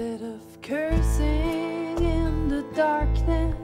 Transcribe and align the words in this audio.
Instead 0.00 0.28
of 0.28 0.62
cursing 0.62 1.98
in 1.98 2.48
the 2.48 2.62
darkness, 2.74 3.54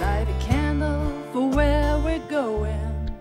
light 0.00 0.26
a 0.28 0.44
candle 0.44 1.12
for 1.32 1.48
where 1.48 1.96
we're 2.00 2.26
going. 2.28 3.12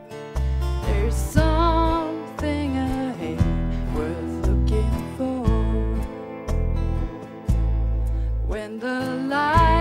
There's 0.84 1.16
something 1.16 2.76
ahead 2.76 3.96
worth 3.96 4.48
looking 4.48 5.16
for. 5.16 5.46
When 8.48 8.80
the 8.80 9.28
light 9.30 9.73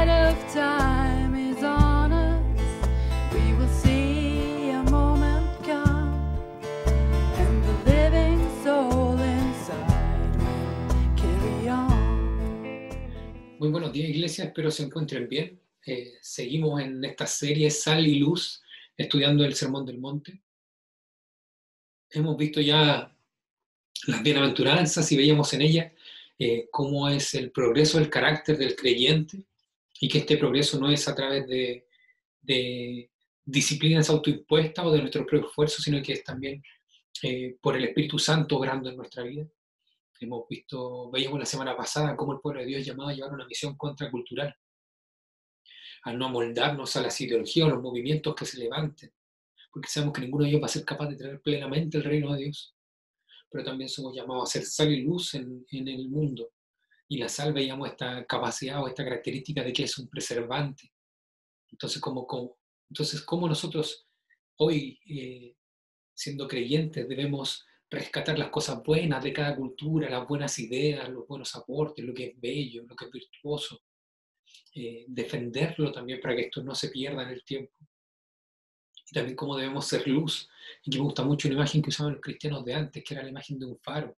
Muy 13.63 13.71
buenos 13.71 13.93
días, 13.93 14.11
iglesia. 14.11 14.47
Espero 14.47 14.73
se 14.73 14.83
encuentren 14.83 15.29
bien. 15.29 15.61
Eh, 15.87 16.15
seguimos 16.21 16.81
en 16.81 17.05
esta 17.05 17.29
serie 17.29 17.71
Sal 17.71 18.05
y 18.09 18.17
Luz, 18.17 18.61
estudiando 18.97 19.45
el 19.45 19.55
Sermón 19.55 19.87
del 19.87 20.01
Monte. 20.01 20.43
Hemos 22.11 22.37
visto 22.37 22.61
ya 22.61 23.17
las 24.09 24.23
bienaventuranzas 24.25 25.13
y 25.13 25.17
veíamos 25.17 25.55
en 25.55 25.63
ellas 25.63 25.93
eh, 26.41 26.67
cómo 26.73 27.09
es 27.09 27.35
el 27.35 27.53
progreso 27.53 28.01
del 28.01 28.11
carácter 28.11 28.59
del 28.59 28.75
creyente 28.75 29.45
y 30.01 30.09
que 30.09 30.19
este 30.19 30.39
progreso 30.39 30.81
no 30.81 30.91
es 30.91 31.07
a 31.07 31.15
través 31.15 31.47
de, 31.47 31.87
disciplinas 33.45 34.11
autoimpuestas 34.11 34.85
o 34.85 34.91
de 34.91 34.99
nuestro 34.99 35.25
propio 35.25 35.49
esfuerzo, 35.49 35.81
sino 35.81 36.03
que 36.03 36.15
es 36.15 36.25
también 36.25 36.65
eh, 37.23 37.57
por 37.61 37.77
el 37.77 37.85
Espíritu 37.85 38.19
Santo 38.19 38.57
obrando 38.57 38.91
en 38.91 38.97
nuestra 38.97 39.23
vida. 39.23 39.47
Hemos 40.23 40.47
visto, 40.49 41.11
veíamos 41.11 41.41
la 41.41 41.47
semana 41.47 41.77
pasada 41.77 42.17
cómo 42.17 42.35
el 42.35 42.41
pueblo 42.41 42.61
de 42.61 42.67
Dios 42.67 42.81
es 42.81 42.87
llamado 42.87 43.09
a 43.09 43.13
llevar 43.13 43.33
una 43.33 43.47
misión 43.47 43.77
contracultural, 43.77 44.55
a 46.05 46.13
no 46.13 46.27
amoldarnos 46.27 46.95
a 46.97 47.03
las 47.03 47.21
ideologías 47.21 47.67
o 47.67 47.71
los 47.71 47.83
movimientos 47.83 48.35
que 48.35 48.45
se 48.45 48.59
levanten, 48.59 49.13
porque 49.73 49.89
sabemos 49.89 50.15
que 50.15 50.21
ninguno 50.21 50.45
de 50.45 50.51
ellos 50.51 50.63
va 50.63 50.67
a 50.67 50.71
ser 50.71 50.85
capaz 50.85 51.09
de 51.09 51.17
traer 51.17 51.41
plenamente 51.41 51.99
el 51.99 52.05
reino 52.05 52.33
de 52.35 52.45
Dios. 52.45 52.77
Pero 53.51 53.65
también 53.65 53.89
somos 53.89 54.15
llamados 54.15 54.49
a 54.49 54.53
ser 54.53 54.65
sal 54.65 54.93
y 54.93 55.03
luz 55.03 55.35
en, 55.35 55.65
en 55.71 55.89
el 55.89 56.09
mundo. 56.09 56.53
Y 57.09 57.19
la 57.19 57.29
sal 57.29 57.53
veíamos 57.53 57.89
esta 57.89 58.25
capacidad 58.25 58.83
o 58.83 58.89
esta 58.89 59.05
característica 59.05 59.63
de 59.63 59.73
que 59.73 59.85
es 59.85 59.99
un 59.99 60.09
preservante. 60.09 60.93
Entonces, 61.71 62.01
¿cómo, 62.01 62.27
cómo, 62.27 62.59
entonces, 62.91 63.23
¿cómo 63.23 63.49
nosotros 63.49 64.07
hoy, 64.59 65.01
eh, 65.09 65.57
siendo 66.15 66.47
creyentes, 66.47 67.09
debemos 67.09 67.67
rescatar 67.93 68.39
las 68.39 68.49
cosas 68.49 68.83
buenas 68.83 69.23
de 69.23 69.33
cada 69.33 69.55
cultura, 69.55 70.09
las 70.09 70.27
buenas 70.27 70.59
ideas, 70.59 71.09
los 71.11 71.27
buenos 71.29 71.55
aportes, 71.55 72.05
lo 72.05 72.15
que 72.15 72.27
es 72.29 72.41
bello, 72.41 72.85
lo 72.89 72.97
que 72.97 73.05
es 73.05 73.11
virtuoso, 73.11 73.83
eh, 74.75 75.05
defenderlo 75.07 75.93
también 75.93 76.19
para 76.21 76.35
que 76.35 76.43
esto 76.43 76.63
no 76.63 76.75
se 76.75 76.89
pierda 76.89 77.23
en 77.23 77.29
el 77.29 77.45
tiempo. 77.45 77.75
Y 79.11 79.15
también 79.15 79.37
cómo 79.37 79.57
debemos 79.57 79.87
ser 79.87 80.09
luz. 80.09 80.49
Y 80.85 80.97
me 80.97 81.03
gusta 81.03 81.23
mucho 81.23 81.49
una 81.49 81.57
imagen 81.59 81.83
que 81.83 81.91
usaban 81.91 82.15
los 82.15 82.23
cristianos 82.23 82.65
de 82.65 82.75
antes, 82.75 83.05
que 83.05 83.15
era 83.15 83.23
la 83.23 83.29
imagen 83.29 83.59
de 83.59 83.67
un 83.67 83.79
faro. 83.79 84.17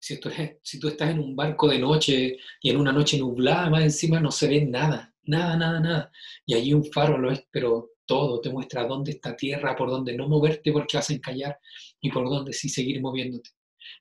Si, 0.00 0.14
esto 0.14 0.30
es, 0.30 0.56
si 0.62 0.78
tú 0.78 0.86
estás 0.86 1.10
en 1.10 1.18
un 1.18 1.34
barco 1.34 1.66
de 1.66 1.80
noche 1.80 2.36
y 2.62 2.70
en 2.70 2.76
una 2.76 2.92
noche 2.92 3.18
nublada, 3.18 3.68
más 3.68 3.82
encima 3.82 4.20
no 4.20 4.30
se 4.30 4.46
ve 4.46 4.64
nada, 4.64 5.12
nada, 5.24 5.56
nada, 5.56 5.80
nada. 5.80 6.12
Y 6.46 6.54
allí 6.54 6.72
un 6.72 6.84
faro 6.84 7.18
lo 7.18 7.32
es, 7.32 7.44
pero 7.50 7.90
todo 8.08 8.40
te 8.40 8.48
muestra 8.48 8.86
dónde 8.86 9.12
está 9.12 9.36
tierra, 9.36 9.76
por 9.76 9.90
dónde 9.90 10.16
no 10.16 10.26
moverte 10.26 10.72
porque 10.72 10.96
vas 10.96 11.10
a 11.10 11.12
encallar 11.12 11.58
y 12.00 12.10
por 12.10 12.28
dónde 12.28 12.54
sí 12.54 12.70
seguir 12.70 13.02
moviéndote. 13.02 13.50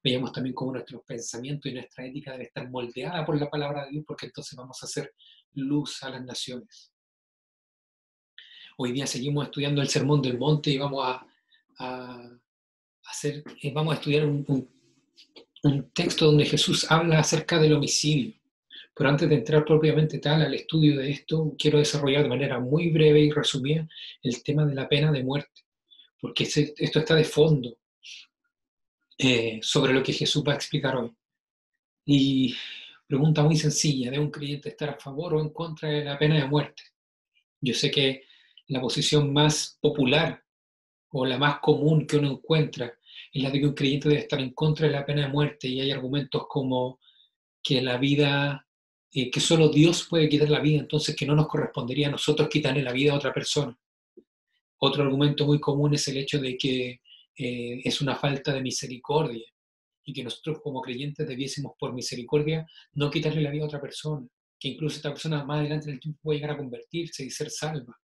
Veíamos 0.02 0.32
también 0.32 0.56
cómo 0.56 0.72
nuestros 0.72 1.04
pensamientos 1.04 1.70
y 1.70 1.76
nuestra 1.76 2.06
ética 2.06 2.32
debe 2.32 2.46
estar 2.46 2.70
moldeada 2.70 3.26
por 3.26 3.38
la 3.38 3.50
palabra 3.50 3.84
de 3.84 3.92
Dios, 3.92 4.06
porque 4.08 4.28
entonces 4.28 4.56
vamos 4.56 4.82
a 4.82 4.86
hacer 4.86 5.14
luz 5.56 6.02
a 6.04 6.10
las 6.10 6.24
naciones. 6.24 6.94
Hoy 8.78 8.94
día 8.94 9.06
seguimos 9.06 9.46
estudiando 9.46 9.82
el 9.82 9.90
Sermón 9.90 10.22
del 10.22 10.38
Monte 10.38 10.72
y 10.72 10.78
vamos 10.78 11.04
a, 11.06 12.40
hacer, 13.04 13.44
eh, 13.62 13.74
vamos 13.74 13.94
a 13.94 13.98
estudiar 13.98 14.26
un, 14.26 14.70
un 15.64 15.92
texto 15.92 16.28
donde 16.28 16.46
Jesús 16.46 16.90
habla 16.90 17.20
acerca 17.20 17.60
del 17.60 17.74
homicidio. 17.74 18.34
Pero 18.98 19.10
antes 19.10 19.30
de 19.30 19.36
entrar 19.36 19.64
propiamente 19.64 20.18
tal 20.20 20.42
al 20.42 20.54
estudio 20.54 20.98
de 20.98 21.12
esto, 21.12 21.56
quiero 21.58 21.78
desarrollar 21.78 22.24
de 22.24 22.30
manera 22.30 22.60
muy 22.60 22.90
breve 22.90 23.20
y 23.20 23.32
resumida 23.32 23.88
el 24.24 24.42
tema 24.42 24.66
de 24.66 24.74
la 24.74 24.90
pena 24.90 25.12
de 25.12 25.24
muerte, 25.24 25.62
porque 26.20 26.46
esto 26.46 27.00
está 27.00 27.14
de 27.14 27.24
fondo 27.24 27.78
eh, 29.20 29.60
sobre 29.62 29.94
lo 29.94 30.02
que 30.02 30.14
Jesús 30.14 30.44
va 30.48 30.54
a 30.54 30.56
explicar 30.56 30.96
hoy. 30.96 31.12
Y 32.06 32.56
pregunta 33.06 33.44
muy 33.44 33.56
sencilla, 33.56 34.10
¿debe 34.10 34.24
un 34.24 34.32
creyente 34.32 34.70
estar 34.70 34.90
a 34.90 35.00
favor 35.00 35.36
o 35.36 35.42
en 35.42 35.50
contra 35.50 35.90
de 35.90 36.04
la 36.04 36.18
pena 36.18 36.36
de 36.36 36.48
muerte? 36.48 36.84
Yo 37.62 37.74
sé 37.74 37.92
que 37.92 38.24
la 38.68 38.82
posición 38.82 39.32
más 39.32 39.78
popular 39.80 40.44
o 41.10 41.26
la 41.26 41.38
más 41.38 41.60
común 41.60 42.06
que 42.08 42.18
uno 42.18 42.32
encuentra 42.32 42.98
es 43.32 43.44
la 43.44 43.50
de 43.50 43.60
que 43.60 43.68
un 43.68 43.74
creyente 43.74 44.10
debe 44.10 44.22
estar 44.22 44.40
en 44.40 44.54
contra 44.54 44.88
de 44.88 44.94
la 44.94 45.06
pena 45.06 45.24
de 45.24 45.32
muerte 45.32 45.68
y 45.68 45.82
hay 45.82 45.92
argumentos 45.92 46.46
como 46.48 47.00
que 47.64 47.82
la 47.82 47.98
vida, 47.98 48.67
eh, 49.20 49.32
que 49.32 49.40
solo 49.40 49.70
Dios 49.70 50.06
puede 50.08 50.30
quitar 50.30 50.48
la 50.48 50.60
vida, 50.60 50.78
entonces 50.78 51.16
que 51.16 51.26
no 51.26 51.34
nos 51.34 51.48
correspondería 51.48 52.08
a 52.08 52.12
nosotros 52.12 52.48
quitarle 52.50 52.84
la 52.84 52.92
vida 52.92 53.14
a 53.14 53.16
otra 53.16 53.34
persona. 53.34 53.76
Otro 54.78 55.02
argumento 55.02 55.44
muy 55.44 55.60
común 55.60 55.96
es 55.96 56.08
el 56.08 56.18
hecho 56.18 56.40
de 56.40 56.56
que 56.56 57.02
eh, 57.36 57.82
es 57.84 58.00
una 58.00 58.16
falta 58.16 58.54
de 58.54 58.62
misericordia 58.62 59.48
y 60.06 60.14
que 60.14 60.24
nosotros 60.24 60.60
como 60.62 60.84
creyentes 60.84 61.28
debiésemos 61.28 61.72
por 61.80 61.96
misericordia 61.96 62.68
no 62.94 63.10
quitarle 63.10 63.42
la 63.42 63.50
vida 63.50 63.64
a 63.64 63.66
otra 63.66 63.82
persona, 63.82 64.28
que 64.60 64.68
incluso 64.68 64.98
esta 64.98 65.10
persona 65.10 65.44
más 65.44 65.62
adelante 65.62 65.88
en 65.88 65.96
el 65.96 66.00
tiempo 66.00 66.20
puede 66.22 66.38
llegar 66.38 66.52
a 66.52 66.58
convertirse 66.58 67.26
y 67.26 67.32
ser 67.32 67.50
salva. 67.50 68.00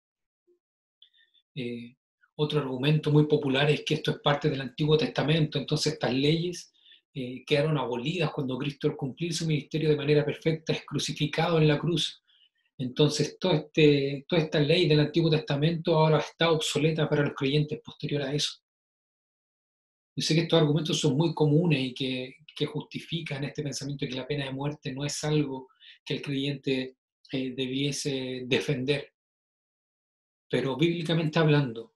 Eh, 1.55 1.95
otro 2.35 2.59
argumento 2.59 3.11
muy 3.11 3.25
popular 3.25 3.67
es 3.71 3.83
que 3.83 3.95
esto 3.95 4.11
es 4.11 4.19
parte 4.19 4.47
del 4.47 4.61
Antiguo 4.61 4.95
Testamento, 4.95 5.57
entonces 5.57 5.93
estas 5.93 6.13
leyes 6.13 6.71
eh, 7.13 7.43
quedaron 7.45 7.77
abolidas 7.77 8.31
cuando 8.31 8.57
Cristo 8.57 8.87
al 8.87 8.95
cumplir 8.95 9.33
su 9.33 9.47
ministerio 9.47 9.89
de 9.89 9.95
manera 9.95 10.23
perfecta 10.23 10.73
es 10.73 10.85
crucificado 10.85 11.57
en 11.57 11.67
la 11.67 11.79
cruz. 11.79 12.23
Entonces 12.77 13.37
todo 13.39 13.53
este, 13.53 14.25
toda 14.27 14.41
esta 14.41 14.59
ley 14.59 14.87
del 14.87 15.01
Antiguo 15.01 15.29
Testamento 15.29 15.97
ahora 15.97 16.19
está 16.19 16.51
obsoleta 16.51 17.09
para 17.09 17.23
los 17.23 17.33
creyentes 17.33 17.81
posterior 17.81 18.21
a 18.21 18.33
eso. 18.33 18.53
Yo 20.15 20.23
sé 20.23 20.35
que 20.35 20.41
estos 20.41 20.59
argumentos 20.59 20.99
son 20.99 21.17
muy 21.17 21.33
comunes 21.33 21.79
y 21.79 21.93
que, 21.93 22.35
que 22.55 22.65
justifican 22.65 23.43
este 23.43 23.63
pensamiento 23.63 24.05
de 24.05 24.11
que 24.11 24.17
la 24.17 24.27
pena 24.27 24.45
de 24.45 24.51
muerte 24.51 24.93
no 24.93 25.05
es 25.05 25.23
algo 25.23 25.69
que 26.05 26.15
el 26.15 26.21
creyente 26.21 26.97
eh, 27.31 27.53
debiese 27.55 28.43
defender. 28.45 29.13
Pero 30.49 30.75
bíblicamente 30.77 31.39
hablando, 31.39 31.93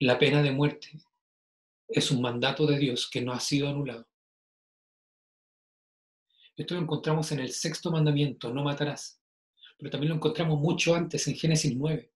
la 0.00 0.18
pena 0.18 0.42
de 0.42 0.52
muerte 0.52 0.90
es 1.88 2.10
un 2.10 2.20
mandato 2.20 2.66
de 2.66 2.78
Dios 2.78 3.08
que 3.10 3.20
no 3.20 3.32
ha 3.32 3.40
sido 3.40 3.68
anulado. 3.68 4.06
Esto 6.56 6.74
lo 6.74 6.80
encontramos 6.80 7.30
en 7.32 7.40
el 7.40 7.50
sexto 7.50 7.90
mandamiento, 7.90 8.52
no 8.52 8.64
matarás. 8.64 9.20
Pero 9.78 9.90
también 9.90 10.10
lo 10.10 10.16
encontramos 10.16 10.58
mucho 10.58 10.94
antes, 10.94 11.26
en 11.28 11.36
Génesis 11.36 11.76
9, 11.76 12.10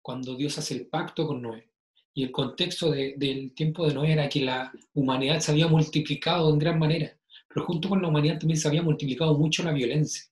cuando 0.00 0.36
Dios 0.36 0.56
hace 0.58 0.74
el 0.74 0.86
pacto 0.86 1.26
con 1.26 1.42
Noé. 1.42 1.68
Y 2.14 2.22
el 2.22 2.30
contexto 2.30 2.90
de, 2.90 3.14
del 3.16 3.52
tiempo 3.54 3.86
de 3.86 3.94
Noé 3.94 4.12
era 4.12 4.28
que 4.28 4.42
la 4.42 4.72
humanidad 4.94 5.40
se 5.40 5.50
había 5.50 5.66
multiplicado 5.66 6.48
en 6.50 6.58
gran 6.58 6.78
manera, 6.78 7.18
pero 7.48 7.66
junto 7.66 7.88
con 7.88 8.00
la 8.00 8.08
humanidad 8.08 8.38
también 8.38 8.58
se 8.58 8.68
había 8.68 8.82
multiplicado 8.82 9.36
mucho 9.36 9.62
la 9.64 9.72
violencia. 9.72 10.24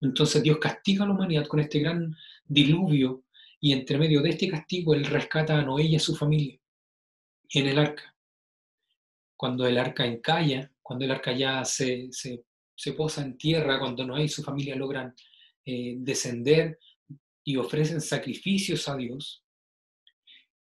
Entonces 0.00 0.42
Dios 0.42 0.58
castiga 0.58 1.04
a 1.04 1.08
la 1.08 1.14
humanidad 1.14 1.46
con 1.46 1.60
este 1.60 1.80
gran 1.80 2.14
diluvio 2.44 3.24
y 3.60 3.72
entre 3.72 3.98
medio 3.98 4.22
de 4.22 4.30
este 4.30 4.48
castigo 4.48 4.94
él 4.94 5.04
rescata 5.06 5.58
a 5.58 5.62
Noé 5.62 5.84
y 5.84 5.96
a 5.96 6.00
su 6.00 6.14
familia 6.14 6.58
en 7.50 7.66
el 7.66 7.78
arca. 7.78 8.14
Cuando 9.36 9.66
el 9.66 9.78
arca 9.78 10.04
encalla, 10.04 10.70
cuando 10.82 11.04
el 11.04 11.10
arca 11.10 11.32
ya 11.32 11.64
se, 11.64 12.08
se, 12.12 12.44
se 12.74 12.92
posa 12.92 13.22
en 13.22 13.36
tierra, 13.36 13.78
cuando 13.78 14.04
Noé 14.04 14.24
y 14.24 14.28
su 14.28 14.42
familia 14.42 14.76
logran 14.76 15.14
eh, 15.64 15.94
descender 15.98 16.78
y 17.44 17.56
ofrecen 17.56 18.00
sacrificios 18.00 18.88
a 18.88 18.96
Dios, 18.96 19.44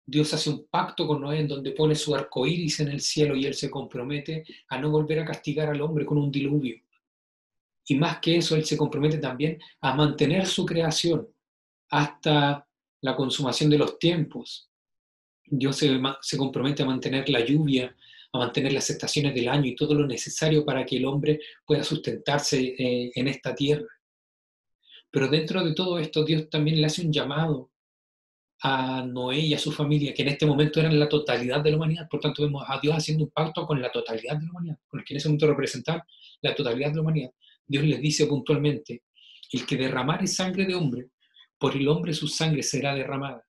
Dios 0.06 0.34
hace 0.34 0.50
un 0.50 0.68
pacto 0.68 1.08
con 1.08 1.22
Noé 1.22 1.40
en 1.40 1.48
donde 1.48 1.72
pone 1.72 1.96
su 1.96 2.14
arco 2.14 2.46
iris 2.46 2.82
en 2.82 2.90
el 2.90 3.00
cielo 3.00 3.36
y 3.36 3.46
él 3.46 3.54
se 3.54 3.70
compromete 3.70 4.44
a 4.68 4.78
no 4.78 4.92
volver 4.92 5.20
a 5.20 5.26
castigar 5.26 5.70
al 5.70 5.82
hombre 5.82 6.06
con 6.06 6.18
un 6.18 6.32
diluvio. 6.32 6.82
Y 7.88 7.96
más 7.96 8.20
que 8.20 8.38
eso, 8.38 8.56
él 8.56 8.66
se 8.66 8.78
compromete 8.78 9.18
también 9.18 9.60
a 9.82 9.94
mantener 9.94 10.46
su 10.46 10.66
creación 10.66 11.28
hasta 11.90 12.68
la 13.02 13.16
consumación 13.16 13.70
de 13.70 13.78
los 13.78 14.00
tiempos. 14.00 14.70
Dios 15.46 15.76
se, 15.78 16.02
se, 16.22 16.38
compromete 16.38 16.84
a 16.84 16.86
mantener 16.86 17.30
la 17.30 17.46
lluvia, 17.46 17.96
a 18.33 18.39
mantener 18.39 18.74
las 18.74 18.89
estaciones 18.89 19.33
del 19.33 19.47
año 19.47 19.68
y 19.68 19.75
todo 19.75 19.94
lo 19.94 20.07
necesario 20.07 20.65
para 20.65 20.85
que 20.85 20.97
el 20.97 21.06
hombre 21.06 21.39
pueda 21.65 21.83
sustentarse 21.83 22.59
eh, 22.59 23.12
en 23.13 23.27
esta 23.27 23.53
tierra. 23.53 23.88
Pero 25.12 25.27
dentro 25.27 25.63
de 25.63 25.74
todo 25.75 26.00
esto, 26.00 26.25
Dios 26.25 26.50
también 26.50 26.81
le 26.81 26.88
hace 26.88 27.03
un 27.06 27.13
llamado 27.13 27.69
a 28.63 29.03
Noé 29.06 29.39
y 29.39 29.53
a 29.53 29.59
su 29.59 29.71
familia, 29.71 30.13
que 30.13 30.24
en 30.24 30.30
este 30.30 30.45
momento 30.45 30.80
eran 30.80 30.97
la 31.00 31.07
totalidad 31.07 31.62
de 31.62 31.69
la 31.69 31.77
humanidad. 31.77 32.07
Por 32.09 32.21
tanto, 32.21 32.41
vemos 32.41 32.63
a 32.68 32.80
Dios 32.80 32.95
haciendo 32.95 33.25
un 33.25 33.30
pacto 33.30 33.68
con 33.68 33.80
la 33.80 33.91
totalidad 33.91 34.38
de 34.38 34.45
la 34.45 34.51
humanidad, 34.51 34.77
con 34.88 35.00
el 35.00 35.06
que 35.06 35.13
en 35.13 35.18
ese 35.18 35.27
momento 35.27 35.47
representaba 35.47 36.03
la 36.41 36.56
totalidad 36.56 36.89
de 36.89 36.95
la 36.95 37.01
humanidad. 37.01 37.31
Dios 37.68 37.83
les 37.83 38.01
dice 38.01 38.25
puntualmente, 38.25 39.03
el 39.51 39.65
que 39.68 39.77
derramare 39.77 40.25
sangre 40.25 40.65
de 40.65 40.74
hombre, 40.74 41.09
por 41.59 41.75
el 41.75 41.88
hombre 41.88 42.13
su 42.13 42.27
sangre 42.27 42.63
será 42.63 42.95
derramada. 42.95 43.45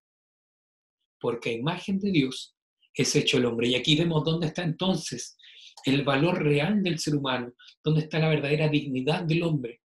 Porque 1.18 1.50
a 1.50 1.52
imagen 1.52 1.98
de 1.98 2.10
Dios 2.10 2.53
es 2.94 3.14
hecho 3.16 3.38
el 3.38 3.46
hombre. 3.46 3.68
Y 3.68 3.74
aquí 3.74 3.96
vemos 3.96 4.24
dónde 4.24 4.46
está 4.46 4.62
entonces 4.62 5.36
el 5.84 6.02
valor 6.02 6.42
real 6.42 6.82
del 6.82 6.98
ser 6.98 7.16
humano, 7.16 7.52
dónde 7.82 8.00
está 8.00 8.18
la 8.18 8.28
verdadera 8.28 8.68
dignidad 8.68 9.22
del 9.22 9.42
hombre, 9.42 9.82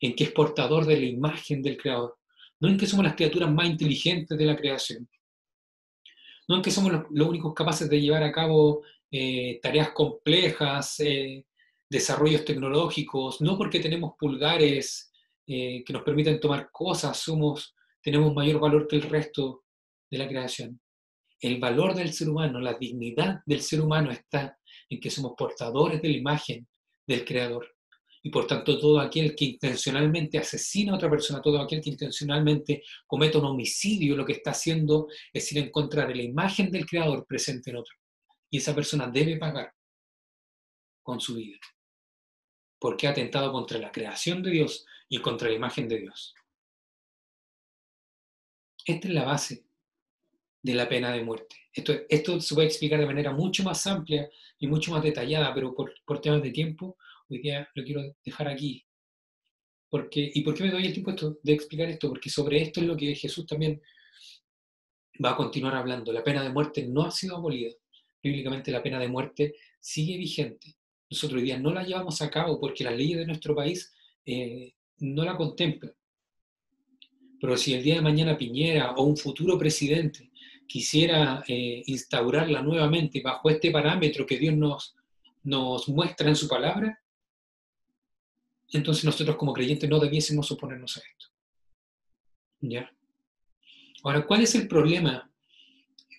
en 0.00 0.14
que 0.14 0.24
es 0.24 0.32
portador 0.32 0.86
de 0.86 0.98
la 0.98 1.06
imagen 1.06 1.62
del 1.62 1.76
Creador, 1.76 2.16
no 2.60 2.68
en 2.68 2.78
que 2.78 2.86
somos 2.86 3.04
las 3.04 3.14
criaturas 3.14 3.52
más 3.52 3.66
inteligentes 3.66 4.36
de 4.36 4.44
la 4.44 4.56
creación, 4.56 5.08
no 6.48 6.56
en 6.56 6.62
que 6.62 6.70
somos 6.70 6.92
los, 6.92 7.28
únicos 7.28 7.52
capaces 7.54 7.88
de 7.88 8.00
llevar 8.00 8.22
a 8.22 8.32
cabo 8.32 8.82
eh, 9.10 9.60
tareas 9.62 9.90
complejas, 9.90 11.00
eh, 11.00 11.44
desarrollos 11.88 12.44
tecnológicos, 12.44 13.40
no 13.40 13.58
porque 13.58 13.80
tenemos 13.80 14.14
pulgares 14.18 15.12
eh, 15.46 15.82
que 15.84 15.92
nos 15.92 16.02
permiten 16.02 16.40
tomar 16.40 16.70
cosas, 16.70 17.18
somos, 17.18 17.74
tenemos 18.02 18.32
mayor 18.32 18.60
valor 18.60 18.86
que 18.86 18.96
el 18.96 19.02
resto 19.02 19.64
de 20.10 20.18
la 20.18 20.28
creación. 20.28 20.80
El 21.40 21.58
valor 21.58 21.94
del 21.94 22.12
ser 22.12 22.28
humano, 22.28 22.60
la 22.60 22.74
dignidad 22.74 23.40
del 23.46 23.62
ser 23.62 23.80
humano 23.80 24.10
está 24.10 24.58
en 24.90 25.00
que 25.00 25.10
somos 25.10 25.32
portadores 25.36 26.02
de 26.02 26.08
la 26.08 26.16
imagen 26.16 26.68
del 27.06 27.24
Creador. 27.24 27.74
Y 28.22 28.28
por 28.28 28.46
tanto, 28.46 28.78
todo 28.78 29.00
aquel 29.00 29.34
que 29.34 29.46
intencionalmente 29.46 30.36
asesina 30.36 30.92
a 30.92 30.96
otra 30.96 31.08
persona, 31.08 31.40
todo 31.40 31.58
aquel 31.58 31.80
que 31.80 31.88
intencionalmente 31.88 32.82
comete 33.06 33.38
un 33.38 33.46
homicidio, 33.46 34.14
lo 34.14 34.26
que 34.26 34.34
está 34.34 34.50
haciendo 34.50 35.08
es 35.32 35.50
ir 35.52 35.58
en 35.58 35.70
contra 35.70 36.06
de 36.06 36.14
la 36.14 36.22
imagen 36.22 36.70
del 36.70 36.84
Creador 36.84 37.24
presente 37.26 37.70
en 37.70 37.76
otro. 37.76 37.94
Y 38.50 38.58
esa 38.58 38.74
persona 38.74 39.06
debe 39.06 39.38
pagar 39.38 39.72
con 41.02 41.18
su 41.18 41.36
vida. 41.36 41.58
Porque 42.78 43.06
ha 43.06 43.10
atentado 43.10 43.50
contra 43.52 43.78
la 43.78 43.90
creación 43.90 44.42
de 44.42 44.50
Dios 44.50 44.84
y 45.08 45.18
contra 45.18 45.48
la 45.48 45.54
imagen 45.54 45.88
de 45.88 46.00
Dios. 46.00 46.34
Esta 48.84 49.08
es 49.08 49.14
la 49.14 49.24
base 49.24 49.69
de 50.62 50.74
la 50.74 50.88
pena 50.88 51.12
de 51.12 51.22
muerte. 51.22 51.56
Esto, 51.72 51.94
esto 52.08 52.40
se 52.40 52.54
puede 52.54 52.68
explicar 52.68 53.00
de 53.00 53.06
manera 53.06 53.32
mucho 53.32 53.62
más 53.62 53.86
amplia 53.86 54.28
y 54.58 54.66
mucho 54.66 54.92
más 54.92 55.02
detallada, 55.02 55.54
pero 55.54 55.74
por, 55.74 55.94
por 56.04 56.20
temas 56.20 56.42
de 56.42 56.50
tiempo, 56.50 56.96
hoy 57.28 57.38
día 57.38 57.68
lo 57.74 57.84
quiero 57.84 58.02
dejar 58.24 58.48
aquí. 58.48 58.84
Porque, 59.88 60.30
¿Y 60.34 60.42
por 60.42 60.54
qué 60.54 60.64
me 60.64 60.70
doy 60.70 60.86
el 60.86 60.92
tiempo 60.92 61.12
de 61.42 61.52
explicar 61.52 61.88
esto? 61.88 62.08
Porque 62.08 62.30
sobre 62.30 62.62
esto 62.62 62.80
es 62.80 62.86
lo 62.86 62.96
que 62.96 63.14
Jesús 63.14 63.46
también 63.46 63.80
va 65.24 65.30
a 65.30 65.36
continuar 65.36 65.74
hablando. 65.74 66.12
La 66.12 66.22
pena 66.22 66.42
de 66.42 66.50
muerte 66.50 66.86
no 66.86 67.02
ha 67.02 67.10
sido 67.10 67.36
abolida. 67.36 67.72
Bíblicamente 68.22 68.70
la 68.70 68.82
pena 68.82 68.98
de 68.98 69.08
muerte 69.08 69.54
sigue 69.80 70.16
vigente. 70.16 70.76
Nosotros 71.08 71.38
hoy 71.38 71.46
día 71.46 71.58
no 71.58 71.72
la 71.72 71.82
llevamos 71.82 72.22
a 72.22 72.30
cabo 72.30 72.60
porque 72.60 72.84
las 72.84 72.96
leyes 72.96 73.18
de 73.18 73.26
nuestro 73.26 73.54
país 73.54 73.92
eh, 74.24 74.74
no 74.98 75.24
la 75.24 75.36
contemplan. 75.36 75.92
Pero 77.40 77.56
si 77.56 77.74
el 77.74 77.82
día 77.82 77.96
de 77.96 78.02
mañana 78.02 78.36
Piñera 78.36 78.92
o 78.92 79.02
un 79.02 79.16
futuro 79.16 79.58
presidente 79.58 80.29
quisiera 80.70 81.42
eh, 81.48 81.82
instaurarla 81.86 82.62
nuevamente 82.62 83.20
bajo 83.20 83.50
este 83.50 83.72
parámetro 83.72 84.24
que 84.24 84.38
Dios 84.38 84.54
nos, 84.54 84.94
nos 85.42 85.88
muestra 85.88 86.28
en 86.28 86.36
su 86.36 86.46
palabra, 86.46 87.02
entonces 88.72 89.04
nosotros 89.04 89.36
como 89.36 89.52
creyentes 89.52 89.90
no 89.90 89.98
debiésemos 89.98 90.48
oponernos 90.52 90.96
a 90.96 91.00
esto. 91.00 91.26
¿Ya? 92.60 92.88
Ahora, 94.04 94.24
¿cuál 94.24 94.42
es 94.42 94.54
el 94.54 94.68
problema 94.68 95.28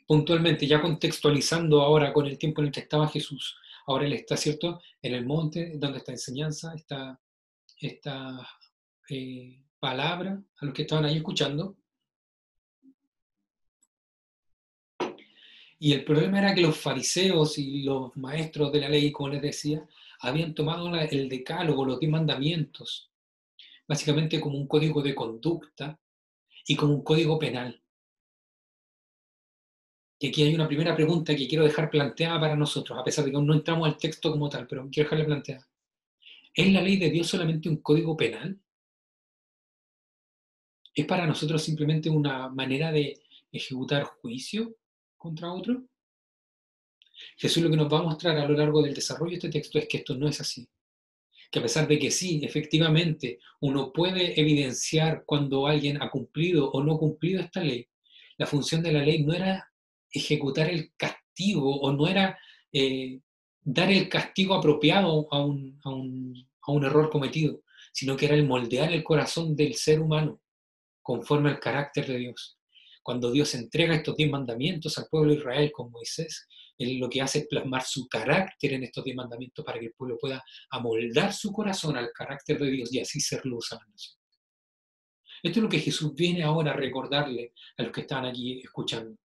puntualmente, 0.05 0.67
ya 0.67 0.81
contextualizando 0.81 1.81
ahora 1.81 2.11
con 2.11 2.27
el 2.27 2.37
tiempo 2.37 2.59
en 2.59 2.67
el 2.67 2.73
que 2.73 2.81
estaba 2.81 3.07
Jesús? 3.07 3.55
Ahora 3.87 4.05
él 4.05 4.11
está, 4.11 4.35
¿cierto?, 4.35 4.81
en 5.01 5.13
el 5.13 5.25
monte, 5.25 5.77
donde 5.77 5.99
está 5.99 6.11
enseñanza, 6.11 6.73
está 6.75 7.17
esta 7.79 8.45
eh, 9.09 9.63
palabra 9.79 10.43
a 10.57 10.65
los 10.65 10.73
que 10.73 10.81
estaban 10.81 11.05
ahí 11.05 11.15
escuchando. 11.15 11.77
Y 15.83 15.93
el 15.93 16.03
problema 16.03 16.37
era 16.37 16.53
que 16.53 16.61
los 16.61 16.77
fariseos 16.77 17.57
y 17.57 17.81
los 17.81 18.15
maestros 18.15 18.71
de 18.71 18.81
la 18.81 18.87
ley, 18.87 19.11
como 19.11 19.29
les 19.29 19.41
decía, 19.41 19.83
habían 20.19 20.53
tomado 20.53 20.95
el 20.95 21.27
decálogo, 21.27 21.83
los 21.83 21.99
diez 21.99 22.11
mandamientos, 22.11 23.09
básicamente 23.87 24.39
como 24.39 24.59
un 24.59 24.67
código 24.67 25.01
de 25.01 25.15
conducta 25.15 25.99
y 26.67 26.75
como 26.75 26.93
un 26.93 27.03
código 27.03 27.39
penal. 27.39 27.81
Y 30.19 30.27
aquí 30.27 30.43
hay 30.43 30.53
una 30.53 30.67
primera 30.67 30.95
pregunta 30.95 31.35
que 31.35 31.47
quiero 31.47 31.63
dejar 31.63 31.89
planteada 31.89 32.39
para 32.39 32.55
nosotros, 32.55 32.99
a 32.99 33.03
pesar 33.03 33.25
de 33.25 33.31
que 33.31 33.41
no 33.41 33.51
entramos 33.51 33.87
al 33.87 33.97
texto 33.97 34.31
como 34.31 34.49
tal, 34.49 34.67
pero 34.67 34.87
quiero 34.87 35.09
dejarle 35.09 35.25
planteada. 35.25 35.67
¿Es 36.53 36.71
la 36.71 36.83
ley 36.83 36.97
de 36.97 37.09
Dios 37.09 37.25
solamente 37.25 37.69
un 37.69 37.77
código 37.77 38.15
penal? 38.15 38.61
¿Es 40.93 41.07
para 41.07 41.25
nosotros 41.25 41.63
simplemente 41.63 42.07
una 42.07 42.49
manera 42.49 42.91
de 42.91 43.19
ejecutar 43.51 44.03
juicio 44.03 44.75
contra 45.21 45.53
otro? 45.53 45.83
Jesús 47.37 47.61
lo 47.61 47.69
que 47.69 47.77
nos 47.77 47.91
va 47.91 47.99
a 47.99 48.03
mostrar 48.03 48.37
a 48.37 48.47
lo 48.47 48.55
largo 48.55 48.81
del 48.81 48.95
desarrollo 48.95 49.31
de 49.31 49.35
este 49.35 49.49
texto 49.49 49.77
es 49.77 49.87
que 49.87 49.97
esto 49.97 50.15
no 50.15 50.27
es 50.27 50.41
así. 50.41 50.67
Que 51.51 51.59
a 51.59 51.61
pesar 51.61 51.87
de 51.87 51.99
que 51.99 52.09
sí, 52.09 52.41
efectivamente, 52.43 53.39
uno 53.59 53.91
puede 53.93 54.39
evidenciar 54.39 55.23
cuando 55.25 55.67
alguien 55.67 56.01
ha 56.01 56.09
cumplido 56.09 56.71
o 56.71 56.83
no 56.83 56.97
cumplido 56.97 57.41
esta 57.41 57.63
ley, 57.63 57.87
la 58.37 58.47
función 58.47 58.81
de 58.81 58.93
la 58.93 59.03
ley 59.03 59.23
no 59.23 59.33
era 59.33 59.71
ejecutar 60.11 60.69
el 60.69 60.91
castigo 60.97 61.79
o 61.81 61.91
no 61.91 62.07
era 62.07 62.39
eh, 62.73 63.19
dar 63.61 63.91
el 63.91 64.09
castigo 64.09 64.55
apropiado 64.55 65.27
a 65.31 65.45
un, 65.45 65.79
a, 65.83 65.89
un, 65.89 66.49
a 66.61 66.71
un 66.71 66.83
error 66.83 67.09
cometido, 67.11 67.61
sino 67.93 68.17
que 68.17 68.25
era 68.25 68.35
el 68.35 68.47
moldear 68.47 68.91
el 68.91 69.03
corazón 69.03 69.55
del 69.55 69.75
ser 69.75 69.99
humano 69.99 70.41
conforme 71.03 71.49
al 71.49 71.59
carácter 71.59 72.07
de 72.07 72.17
Dios. 72.17 72.60
Cuando 73.03 73.31
Dios 73.31 73.55
entrega 73.55 73.95
estos 73.95 74.15
diez 74.15 74.29
mandamientos 74.29 74.97
al 74.97 75.07
pueblo 75.07 75.31
de 75.31 75.39
Israel 75.39 75.71
con 75.71 75.91
Moisés, 75.91 76.47
Él 76.77 76.99
lo 76.99 77.09
que 77.09 77.21
hace 77.21 77.39
es 77.39 77.47
plasmar 77.47 77.83
su 77.83 78.07
carácter 78.07 78.73
en 78.73 78.83
estos 78.83 79.03
diez 79.03 79.15
mandamientos 79.15 79.65
para 79.65 79.79
que 79.79 79.87
el 79.87 79.93
pueblo 79.93 80.17
pueda 80.19 80.43
amoldar 80.69 81.33
su 81.33 81.51
corazón 81.51 81.97
al 81.97 82.11
carácter 82.11 82.59
de 82.59 82.69
Dios 82.69 82.93
y 82.93 82.99
así 82.99 83.19
ser 83.19 83.45
luz 83.45 83.71
a 83.71 83.75
la 83.75 83.85
nación. 83.85 84.17
Esto 85.43 85.59
es 85.59 85.63
lo 85.63 85.69
que 85.69 85.79
Jesús 85.79 86.13
viene 86.13 86.43
ahora 86.43 86.71
a 86.71 86.75
recordarle 86.75 87.53
a 87.77 87.83
los 87.83 87.91
que 87.91 88.01
están 88.01 88.25
aquí 88.25 88.59
escuchando. 88.59 89.17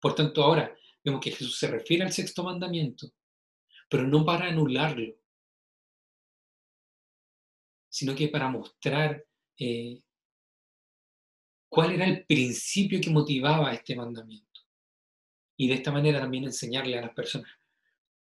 Por 0.00 0.14
tanto, 0.14 0.42
ahora 0.42 0.74
vemos 1.04 1.20
que 1.20 1.32
Jesús 1.32 1.58
se 1.58 1.68
refiere 1.68 2.04
al 2.04 2.12
sexto 2.12 2.42
mandamiento, 2.42 3.10
pero 3.90 4.06
no 4.06 4.24
para 4.24 4.46
anularlo, 4.46 5.14
sino 7.88 8.14
que 8.14 8.28
para 8.28 8.48
mostrar 8.48 9.24
eh, 9.58 10.02
cuál 11.68 11.92
era 11.92 12.06
el 12.06 12.24
principio 12.24 13.00
que 13.00 13.10
motivaba 13.10 13.72
este 13.72 13.94
mandamiento. 13.94 14.46
Y 15.56 15.68
de 15.68 15.74
esta 15.74 15.92
manera 15.92 16.20
también 16.20 16.44
enseñarle 16.44 16.98
a 16.98 17.02
las 17.02 17.14
personas 17.14 17.50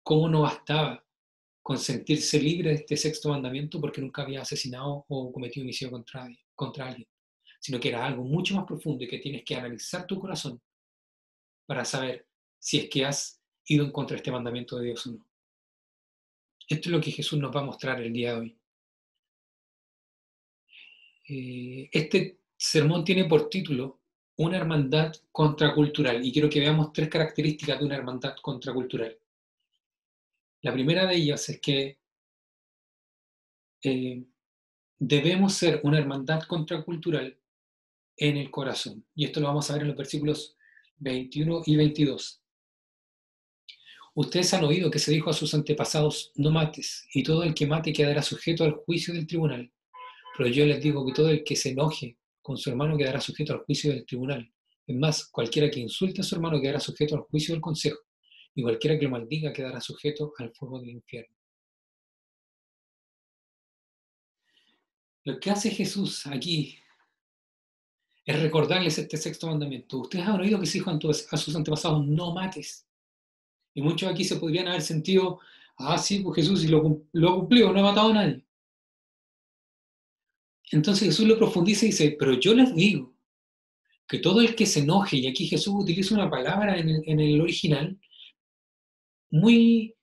cómo 0.03 0.29
no 0.29 0.43
bastaba 0.43 1.05
con 1.63 1.79
sentirse 1.79 2.41
libre 2.41 2.71
de 2.71 2.77
este 2.77 2.97
sexto 2.97 3.29
mandamiento 3.29 3.81
porque 3.81 4.01
nunca 4.01 4.23
había 4.23 4.43
asesinado 4.43 5.05
o 5.09 5.33
cometido 5.33 5.65
homicidio 5.65 5.93
contra, 5.93 6.29
contra 6.55 6.89
alguien, 6.89 7.09
sino 7.61 7.79
que 7.79 7.89
era 7.89 8.05
algo 8.05 8.25
mucho 8.25 8.55
más 8.57 8.67
profundo 8.67 9.05
y 9.05 9.09
que 9.09 9.19
tienes 9.19 9.45
que 9.45 9.55
analizar 9.55 10.07
tu 10.07 10.19
corazón 10.19 10.61
para 11.67 11.85
saber 11.85 12.27
si 12.59 12.79
es 12.79 12.91
que 12.91 13.05
has 13.05 13.41
ido 13.67 13.85
en 13.85 13.93
contra 13.93 14.15
de 14.15 14.19
este 14.19 14.33
mandamiento 14.33 14.77
de 14.77 14.87
Dios 14.87 15.07
o 15.07 15.13
no. 15.13 15.27
Esto 16.69 16.89
es 16.89 16.93
lo 16.93 17.01
que 17.01 17.13
Jesús 17.13 17.39
nos 17.39 17.55
va 17.55 17.61
a 17.61 17.65
mostrar 17.65 18.01
el 18.01 18.13
día 18.13 18.35
de 18.35 18.41
hoy. 18.41 18.59
Eh, 21.29 21.89
este 21.93 22.42
sermón 22.63 23.05
tiene 23.05 23.25
por 23.25 23.51
título 23.51 23.99
Una 24.37 24.57
hermandad 24.57 25.13
contracultural 25.33 26.25
y 26.25 26.33
quiero 26.33 26.49
que 26.49 26.61
veamos 26.61 26.93
tres 26.93 27.09
características 27.09 27.81
de 27.81 27.85
una 27.85 27.97
hermandad 27.97 28.37
contracultural. 28.41 29.19
La 30.63 30.73
primera 30.73 31.05
de 31.07 31.17
ellas 31.17 31.49
es 31.49 31.61
que 31.61 31.99
eh, 33.83 34.25
debemos 34.97 35.55
ser 35.55 35.81
una 35.83 35.99
hermandad 35.99 36.45
contracultural 36.45 37.37
en 38.17 38.37
el 38.37 38.49
corazón. 38.49 39.05
Y 39.13 39.25
esto 39.25 39.41
lo 39.41 39.49
vamos 39.49 39.69
a 39.69 39.73
ver 39.73 39.83
en 39.83 39.89
los 39.89 39.97
versículos 39.97 40.57
21 40.99 41.63
y 41.67 41.77
22. 41.77 42.43
Ustedes 44.15 44.55
han 44.55 44.63
oído 44.63 44.89
que 44.89 45.01
se 45.01 45.11
dijo 45.11 45.31
a 45.31 45.35
sus 45.35 45.53
antepasados, 45.53 46.31
no 46.37 46.53
mates, 46.53 47.09
y 47.13 47.25
todo 47.25 47.43
el 47.43 47.55
que 47.55 47.67
mate 47.67 47.93
quedará 47.93 48.23
sujeto 48.23 48.63
al 48.63 48.75
juicio 48.75 49.13
del 49.13 49.27
tribunal. 49.27 49.73
Pero 50.39 50.49
yo 50.49 50.65
les 50.65 50.81
digo 50.81 51.05
que 51.05 51.13
todo 51.13 51.29
el 51.29 51.43
que 51.43 51.57
se 51.57 51.71
enoje 51.71 52.17
con 52.43 52.57
su 52.57 52.71
hermano 52.71 52.97
quedará 52.97 53.21
sujeto 53.21 53.53
al 53.53 53.61
juicio 53.61 53.91
del 53.91 54.05
tribunal. 54.05 54.53
Es 54.87 54.97
más, 54.97 55.29
cualquiera 55.31 55.71
que 55.71 55.81
insulte 55.81 56.21
a 56.21 56.25
su 56.25 56.35
hermano 56.35 56.61
quedará 56.61 56.81
sujeto 56.81 57.15
al 57.15 57.23
juicio 57.23 57.55
del 57.55 57.63
consejo, 57.63 57.99
y 58.55 58.63
cualquiera 58.63 58.99
que 58.99 59.05
lo 59.05 59.11
maldiga 59.11 59.53
quedará 59.53 59.81
sujeto 59.81 60.33
al 60.39 60.53
fuego 60.53 60.81
del 60.81 60.91
infierno. 60.91 61.35
Lo 65.25 65.39
que 65.39 65.51
hace 65.51 65.71
Jesús 65.71 66.27
aquí 66.27 66.79
es 68.25 68.43
recordarles 68.43 68.99
este 68.99 69.17
sexto 69.17 69.47
mandamiento. 69.47 70.01
Ustedes 70.01 70.27
han 70.27 70.41
oído 70.41 70.59
que 70.59 70.67
se 70.67 70.79
dijo 70.79 70.91
a 70.91 71.37
sus 71.37 71.55
antepasados, 71.55 72.07
no 72.07 72.35
mates. 72.35 72.87
Y 73.73 73.81
muchos 73.83 74.11
aquí 74.11 74.25
se 74.25 74.37
podrían 74.37 74.69
haber 74.69 74.83
sentido 74.83 75.41
Ah, 75.79 75.99
sí, 75.99 76.21
pues 76.21 76.37
Jesús 76.37 76.65
lo, 76.71 77.03
lo 77.13 77.31
ha 77.31 77.35
cumplido, 77.35 77.73
no 77.73 77.81
ha 77.81 77.83
matado 77.83 78.11
a 78.11 78.15
nadie. 78.15 78.45
Entonces 80.73 81.09
Jesús 81.09 81.27
lo 81.27 81.39
profundiza 81.39 81.85
y 81.85 81.91
dice, 81.91 82.17
pero 82.19 82.33
yo 82.41 82.55
les 82.55 82.75
digo 82.75 83.15
que 84.09 84.19
todo 84.19 84.41
el 84.41 84.55
que 84.55 84.67
se 84.67 84.81
enoje, 84.81 85.19
y 85.19 85.27
aquí 85.27 85.47
Jesús 85.47 85.75
utiliza 85.77 86.15
una 86.15 86.31
palabra 86.31 86.79
en 86.79 87.21
el, 87.21 87.41
original, 87.41 87.99
muy, 89.31 89.95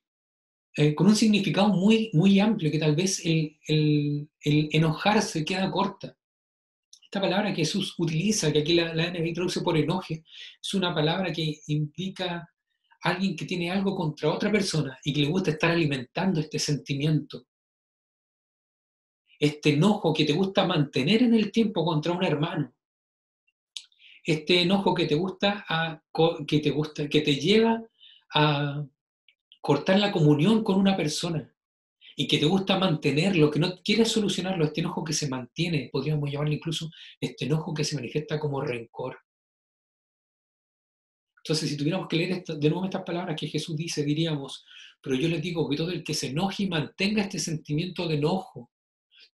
eh, 0.78 0.96
con 0.96 1.08
un 1.08 1.16
significado 1.16 1.70
muy, 1.70 2.10
muy 2.14 2.40
amplio, 2.40 2.72
que 2.72 2.80
tal 2.80 2.96
vez 2.96 3.22
el, 3.26 3.58
enojarse 4.44 5.44
queda 5.44 5.70
corta. 5.72 6.16
Esta 7.04 7.20
palabra 7.20 7.50
que 7.50 7.64
Jesús 7.66 7.96
utiliza, 7.98 8.52
que 8.54 8.60
aquí 8.60 8.74
la, 8.74 8.94
la 8.94 9.12
traduce 9.12 9.62
por 9.62 9.76
enoje, 9.76 10.24
es 10.62 10.74
una 10.76 10.94
palabra 10.94 11.34
que 11.34 11.60
implica 11.68 12.48
alguien 13.02 13.36
que 13.36 13.46
tiene 13.46 13.72
algo 13.72 13.96
contra 13.96 14.32
otra 14.32 14.52
persona 14.52 14.98
y 15.04 15.14
que 15.14 15.22
le 15.22 15.28
gusta 15.28 15.52
estar 15.52 15.72
alimentando 15.72 16.40
este 16.40 16.60
sentimiento 16.60 17.49
este 19.40 19.74
enojo 19.74 20.14
que 20.14 20.26
te 20.26 20.34
gusta 20.34 20.66
mantener 20.66 21.24
en 21.24 21.34
el 21.34 21.52
tiempo 21.52 21.86
contra 21.86 22.12
un 22.12 22.24
hermano, 22.24 22.74
este 24.24 24.62
enojo 24.62 24.94
que 24.94 25.06
te 25.06 25.16
gusta, 25.16 25.66
a, 25.68 26.02
que 26.46 26.60
te 26.60 26.70
gusta, 26.70 27.08
que 27.08 27.22
te 27.22 27.36
lleva 27.36 27.82
a 28.34 28.86
cortar 29.62 30.00
la 30.00 30.12
comunión 30.12 30.64
con 30.64 30.78
una 30.78 30.96
persona 30.96 31.52
y 32.16 32.28
que 32.28 32.38
te 32.38 32.46
gusta 32.46 32.78
mantenerlo, 32.78 33.50
que 33.50 33.60
no 33.60 33.82
quieres 33.82 34.12
solucionarlo, 34.12 34.66
este 34.66 34.82
enojo 34.82 35.04
que 35.04 35.14
se 35.14 35.30
mantiene, 35.30 35.90
podríamos 35.92 36.30
llamarlo 36.30 36.54
incluso 36.54 36.92
este 37.20 37.46
enojo 37.46 37.74
que 37.74 37.86
se 37.86 37.96
manifiesta 37.96 38.38
como 38.38 38.62
rencor. 38.62 39.18
Entonces, 41.38 41.70
si 41.70 41.78
tuviéramos 41.78 42.10
que 42.10 42.18
leer 42.18 42.44
de 42.44 42.70
nuevo 42.70 42.84
estas 42.84 43.04
palabras 43.04 43.40
que 43.40 43.48
Jesús 43.48 43.76
dice, 43.78 44.04
diríamos, 44.04 44.66
pero 45.02 45.16
yo 45.16 45.30
les 45.30 45.42
digo 45.42 45.68
que 45.70 45.78
todo 45.78 45.92
el 45.92 46.04
que 46.04 46.14
se 46.14 46.28
enoje 46.28 46.64
y 46.64 46.68
mantenga 46.68 47.24
este 47.24 47.40
sentimiento 47.40 48.06
de 48.08 48.16
enojo, 48.16 48.70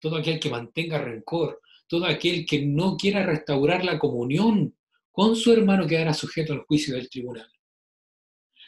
todo 0.03 0.17
aquel 0.17 0.37
que 0.37 0.49
mantenga 0.49 0.97
rencor, 0.97 1.61
todo 1.87 2.05
aquel 2.05 2.45
que 2.45 2.65
no 2.65 2.97
quiera 2.97 3.25
restaurar 3.25 3.85
la 3.85 3.97
comunión 3.97 4.75
con 5.09 5.33
su 5.37 5.53
hermano 5.53 5.87
quedará 5.87 6.13
sujeto 6.13 6.51
al 6.51 6.65
juicio 6.65 6.95
del 6.95 7.09
tribunal. 7.09 7.49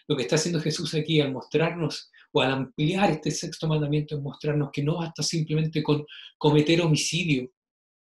Lo 0.08 0.15
que 0.15 0.22
está 0.22 0.36
haciendo 0.38 0.62
Jesús 0.62 0.94
aquí 0.94 1.20
al 1.20 1.34
mostrarnos 1.34 2.10
o 2.32 2.42
al 2.42 2.54
ampliar 2.54 3.12
este 3.12 3.32
sexto 3.32 3.68
mandamiento 3.68 4.15
es 4.15 4.22
mostrarnos 4.22 4.70
que 4.72 4.82
no 4.82 5.00
basta 5.00 5.24
simplemente 5.24 5.84
con 5.84 6.06
cometer 6.38 6.80
homicidio 6.80 7.51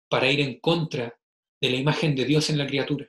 para 0.07 0.31
ir 0.31 0.39
en 0.39 0.59
contra 0.59 1.15
de 1.61 1.69
la 1.69 1.75
imagen 1.75 2.15
de 2.15 2.25
Dios 2.25 2.49
en 2.49 2.57
la 2.57 2.65
criatura, 2.65 3.07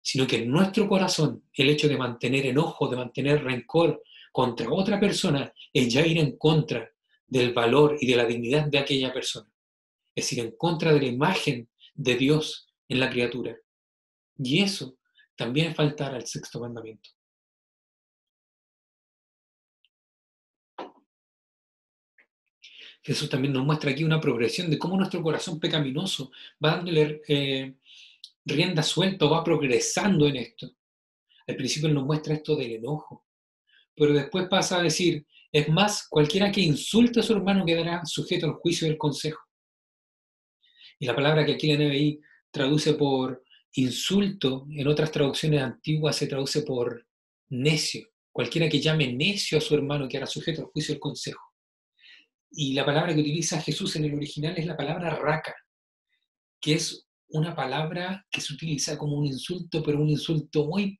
sino 0.00 0.26
que 0.26 0.36
en 0.36 0.50
nuestro 0.50 0.88
corazón 0.88 1.44
el 1.52 1.68
hecho 1.68 1.88
de 1.88 1.98
mantener 1.98 2.46
enojo, 2.46 2.88
de 2.88 2.96
mantener 2.96 3.44
rencor 3.44 4.02
contra 4.32 4.72
otra 4.72 4.98
persona, 4.98 5.52
es 5.74 5.92
ya 5.92 6.06
ir 6.06 6.16
en 6.16 6.38
contra 6.38 6.90
del 7.30 7.54
valor 7.54 7.96
y 8.00 8.06
de 8.06 8.16
la 8.16 8.26
dignidad 8.26 8.66
de 8.66 8.78
aquella 8.78 9.12
persona. 9.12 9.48
Es 10.14 10.24
decir, 10.24 10.44
en 10.44 10.50
contra 10.56 10.92
de 10.92 11.00
la 11.00 11.06
imagen 11.06 11.68
de 11.94 12.16
Dios 12.16 12.68
en 12.88 13.00
la 13.00 13.08
criatura. 13.08 13.56
Y 14.36 14.62
eso 14.62 14.98
también 15.36 15.68
es 15.68 15.76
faltar 15.76 16.14
al 16.14 16.26
sexto 16.26 16.60
mandamiento. 16.60 17.10
Jesús 23.02 23.30
también 23.30 23.54
nos 23.54 23.64
muestra 23.64 23.90
aquí 23.90 24.04
una 24.04 24.20
progresión 24.20 24.70
de 24.70 24.78
cómo 24.78 24.96
nuestro 24.96 25.22
corazón 25.22 25.58
pecaminoso 25.58 26.30
va 26.62 26.76
dándole 26.76 27.22
eh, 27.28 27.74
rienda 28.44 28.82
suelta 28.82 29.26
va 29.26 29.42
progresando 29.42 30.26
en 30.26 30.36
esto. 30.36 30.70
Al 31.46 31.56
principio 31.56 31.88
nos 31.88 32.04
muestra 32.04 32.34
esto 32.34 32.56
del 32.56 32.72
enojo, 32.72 33.24
pero 33.94 34.12
después 34.12 34.48
pasa 34.48 34.78
a 34.78 34.82
decir, 34.82 35.26
es 35.52 35.68
más, 35.68 36.06
cualquiera 36.08 36.52
que 36.52 36.60
insulte 36.60 37.20
a 37.20 37.22
su 37.22 37.32
hermano 37.32 37.64
quedará 37.64 38.04
sujeto 38.04 38.46
al 38.46 38.54
juicio 38.54 38.86
del 38.86 38.96
consejo. 38.96 39.40
Y 40.98 41.06
la 41.06 41.14
palabra 41.14 41.44
que 41.44 41.52
aquí 41.52 41.72
la 41.72 41.82
NBI 41.82 42.20
traduce 42.50 42.94
por 42.94 43.42
insulto, 43.72 44.66
en 44.70 44.86
otras 44.86 45.10
traducciones 45.10 45.62
antiguas 45.62 46.16
se 46.16 46.26
traduce 46.26 46.62
por 46.62 47.06
necio. 47.48 48.08
Cualquiera 48.32 48.68
que 48.68 48.80
llame 48.80 49.12
necio 49.12 49.58
a 49.58 49.60
su 49.60 49.74
hermano 49.74 50.08
quedará 50.08 50.26
sujeto 50.26 50.62
al 50.62 50.68
juicio 50.68 50.94
del 50.94 51.00
consejo. 51.00 51.40
Y 52.52 52.74
la 52.74 52.84
palabra 52.84 53.14
que 53.14 53.20
utiliza 53.20 53.60
Jesús 53.60 53.96
en 53.96 54.04
el 54.04 54.14
original 54.14 54.56
es 54.56 54.66
la 54.66 54.76
palabra 54.76 55.10
raca, 55.16 55.54
que 56.60 56.74
es 56.74 57.08
una 57.28 57.54
palabra 57.54 58.26
que 58.30 58.40
se 58.40 58.52
utiliza 58.52 58.98
como 58.98 59.16
un 59.16 59.26
insulto, 59.26 59.82
pero 59.82 60.00
un 60.00 60.08
insulto 60.08 60.66
muy 60.66 60.99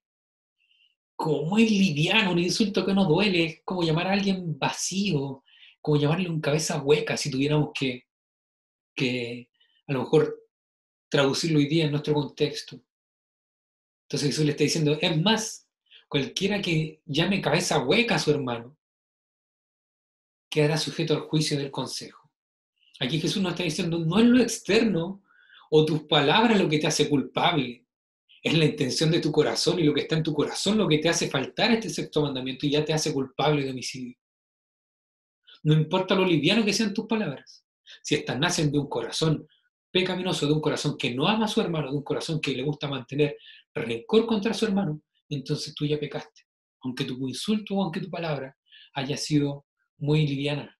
como 1.20 1.42
muy 1.42 1.68
liviano, 1.68 2.32
un 2.32 2.38
insulto 2.38 2.86
que 2.86 2.94
no 2.94 3.04
duele, 3.04 3.44
es 3.44 3.62
como 3.62 3.82
llamar 3.82 4.06
a 4.06 4.12
alguien 4.12 4.58
vacío, 4.58 5.44
como 5.82 5.98
llamarle 5.98 6.30
un 6.30 6.40
cabeza 6.40 6.80
hueca 6.80 7.14
si 7.14 7.30
tuviéramos 7.30 7.72
que, 7.78 8.06
que 8.96 9.50
a 9.86 9.92
lo 9.92 9.98
mejor 10.00 10.48
traducirlo 11.10 11.58
hoy 11.58 11.68
día 11.68 11.84
en 11.84 11.90
nuestro 11.90 12.14
contexto. 12.14 12.82
Entonces 14.04 14.30
Jesús 14.30 14.46
le 14.46 14.52
está 14.52 14.64
diciendo, 14.64 14.96
es 14.98 15.20
más, 15.20 15.68
cualquiera 16.08 16.62
que 16.62 17.02
llame 17.04 17.42
cabeza 17.42 17.80
hueca 17.80 18.14
a 18.14 18.18
su 18.18 18.30
hermano, 18.30 18.78
quedará 20.48 20.78
sujeto 20.78 21.12
al 21.12 21.20
juicio 21.20 21.58
del 21.58 21.70
consejo. 21.70 22.30
Aquí 22.98 23.20
Jesús 23.20 23.42
nos 23.42 23.52
está 23.52 23.62
diciendo, 23.62 23.98
no 23.98 24.20
es 24.20 24.24
lo 24.24 24.40
externo 24.40 25.22
o 25.68 25.84
tus 25.84 26.04
palabras 26.04 26.58
lo 26.58 26.66
que 26.66 26.78
te 26.78 26.86
hace 26.86 27.10
culpable, 27.10 27.84
es 28.42 28.56
la 28.56 28.64
intención 28.64 29.10
de 29.10 29.20
tu 29.20 29.30
corazón 29.30 29.78
y 29.78 29.84
lo 29.84 29.92
que 29.92 30.02
está 30.02 30.16
en 30.16 30.22
tu 30.22 30.32
corazón 30.32 30.78
lo 30.78 30.88
que 30.88 30.98
te 30.98 31.08
hace 31.08 31.28
faltar 31.28 31.72
este 31.72 31.90
sexto 31.90 32.22
mandamiento 32.22 32.66
y 32.66 32.70
ya 32.70 32.84
te 32.84 32.92
hace 32.92 33.12
culpable 33.12 33.64
de 33.64 33.70
homicidio. 33.70 34.16
No 35.62 35.74
importa 35.74 36.14
lo 36.14 36.24
liviano 36.24 36.64
que 36.64 36.72
sean 36.72 36.94
tus 36.94 37.06
palabras, 37.06 37.64
si 38.02 38.14
estas 38.14 38.38
nacen 38.38 38.72
de 38.72 38.78
un 38.78 38.88
corazón 38.88 39.46
pecaminoso, 39.90 40.46
de 40.46 40.52
un 40.54 40.60
corazón 40.60 40.96
que 40.96 41.14
no 41.14 41.28
ama 41.28 41.44
a 41.44 41.48
su 41.48 41.60
hermano, 41.60 41.90
de 41.90 41.98
un 41.98 42.04
corazón 42.04 42.40
que 42.40 42.52
le 42.52 42.62
gusta 42.62 42.88
mantener 42.88 43.36
rencor 43.74 44.26
contra 44.26 44.54
su 44.54 44.64
hermano, 44.64 45.02
entonces 45.28 45.74
tú 45.74 45.84
ya 45.84 45.98
pecaste, 45.98 46.46
aunque 46.82 47.04
tu 47.04 47.28
insulto 47.28 47.74
o 47.74 47.82
aunque 47.82 48.00
tu 48.00 48.08
palabra 48.08 48.56
haya 48.94 49.16
sido 49.16 49.66
muy 49.98 50.26
liviana. 50.26 50.78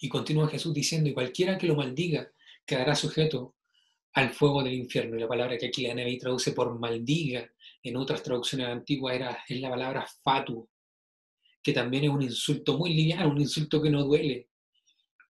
Y 0.00 0.08
continúa 0.08 0.48
Jesús 0.48 0.72
diciendo, 0.72 1.08
y 1.08 1.14
cualquiera 1.14 1.58
que 1.58 1.66
lo 1.66 1.74
maldiga 1.74 2.30
quedará 2.64 2.94
sujeto 2.94 3.56
al 4.18 4.30
fuego 4.30 4.62
del 4.62 4.74
infierno. 4.74 5.16
Y 5.16 5.20
la 5.20 5.28
palabra 5.28 5.56
que 5.56 5.66
aquí 5.66 5.86
la 5.86 5.94
NBI 5.94 6.18
traduce 6.18 6.52
por 6.52 6.78
maldiga, 6.78 7.48
en 7.82 7.96
otras 7.96 8.22
traducciones 8.22 8.68
antiguas 8.68 9.14
era, 9.14 9.44
es 9.48 9.60
la 9.60 9.70
palabra 9.70 10.06
fatu, 10.22 10.68
que 11.62 11.72
también 11.72 12.04
es 12.04 12.10
un 12.10 12.22
insulto 12.22 12.76
muy 12.76 12.92
liviano, 12.94 13.30
un 13.30 13.40
insulto 13.40 13.80
que 13.80 13.90
no 13.90 14.04
duele. 14.04 14.48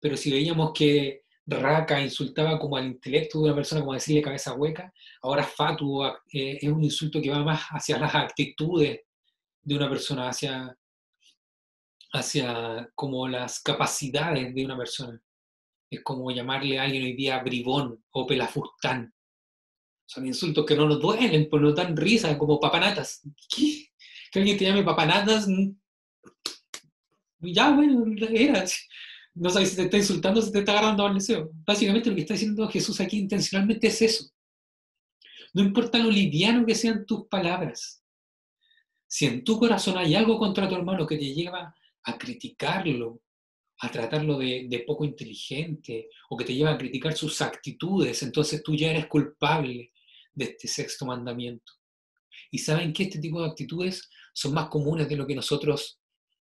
Pero 0.00 0.16
si 0.16 0.30
veíamos 0.30 0.73
que 0.73 1.23
Raka 1.47 2.00
insultaba 2.00 2.59
como 2.59 2.76
al 2.76 2.87
intelecto 2.87 3.38
de 3.38 3.45
una 3.45 3.54
persona, 3.54 3.80
como 3.80 3.95
decirle 3.95 4.23
cabeza 4.23 4.52
hueca, 4.54 4.92
ahora 5.23 5.42
fatu 5.42 6.04
eh, 6.04 6.59
es 6.61 6.68
un 6.68 6.85
insulto 6.85 7.21
que 7.23 7.30
va 7.30 7.42
más 7.42 7.62
hacia 7.71 7.99
las 7.99 8.14
actitudes 8.14 9.00
de 9.62 9.75
una 9.75 9.88
persona, 9.88 10.28
hacia, 10.28 10.76
hacia 12.12 12.90
como 12.95 13.26
las 13.28 13.61
capacidades 13.61 14.54
de 14.54 14.64
una 14.64 14.76
persona. 14.76 15.21
Es 15.90 16.02
como 16.02 16.30
llamarle 16.30 16.78
a 16.78 16.85
alguien 16.85 17.04
hoy 17.04 17.14
día 17.14 17.42
bribón 17.42 18.04
o 18.11 18.26
pelafustán. 18.26 19.12
Son 20.07 20.26
insultos 20.26 20.64
que 20.64 20.76
no 20.76 20.87
nos 20.87 21.00
duelen, 21.00 21.49
pues 21.50 21.62
nos 21.62 21.75
dan 21.75 21.97
risa, 21.97 22.37
como 22.38 22.61
papanatas. 22.61 23.23
¿Qué? 23.49 23.90
Que 24.30 24.38
alguien 24.38 24.57
te 24.57 24.64
llame 24.64 24.83
papanatas. 24.83 25.47
Ya, 27.40 27.71
bueno, 27.71 28.04
era. 28.30 28.64
No 29.35 29.50
sabes 29.50 29.71
si 29.71 29.76
te 29.76 29.83
está 29.83 29.97
insultando 29.97 30.40
o 30.40 30.42
si 30.42 30.50
te 30.50 30.61
está 30.61 30.73
agarrando 30.73 31.07
al 31.07 31.14
deseo. 31.14 31.50
Básicamente 31.64 32.11
lo 32.11 32.16
que 32.16 32.23
está 32.23 32.35
diciendo 32.35 32.68
Jesús 32.68 33.00
aquí 33.00 33.18
intencionalmente 33.18 33.87
es 33.87 34.02
eso. 34.02 34.30
No 35.54 35.62
importa 35.62 35.99
lo 35.99 36.11
liviano 36.11 36.66
que 36.66 36.75
sean 36.75 37.07
tus 37.07 37.26
palabras. 37.28 38.02
Si 39.07 39.26
en 39.26 39.45
tu 39.45 39.59
corazón 39.59 39.97
hay 39.97 40.14
algo 40.14 40.38
contra 40.38 40.68
tu 40.68 40.75
hermano 40.75 41.07
que 41.07 41.16
te 41.16 41.33
lleva 41.33 41.75
a 42.02 42.18
criticarlo, 42.18 43.21
a 43.80 43.90
tratarlo 43.90 44.38
de, 44.38 44.85
poco 44.87 45.04
inteligente 45.04 46.08
o 46.30 46.37
que 46.37 46.44
te 46.44 46.54
lleva 46.54 46.73
a 46.73 46.78
criticar 46.78 47.16
sus 47.16 47.40
actitudes, 47.40 48.23
entonces 48.23 48.62
tú 48.62 48.75
ya 48.75 48.90
eres 48.90 49.06
culpable 49.06 49.92
de 50.32 50.44
este 50.44 50.66
sexto 50.66 51.06
mandamiento. 51.06 51.73
Y 52.50 52.58
saben 52.58 52.92
que 52.92 53.04
este 53.04 53.20
tipo 53.20 53.40
de 53.40 53.49
actitudes 53.49 54.11
son 54.32 54.54
más 54.54 54.68
comunes 54.68 55.08
de 55.08 55.16
lo 55.16 55.26
que 55.26 55.35
nosotros 55.35 56.00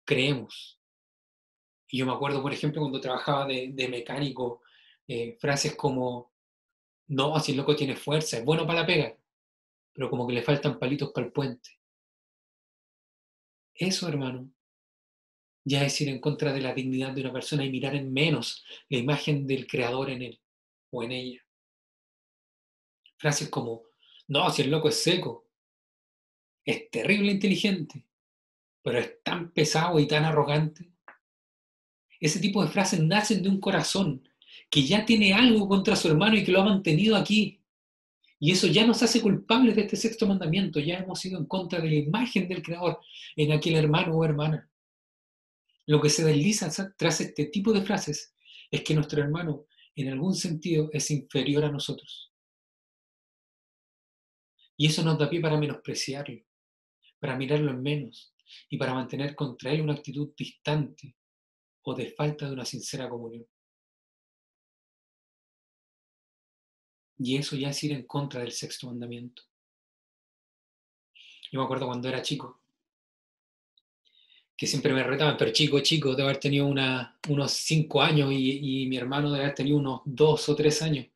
creemos. 0.06 0.80
Y 1.90 2.00
yo 2.00 2.06
me 2.06 2.13
acuerdo, 2.13 2.42
por 2.42 2.54
ejemplo, 2.54 2.82
cuando 2.82 3.01
trabajaba 3.01 3.46
de, 3.46 3.88
mecánico, 3.90 4.62
eh, 5.08 5.38
frases 5.40 5.75
como, 5.75 6.32
no, 7.08 7.38
si 7.40 7.51
el 7.51 7.58
loco 7.58 7.75
tiene 7.75 7.96
fuerza, 7.96 8.38
es 8.38 8.46
bueno 8.46 8.66
para 8.66 8.82
la 8.82 8.88
pega, 8.88 9.16
pero 9.94 10.10
como 10.10 10.25
que 10.25 10.34
le 10.34 10.42
faltan 10.42 10.80
palitos 10.80 11.12
para 11.12 11.28
el 11.28 11.34
puente. 11.34 11.70
Eso, 13.75 14.08
hermano, 14.08 14.51
ya 15.63 15.86
es 15.86 16.00
ir 16.01 16.10
en 16.10 16.20
contra 16.20 16.53
de 16.53 16.62
la 16.62 16.74
dignidad 16.74 17.12
de 17.12 17.22
una 17.22 17.34
persona 17.34 17.63
y 17.63 17.72
mirar 17.72 17.96
en 17.96 18.12
menos 18.12 18.63
la 18.89 18.98
imagen 18.98 19.46
del 19.46 19.68
creador 19.68 20.10
en 20.10 20.22
él 20.24 20.41
o 20.89 21.03
en 21.03 21.12
ella. 21.12 21.41
Frases 23.18 23.50
como, 23.50 23.84
no, 24.27 24.50
si 24.50 24.63
el 24.63 24.72
loco 24.72 24.89
es 24.89 25.01
seco, 25.01 25.48
es 26.65 26.89
terrible 26.89 27.32
inteligente, 27.32 28.06
pero 28.82 29.00
es 29.00 29.22
tan 29.24 29.51
pesado 29.51 30.00
y 30.00 30.08
tan 30.08 30.24
arrogante. 30.24 30.91
Ese 32.20 32.39
tipo 32.39 32.63
de 32.63 32.72
frases 32.72 33.00
nacen 33.01 33.41
de 33.41 33.50
un 33.50 33.60
corazón 33.60 34.27
que 34.70 34.84
ya 34.84 35.06
tiene 35.06 35.34
algo 35.34 35.68
contra 35.68 35.96
su 35.96 36.08
hermano 36.08 36.36
y 36.36 36.44
que 36.44 36.51
lo 36.51 36.62
ha 36.62 36.65
mantenido 36.65 37.15
aquí. 37.15 37.62
Y 38.39 38.51
eso 38.51 38.68
ya 38.68 38.88
nos 38.88 39.03
hace 39.03 39.22
culpables 39.22 39.75
de 39.75 39.84
este 39.84 39.96
sexto 39.96 40.25
mandamiento. 40.25 40.80
Ya 40.80 40.98
hemos 40.98 41.24
ido 41.25 41.38
en 41.38 41.46
contra 41.46 41.80
de 41.80 41.89
la 41.89 41.96
imagen 41.96 42.48
del 42.48 42.63
Creador 42.63 43.00
en 43.36 43.51
aquel 43.51 43.75
hermano 43.75 44.15
o 44.15 44.25
hermana. 44.25 44.71
Lo 45.92 46.00
que 46.00 46.10
se 46.10 46.24
desliza 46.24 46.70
tras 46.96 47.20
este 47.20 47.48
tipo 47.48 47.74
de 47.74 47.82
frases 47.82 48.34
es 48.72 48.82
que 48.82 48.96
nuestro 48.96 49.22
hermano, 49.22 49.66
en 49.94 50.08
algún 50.08 50.34
sentido, 50.34 50.90
es 50.94 51.12
inferior 51.12 51.66
a 51.66 51.70
nosotros. 51.70 52.32
Y 54.78 54.86
eso 54.88 55.04
nos 55.04 55.20
da 55.20 55.30
pie 55.30 55.42
para 55.42 55.58
menospreciarlo, 55.58 56.46
para 57.20 57.36
mirarlo 57.36 57.72
en 57.72 57.82
menos 57.82 58.34
y 58.70 58.78
para 58.78 58.94
mantener 58.94 59.36
contra 59.36 59.74
él 59.74 59.82
una 59.82 59.92
actitud 59.92 60.34
distante 60.34 61.18
o 61.82 61.94
de 61.94 62.10
falta 62.12 62.48
de 62.48 62.54
una 62.54 62.64
sincera 62.64 63.10
comunión. 63.10 63.46
Y 67.18 67.36
eso 67.36 67.58
ya 67.58 67.68
es 67.68 67.84
ir 67.84 67.92
en 67.92 68.08
contra 68.08 68.40
del 68.40 68.54
sexto 68.54 68.88
mandamiento. 68.88 69.44
Yo 71.52 71.60
me 71.60 71.66
acuerdo 71.66 71.88
cuando 71.88 72.08
era 72.08 72.22
chico, 72.22 72.61
que 74.62 74.68
siempre 74.68 74.94
me 74.94 75.01
retaban, 75.01 75.38
pero 75.38 75.51
chico, 75.51 75.80
chico, 75.80 76.13
de 76.13 76.22
haber 76.22 76.38
tenido 76.38 76.68
unos 76.68 77.51
cinco 77.51 78.00
años 78.00 78.32
y, 78.32 78.84
y, 78.84 78.86
mi 78.86 78.96
hermano 78.96 79.32
de 79.32 79.39
haber 79.39 79.56
tenido 79.56 79.77
unos 79.77 80.01
dos 80.06 80.48
o 80.50 80.56
tres 80.56 80.84
años, 80.84 81.08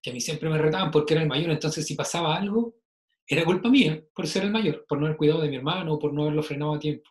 que 0.00 0.08
a 0.08 0.12
mí 0.14 0.22
siempre 0.22 0.48
me 0.48 0.56
retaban 0.56 0.90
porque 0.90 1.12
era 1.12 1.22
el 1.22 1.28
mayor, 1.28 1.50
entonces 1.50 1.86
si 1.86 1.94
pasaba 1.96 2.34
algo, 2.34 2.76
era 3.26 3.44
culpa 3.44 3.68
mía 3.68 4.02
por 4.14 4.26
ser 4.26 4.44
el 4.44 4.50
mayor, 4.50 4.86
por 4.88 4.98
no 4.98 5.04
haber 5.04 5.18
cuidado 5.18 5.42
de 5.42 5.50
mi 5.50 5.56
hermano, 5.56 5.98
por 5.98 6.14
no 6.14 6.22
haberlo 6.22 6.42
frenado 6.42 6.76
a 6.76 6.78
tiempo. 6.78 7.10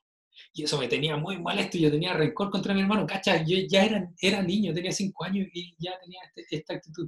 Y 0.51 0.63
eso 0.63 0.79
me 0.79 0.88
tenía 0.88 1.15
muy 1.15 1.38
molesto, 1.38 1.77
yo 1.77 1.91
tenía 1.91 2.13
rencor 2.15 2.50
contra 2.50 2.73
mi 2.73 2.81
hermano, 2.81 3.05
cacha, 3.05 3.43
yo 3.45 3.55
ya 3.69 3.85
era, 3.85 4.09
era 4.19 4.41
niño, 4.41 4.73
tenía 4.73 4.91
cinco 4.91 5.25
años 5.25 5.47
y 5.53 5.75
ya 5.77 5.91
tenía 6.00 6.21
este, 6.25 6.55
esta 6.55 6.73
actitud. 6.73 7.07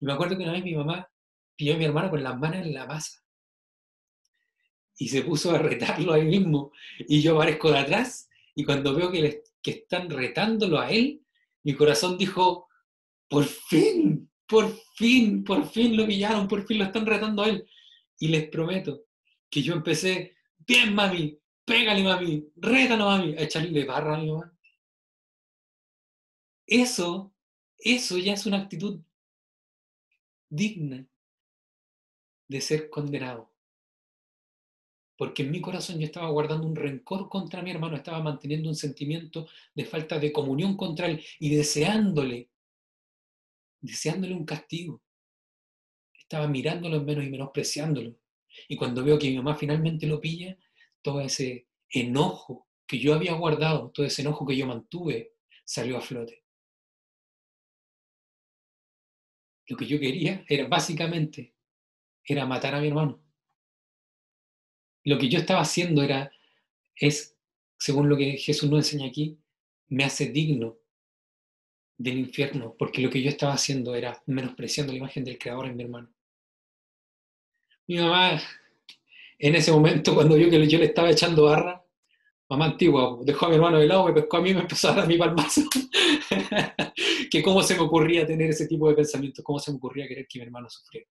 Y 0.00 0.06
me 0.06 0.12
acuerdo 0.12 0.36
que 0.36 0.44
una 0.44 0.52
vez 0.52 0.62
mi 0.62 0.76
mamá 0.76 1.10
pilló 1.56 1.74
a 1.74 1.78
mi 1.78 1.84
hermano 1.84 2.10
con 2.10 2.22
las 2.22 2.38
manos 2.38 2.64
en 2.64 2.74
la 2.74 2.86
masa 2.86 3.20
y 5.00 5.08
se 5.08 5.22
puso 5.22 5.50
a 5.50 5.58
retarlo 5.58 6.12
ahí 6.12 6.26
mismo. 6.26 6.72
Y 6.98 7.22
yo 7.22 7.34
aparezco 7.34 7.72
de 7.72 7.78
atrás 7.78 8.28
y 8.54 8.64
cuando 8.64 8.94
veo 8.94 9.10
que, 9.10 9.42
que 9.62 9.70
están 9.70 10.10
retándolo 10.10 10.78
a 10.78 10.90
él, 10.90 11.22
mi 11.62 11.74
corazón 11.74 12.18
dijo, 12.18 12.68
por 13.26 13.46
fin, 13.46 14.30
por 14.46 14.70
fin, 14.96 15.42
por 15.42 15.66
fin 15.66 15.96
lo 15.96 16.06
pillaron, 16.06 16.46
por 16.46 16.66
fin 16.66 16.78
lo 16.78 16.84
están 16.84 17.06
retando 17.06 17.42
a 17.42 17.48
él. 17.48 17.66
Y 18.18 18.28
les 18.28 18.50
prometo 18.50 19.06
que 19.48 19.62
yo 19.62 19.72
empecé, 19.72 20.36
bien 20.58 20.94
mami, 20.94 21.38
pégale 21.64 22.04
mami, 22.04 22.44
rétalo 22.56 23.06
mami, 23.06 23.34
a 23.38 23.42
echarle 23.44 23.86
barra 23.86 24.16
a 24.16 24.18
mi 24.18 24.30
mamá. 24.30 24.52
Eso, 26.66 27.32
eso 27.78 28.18
ya 28.18 28.34
es 28.34 28.44
una 28.44 28.58
actitud 28.58 29.00
digna 30.50 31.06
de 32.48 32.60
ser 32.60 32.90
condenado. 32.90 33.50
Porque 35.20 35.42
en 35.42 35.50
mi 35.50 35.60
corazón 35.60 35.98
yo 35.98 36.06
estaba 36.06 36.30
guardando 36.30 36.66
un 36.66 36.74
rencor 36.74 37.28
contra 37.28 37.60
mi 37.60 37.70
hermano, 37.70 37.94
estaba 37.94 38.22
manteniendo 38.22 38.70
un 38.70 38.74
sentimiento 38.74 39.46
de 39.74 39.84
falta 39.84 40.18
de 40.18 40.32
comunión 40.32 40.78
contra 40.78 41.08
él 41.08 41.22
y 41.38 41.54
deseándole, 41.54 42.48
deseándole 43.82 44.34
un 44.34 44.46
castigo. 44.46 45.02
Estaba 46.18 46.48
mirándolo 46.48 46.96
en 46.96 47.04
menos 47.04 47.24
y 47.26 47.28
menospreciándolo. 47.28 48.16
Y 48.66 48.76
cuando 48.76 49.04
veo 49.04 49.18
que 49.18 49.28
mi 49.28 49.36
mamá 49.36 49.56
finalmente 49.56 50.06
lo 50.06 50.22
pilla, 50.22 50.56
todo 51.02 51.20
ese 51.20 51.66
enojo 51.90 52.66
que 52.86 52.98
yo 52.98 53.12
había 53.12 53.34
guardado, 53.34 53.90
todo 53.90 54.06
ese 54.06 54.22
enojo 54.22 54.46
que 54.46 54.56
yo 54.56 54.66
mantuve, 54.66 55.34
salió 55.66 55.98
a 55.98 56.00
flote. 56.00 56.44
Lo 59.66 59.76
que 59.76 59.84
yo 59.84 60.00
quería 60.00 60.46
era 60.48 60.66
básicamente 60.66 61.52
era 62.24 62.46
matar 62.46 62.74
a 62.74 62.80
mi 62.80 62.88
hermano. 62.88 63.22
Lo 65.10 65.18
que 65.18 65.28
yo 65.28 65.40
estaba 65.40 65.62
haciendo 65.62 66.04
era, 66.04 66.30
es, 66.94 67.36
según 67.76 68.08
lo 68.08 68.16
que 68.16 68.36
Jesús 68.36 68.70
nos 68.70 68.86
enseña 68.86 69.08
aquí, 69.08 69.36
me 69.88 70.04
hace 70.04 70.28
digno 70.28 70.78
del 71.98 72.16
infierno, 72.20 72.76
porque 72.78 73.02
lo 73.02 73.10
que 73.10 73.20
yo 73.20 73.28
estaba 73.28 73.54
haciendo 73.54 73.96
era 73.96 74.22
menospreciando 74.26 74.92
la 74.92 74.98
imagen 74.98 75.24
del 75.24 75.36
Creador 75.36 75.66
en 75.66 75.76
mi 75.76 75.82
hermano. 75.82 76.14
Mi 77.88 77.96
mamá, 77.96 78.40
en 79.36 79.54
ese 79.56 79.72
momento, 79.72 80.14
cuando 80.14 80.36
vio 80.36 80.48
que 80.48 80.68
yo 80.68 80.78
le 80.78 80.84
estaba 80.84 81.10
echando 81.10 81.46
barra, 81.46 81.84
mamá 82.48 82.66
antigua, 82.66 83.18
dejó 83.24 83.46
a 83.46 83.48
mi 83.48 83.56
hermano 83.56 83.80
de 83.80 83.88
lado, 83.88 84.06
me 84.06 84.12
pescó 84.12 84.36
a 84.36 84.42
mí 84.42 84.50
y 84.50 84.54
me 84.54 84.60
empezó 84.60 84.90
a 84.90 84.94
dar 84.94 85.08
mi 85.08 85.18
palmazo. 85.18 85.62
que 87.32 87.42
cómo 87.42 87.64
se 87.64 87.74
me 87.74 87.80
ocurría 87.80 88.24
tener 88.24 88.50
ese 88.50 88.68
tipo 88.68 88.88
de 88.88 88.94
pensamientos, 88.94 89.44
cómo 89.44 89.58
se 89.58 89.72
me 89.72 89.78
ocurría 89.78 90.06
querer 90.06 90.28
que 90.28 90.38
mi 90.38 90.44
hermano 90.44 90.70
sufriera. 90.70 91.08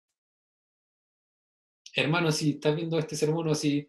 Hermano, 1.99 2.31
si 2.31 2.51
estás 2.51 2.77
viendo 2.77 2.99
este 2.99 3.17
sermón 3.17 3.49
o 3.49 3.55
si 3.55 3.89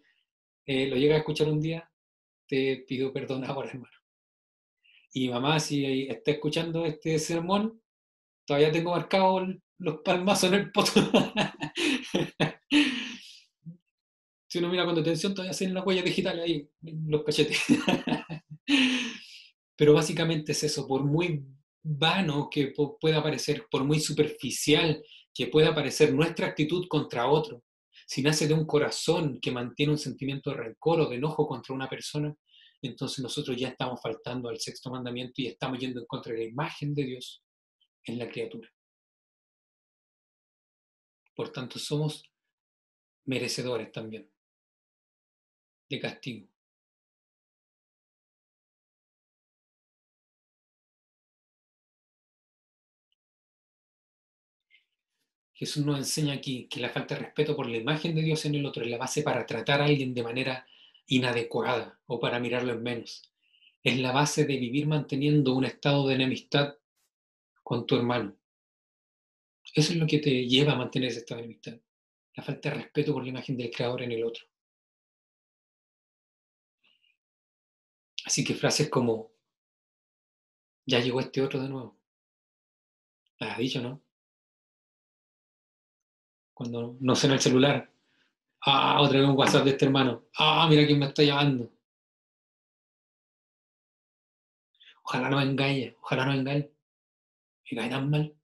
eh, 0.65 0.87
lo 0.87 0.95
llegas 0.95 1.17
a 1.17 1.19
escuchar 1.19 1.49
un 1.49 1.59
día, 1.59 1.91
te 2.47 2.85
pido 2.87 3.11
perdón 3.11 3.43
ahora, 3.45 3.69
hermano. 3.69 3.91
Y 5.11 5.27
mamá, 5.27 5.59
si 5.59 6.07
está 6.07 6.31
escuchando 6.31 6.85
este 6.85 7.19
sermón, 7.19 7.81
todavía 8.45 8.71
tengo 8.71 8.91
marcado 8.91 9.45
los 9.79 9.97
palmazos 10.05 10.53
en 10.53 10.59
el 10.59 10.71
poto. 10.71 10.91
si 14.47 14.59
uno 14.59 14.69
mira 14.69 14.85
con 14.85 14.95
detención, 14.95 15.33
todavía 15.33 15.51
hacen 15.51 15.73
las 15.73 15.85
huellas 15.85 16.05
digitales 16.05 16.45
ahí, 16.45 16.69
los 17.07 17.23
cachetes. 17.23 17.61
Pero 19.75 19.93
básicamente 19.93 20.53
es 20.53 20.63
eso, 20.63 20.87
por 20.87 21.03
muy 21.03 21.43
vano 21.83 22.47
que 22.49 22.73
pueda 23.01 23.21
parecer, 23.21 23.65
por 23.69 23.83
muy 23.83 23.99
superficial 23.99 25.03
que 25.33 25.47
pueda 25.47 25.75
parecer 25.75 26.13
nuestra 26.13 26.47
actitud 26.47 26.87
contra 26.87 27.27
otro, 27.27 27.65
si 28.07 28.21
nace 28.21 28.47
de 28.47 28.53
un 28.53 28.65
corazón 28.65 29.39
que 29.41 29.51
mantiene 29.51 29.91
un 29.91 29.97
sentimiento 29.97 30.49
de 30.49 30.57
rencor 30.57 31.01
o 31.01 31.09
de 31.09 31.17
enojo 31.17 31.45
contra 31.45 31.75
una 31.75 31.89
persona, 31.89 32.33
entonces 32.81 33.19
nosotros 33.21 33.57
ya 33.57 33.67
estamos 33.67 34.01
faltando 34.01 34.47
al 34.47 34.61
sexto 34.61 34.89
mandamiento 34.89 35.33
y 35.41 35.47
estamos 35.47 35.77
yendo 35.77 35.99
en 35.99 36.05
contra 36.05 36.31
de 36.31 36.39
la 36.39 36.45
imagen 36.45 36.95
de 36.95 37.03
Dios 37.03 37.43
en 38.05 38.17
la 38.17 38.29
criatura. 38.29 38.69
Por 41.35 41.51
tanto, 41.51 41.79
somos 41.79 42.23
merecedores 43.25 43.91
también 43.91 44.31
de 45.89 45.99
castigo. 45.99 46.47
Jesús 55.57 55.83
nos 55.83 55.97
enseña 55.97 56.35
aquí 56.35 56.67
que 56.67 56.79
la 56.79 56.89
falta 56.89 57.15
de 57.15 57.21
respeto 57.21 57.55
por 57.55 57.67
la 57.67 57.77
imagen 57.77 58.13
de 58.13 58.21
Dios 58.21 58.45
en 58.45 58.53
el 58.53 58.65
otro 58.67 58.83
es 58.83 58.91
la 58.91 58.99
base 58.99 59.23
para 59.23 59.43
tratar 59.43 59.81
a 59.81 59.85
alguien 59.85 60.13
de 60.13 60.21
manera 60.21 60.67
inadecuada 61.07 61.99
o 62.05 62.19
para 62.19 62.39
mirarlo 62.39 62.73
en 62.73 62.83
menos. 62.83 63.23
Es 63.81 63.97
la 63.97 64.11
base 64.11 64.45
de 64.45 64.55
vivir 64.57 64.85
manteniendo 64.85 65.55
un 65.55 65.65
estado 65.65 66.07
de 66.07 66.13
enemistad 66.13 66.75
con 67.63 67.87
tu 67.87 67.95
hermano. 67.95 68.37
Eso 69.73 69.93
es 69.93 69.97
lo 69.97 70.05
que 70.05 70.19
te 70.19 70.47
lleva 70.47 70.73
a 70.73 70.75
mantener 70.75 71.09
ese 71.09 71.19
estado 71.19 71.39
de 71.39 71.45
enemistad. 71.45 71.79
La 72.35 72.43
falta 72.43 72.69
de 72.69 72.75
respeto 72.75 73.11
por 73.11 73.23
la 73.23 73.29
imagen 73.29 73.57
del 73.57 73.71
Creador 73.71 74.03
en 74.03 74.11
el 74.11 74.23
otro. 74.23 74.45
Así 78.25 78.43
que 78.43 78.53
frases 78.53 78.89
como, 78.91 79.31
ya 80.85 80.99
llegó 80.99 81.19
este 81.19 81.41
otro 81.41 81.59
de 81.59 81.69
nuevo. 81.69 81.97
¿Las 83.39 83.53
has 83.53 83.57
dicho, 83.57 83.81
no? 83.81 84.06
Cuando 86.57 86.97
no 86.99 87.15
suena 87.15 87.35
el 87.35 87.41
celular. 87.41 87.87
Ah, 88.61 88.99
otra 88.99 89.19
vez 89.19 89.29
un 89.29 89.37
WhatsApp 89.37 89.63
de 89.63 89.69
este 89.69 89.85
hermano. 89.85 90.23
Ah, 90.39 90.65
mira 90.67 90.87
quién 90.87 90.97
me 90.97 91.05
está 91.05 91.21
llamando. 91.21 91.71
Ojalá 95.03 95.29
no 95.29 95.39
engañe, 95.39 95.95
ojalá 96.01 96.25
no 96.25 96.33
engañe. 96.33 96.71
Me 97.69 97.77
cae 97.77 97.89
tan 97.91 98.09
mal. 98.09 98.35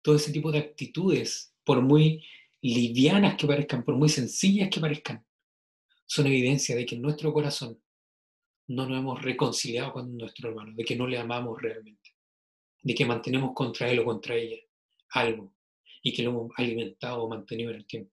Todo 0.00 0.14
ese 0.14 0.30
tipo 0.30 0.52
de 0.52 0.58
actitudes, 0.58 1.52
por 1.64 1.82
muy 1.82 2.24
livianas 2.62 3.34
que 3.34 3.48
parezcan, 3.48 3.82
por 3.84 3.96
muy 3.96 4.08
sencillas 4.08 4.70
que 4.70 4.80
parezcan, 4.80 5.26
son 6.06 6.28
evidencia 6.28 6.76
de 6.76 6.86
que 6.86 6.94
en 6.94 7.02
nuestro 7.02 7.32
corazón 7.32 7.82
no 8.68 8.86
nos 8.86 8.96
hemos 8.96 9.20
reconciliado 9.20 9.92
con 9.92 10.16
nuestro 10.16 10.50
hermano, 10.50 10.72
de 10.76 10.84
que 10.84 10.94
no 10.94 11.08
le 11.08 11.18
amamos 11.18 11.60
realmente, 11.60 12.14
de 12.80 12.94
que 12.94 13.04
mantenemos 13.04 13.54
contra 13.54 13.90
él 13.90 13.98
o 13.98 14.04
contra 14.04 14.36
ella 14.36 14.58
algo 15.10 15.52
y 16.02 16.12
que 16.12 16.22
lo 16.22 16.30
hemos 16.30 16.52
alimentado 16.56 17.22
o 17.22 17.28
mantenido 17.28 17.70
en 17.70 17.76
el 17.76 17.86
tiempo. 17.86 18.12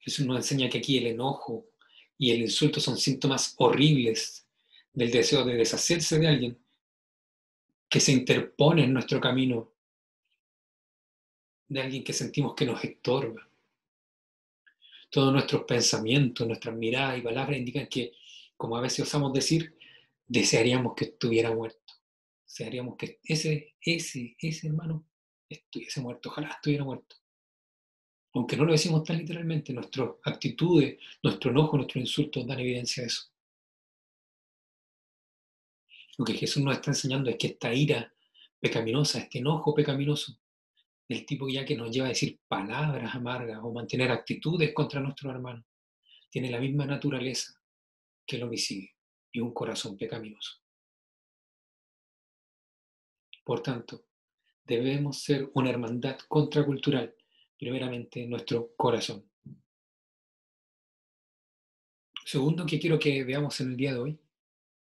Jesús 0.00 0.26
nos 0.26 0.38
enseña 0.38 0.68
que 0.68 0.78
aquí 0.78 0.98
el 0.98 1.08
enojo 1.08 1.66
y 2.16 2.30
el 2.30 2.40
insulto 2.40 2.80
son 2.80 2.96
síntomas 2.96 3.54
horribles 3.58 4.46
del 4.92 5.10
deseo 5.10 5.44
de 5.44 5.54
deshacerse 5.54 6.18
de 6.18 6.28
alguien 6.28 6.58
que 7.88 8.00
se 8.00 8.12
interpone 8.12 8.84
en 8.84 8.92
nuestro 8.92 9.20
camino, 9.20 9.72
de 11.68 11.80
alguien 11.80 12.04
que 12.04 12.12
sentimos 12.12 12.54
que 12.54 12.64
nos 12.64 12.82
estorba. 12.84 13.48
Todos 15.10 15.32
nuestros 15.32 15.64
pensamientos, 15.64 16.46
nuestras 16.46 16.74
miradas 16.76 17.18
y 17.18 17.22
palabras 17.22 17.58
indican 17.58 17.88
que, 17.88 18.12
como 18.56 18.76
a 18.76 18.80
veces 18.80 19.00
osamos 19.00 19.32
decir, 19.32 19.76
desearíamos 20.26 20.94
que 20.94 21.06
estuviera 21.06 21.52
muerto. 21.52 21.79
Desearíamos 22.50 22.96
que 22.96 23.20
ese, 23.22 23.76
ese, 23.80 24.36
ese 24.40 24.66
hermano 24.66 25.06
estuviese 25.48 26.00
muerto. 26.00 26.30
Ojalá 26.30 26.48
estuviera 26.48 26.82
muerto. 26.82 27.14
Aunque 28.34 28.56
no 28.56 28.64
lo 28.64 28.72
decimos 28.72 29.04
tan 29.04 29.18
literalmente, 29.18 29.72
nuestras 29.72 30.10
actitudes, 30.24 30.98
nuestro 31.22 31.52
enojo, 31.52 31.76
nuestros 31.76 32.00
insultos 32.02 32.44
dan 32.44 32.58
evidencia 32.58 33.04
de 33.04 33.06
eso. 33.06 33.22
Lo 36.18 36.24
que 36.24 36.34
Jesús 36.34 36.62
nos 36.62 36.74
está 36.74 36.90
enseñando 36.90 37.30
es 37.30 37.36
que 37.36 37.46
esta 37.46 37.72
ira 37.72 38.12
pecaminosa, 38.58 39.20
este 39.20 39.38
enojo 39.38 39.72
pecaminoso, 39.72 40.36
el 41.08 41.24
tipo 41.24 41.48
ya 41.48 41.64
que 41.64 41.76
nos 41.76 41.92
lleva 41.92 42.06
a 42.06 42.10
decir 42.10 42.40
palabras 42.48 43.14
amargas 43.14 43.60
o 43.62 43.72
mantener 43.72 44.10
actitudes 44.10 44.74
contra 44.74 45.00
nuestro 45.00 45.30
hermano, 45.30 45.64
tiene 46.28 46.50
la 46.50 46.58
misma 46.58 46.84
naturaleza 46.84 47.60
que 48.26 48.36
el 48.36 48.42
homicidio 48.42 48.90
y 49.32 49.38
un 49.38 49.54
corazón 49.54 49.96
pecaminoso. 49.96 50.59
Por 53.50 53.64
tanto, 53.64 54.04
debemos 54.64 55.24
ser 55.24 55.50
una 55.54 55.70
hermandad 55.70 56.16
contracultural, 56.28 57.12
primeramente 57.58 58.22
en 58.22 58.30
nuestro 58.30 58.76
corazón. 58.76 59.28
Segundo 62.24 62.64
que 62.64 62.78
quiero 62.78 62.96
que 62.96 63.24
veamos 63.24 63.60
en 63.60 63.72
el 63.72 63.76
día 63.76 63.92
de 63.92 63.98
hoy, 63.98 64.20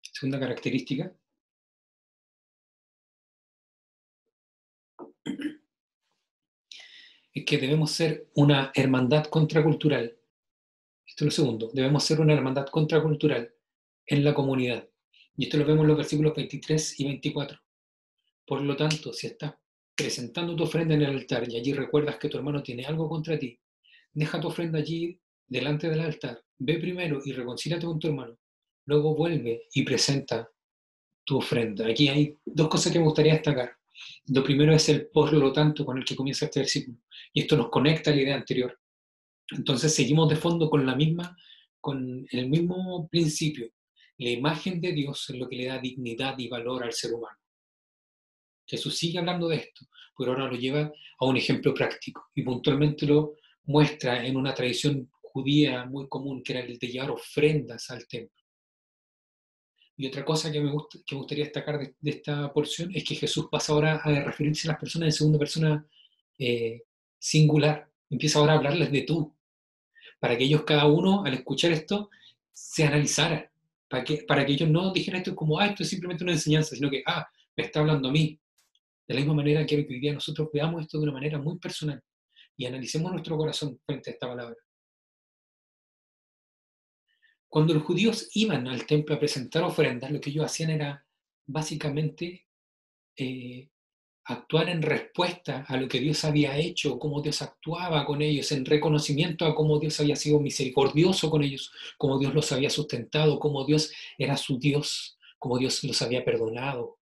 segunda 0.01 0.37
característica, 0.37 1.15
es 7.33 7.45
que 7.45 7.57
debemos 7.57 7.91
ser 7.91 8.27
una 8.33 8.73
hermandad 8.75 9.27
contracultural. 9.27 10.13
Esto 11.05 11.23
es 11.23 11.25
lo 11.25 11.31
segundo, 11.31 11.71
debemos 11.71 12.03
ser 12.03 12.19
una 12.19 12.33
hermandad 12.33 12.67
contracultural 12.67 13.49
en 14.07 14.25
la 14.25 14.33
comunidad. 14.33 14.89
Y 15.37 15.45
esto 15.45 15.55
lo 15.55 15.65
vemos 15.65 15.83
en 15.83 15.87
los 15.87 15.97
versículos 15.97 16.35
23 16.35 16.99
y 16.99 17.05
24. 17.05 17.66
Por 18.47 18.61
lo 18.61 18.77
tanto, 18.77 19.11
si 19.11 19.27
estás 19.27 19.55
presentando 19.93 20.55
tu 20.55 20.63
ofrenda 20.63 20.95
en 20.95 21.01
el 21.01 21.09
altar 21.09 21.45
y 21.49 21.57
allí 21.57 21.73
recuerdas 21.73 22.17
que 22.17 22.29
tu 22.29 22.37
hermano 22.37 22.63
tiene 22.63 22.85
algo 22.85 23.09
contra 23.09 23.37
ti, 23.37 23.59
deja 24.13 24.39
tu 24.39 24.47
ofrenda 24.47 24.79
allí 24.79 25.19
delante 25.45 25.89
del 25.89 25.99
altar, 25.99 26.41
ve 26.57 26.77
primero 26.79 27.19
y 27.25 27.33
reconcíliate 27.33 27.85
con 27.85 27.99
tu 27.99 28.07
hermano, 28.07 28.37
luego 28.85 29.15
vuelve 29.15 29.63
y 29.73 29.83
presenta 29.83 30.49
tu 31.25 31.37
ofrenda. 31.37 31.87
Aquí 31.87 32.07
hay 32.07 32.37
dos 32.45 32.69
cosas 32.69 32.93
que 32.93 32.99
me 32.99 33.05
gustaría 33.05 33.33
destacar. 33.33 33.75
Lo 34.27 34.45
primero 34.45 34.73
es 34.73 34.87
el 34.87 35.07
por 35.07 35.33
lo 35.33 35.51
tanto 35.51 35.85
con 35.85 35.97
el 35.97 36.05
que 36.05 36.15
comienza 36.15 36.45
este 36.45 36.61
versículo. 36.61 36.99
Y 37.33 37.41
esto 37.41 37.57
nos 37.57 37.69
conecta 37.69 38.11
a 38.11 38.15
la 38.15 38.21
idea 38.21 38.35
anterior. 38.35 38.79
Entonces 39.51 39.93
seguimos 39.93 40.29
de 40.29 40.37
fondo 40.37 40.69
con 40.69 40.85
la 40.85 40.95
misma, 40.95 41.35
con 41.81 42.25
el 42.31 42.47
mismo 42.47 43.09
principio. 43.09 43.69
La 44.19 44.29
imagen 44.29 44.79
de 44.79 44.93
Dios 44.93 45.29
es 45.29 45.37
lo 45.37 45.49
que 45.49 45.57
le 45.57 45.65
da 45.65 45.79
dignidad 45.79 46.37
y 46.37 46.47
valor 46.47 46.85
al 46.85 46.93
ser 46.93 47.13
humano. 47.13 47.37
Jesús 48.67 48.97
sigue 48.97 49.19
hablando 49.19 49.47
de 49.47 49.57
esto, 49.57 49.85
pero 50.17 50.31
ahora 50.31 50.47
lo 50.47 50.55
lleva 50.55 50.91
a 51.19 51.25
un 51.25 51.37
ejemplo 51.37 51.73
práctico 51.73 52.27
y 52.35 52.43
puntualmente 52.43 53.05
lo 53.05 53.35
muestra 53.65 54.25
en 54.25 54.35
una 54.35 54.53
tradición 54.53 55.09
judía 55.21 55.85
muy 55.85 56.07
común, 56.07 56.41
que 56.43 56.53
era 56.53 56.61
el 56.61 56.77
de 56.77 56.87
llevar 56.87 57.11
ofrendas 57.11 57.89
al 57.89 58.07
templo. 58.07 58.37
Y 59.95 60.07
otra 60.07 60.23
cosa 60.23 60.51
que 60.51 60.59
me, 60.59 60.71
que 61.05 61.15
gustaría 61.15 61.45
destacar 61.45 61.79
de, 61.79 61.95
esta 62.11 62.53
porción 62.53 62.91
es 62.93 63.03
que 63.03 63.15
Jesús 63.15 63.47
pasa 63.51 63.73
ahora 63.73 63.95
a 63.95 64.23
referirse 64.23 64.67
a 64.67 64.71
las 64.71 64.79
personas 64.79 65.07
en 65.07 65.11
segunda 65.11 65.39
persona 65.39 65.85
eh, 66.37 66.83
singular. 67.17 67.89
Empieza 68.09 68.37
ahora 68.39 68.53
a 68.53 68.57
hablarles 68.57 68.91
de 68.91 69.01
tú, 69.01 69.35
para 70.19 70.37
que 70.37 70.43
ellos 70.43 70.63
cada 70.63 70.85
uno, 70.85 71.23
al 71.25 71.33
escuchar 71.33 71.71
esto, 71.71 72.09
se 72.53 72.83
analizara, 72.83 73.51
para 73.87 74.03
que, 74.03 74.17
para 74.17 74.45
que 74.45 74.53
ellos 74.53 74.69
no 74.69 74.91
dijeran 74.91 75.21
esto 75.21 75.35
como, 75.35 75.59
ah, 75.59 75.67
esto 75.67 75.83
es 75.83 75.89
simplemente 75.89 76.23
una 76.23 76.33
enseñanza, 76.33 76.75
sino 76.75 76.89
que, 76.89 77.01
ah, 77.05 77.27
me 77.55 77.63
está 77.63 77.79
hablando 77.79 78.09
a 78.09 78.11
mí. 78.11 78.39
De 79.07 79.13
la 79.13 79.21
misma 79.21 79.35
manera 79.35 79.65
quiero 79.65 79.87
que 79.87 79.93
hoy 79.93 79.99
día 79.99 80.13
nosotros 80.13 80.49
veamos 80.51 80.81
esto 80.81 80.97
de 80.97 81.03
una 81.03 81.13
manera 81.13 81.39
muy 81.39 81.57
personal 81.57 82.01
y 82.57 82.65
analicemos 82.65 83.11
nuestro 83.11 83.37
corazón 83.37 83.79
frente 83.85 84.09
a 84.09 84.13
esta 84.13 84.27
palabra. 84.27 84.55
Cuando 87.47 87.73
los 87.73 87.83
judíos 87.83 88.29
iban 88.33 88.67
al 88.67 88.85
templo 88.85 89.15
a 89.15 89.19
presentar 89.19 89.63
ofrendas, 89.63 90.11
lo 90.11 90.19
que 90.19 90.31
ellos 90.31 90.45
hacían 90.45 90.71
era 90.71 91.05
básicamente 91.45 92.47
eh, 93.15 93.69
actuar 94.25 94.67
en 94.67 94.81
respuesta 94.81 95.63
a 95.67 95.77
lo 95.77 95.87
que 95.87 96.01
Dios 96.01 96.25
había 96.25 96.57
hecho, 96.57 96.99
cómo 96.99 97.21
Dios 97.21 97.41
actuaba 97.41 98.05
con 98.05 98.21
ellos, 98.21 98.51
en 98.51 98.65
reconocimiento 98.65 99.45
a 99.45 99.55
cómo 99.55 99.79
Dios 99.79 99.97
había 100.01 100.17
sido 100.17 100.41
misericordioso 100.41 101.29
con 101.29 101.43
ellos, 101.43 101.71
cómo 101.97 102.19
Dios 102.19 102.33
los 102.33 102.51
había 102.51 102.69
sustentado, 102.69 103.39
cómo 103.39 103.65
Dios 103.65 103.93
era 104.17 104.35
su 104.35 104.59
Dios, 104.59 105.17
cómo 105.39 105.57
Dios 105.57 105.81
los 105.85 106.01
había 106.01 106.25
perdonado, 106.25 106.96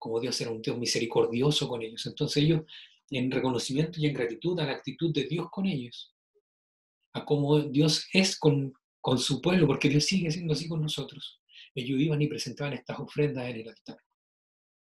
cómo 0.00 0.18
Dios 0.18 0.40
era 0.40 0.50
un 0.50 0.62
Dios 0.62 0.76
misericordioso 0.76 1.68
con 1.68 1.82
ellos. 1.82 2.04
Entonces 2.06 2.42
ellos, 2.42 2.62
en 3.10 3.30
reconocimiento 3.30 4.00
y 4.00 4.06
en 4.06 4.14
gratitud 4.14 4.58
a 4.58 4.66
la 4.66 4.72
actitud 4.72 5.12
de 5.12 5.24
Dios 5.24 5.48
con 5.50 5.66
ellos, 5.66 6.12
a 7.12 7.24
cómo 7.24 7.60
Dios 7.60 8.08
es 8.12 8.36
con, 8.38 8.72
con 9.00 9.18
su 9.18 9.40
pueblo, 9.40 9.66
porque 9.66 9.88
Dios 9.88 10.04
sigue 10.04 10.30
siendo 10.30 10.54
así 10.54 10.68
con 10.68 10.80
nosotros. 10.80 11.40
Ellos 11.74 12.00
iban 12.00 12.20
y 12.22 12.26
presentaban 12.26 12.72
estas 12.72 12.98
ofrendas 12.98 13.48
en 13.48 13.60
el 13.60 13.68
altar. 13.68 13.98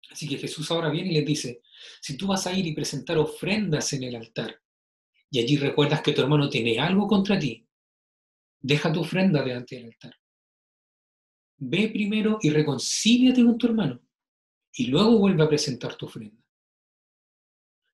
Así 0.10 0.28
que 0.28 0.38
Jesús 0.38 0.70
ahora 0.72 0.89
viene 0.89 1.12
y 1.12 1.16
les 1.16 1.26
dice, 1.26 1.62
si 2.02 2.18
tú 2.18 2.28
vas 2.28 2.48
a 2.48 2.54
ir 2.54 2.66
y 2.66 2.74
presentar 2.74 3.18
ofrendas 3.18 3.94
en 3.94 4.04
el 4.04 4.16
altar, 4.16 4.60
y 5.30 5.39
allí 5.39 5.58
recuerdas 5.58 6.02
que 6.02 6.13
tu 6.13 6.22
hermano 6.22 6.50
tiene 6.50 6.80
algo 6.80 7.08
contra 7.08 7.38
ti, 7.38 7.68
deja 8.60 8.94
tu 8.94 9.02
ofrenda 9.02 9.44
delante 9.44 9.76
del 9.76 9.86
altar. 9.86 10.16
Ve 11.58 11.89
primero 11.89 12.38
y 12.42 12.52
reconcíliate 12.52 13.44
con 13.44 13.58
tu 13.58 13.68
hermano, 13.68 14.02
y 14.75 14.88
luego 14.88 15.17
vuelve 15.17 15.43
a 15.43 15.49
presentar 15.49 15.95
tu 15.95 16.07
ofrenda. 16.07 16.43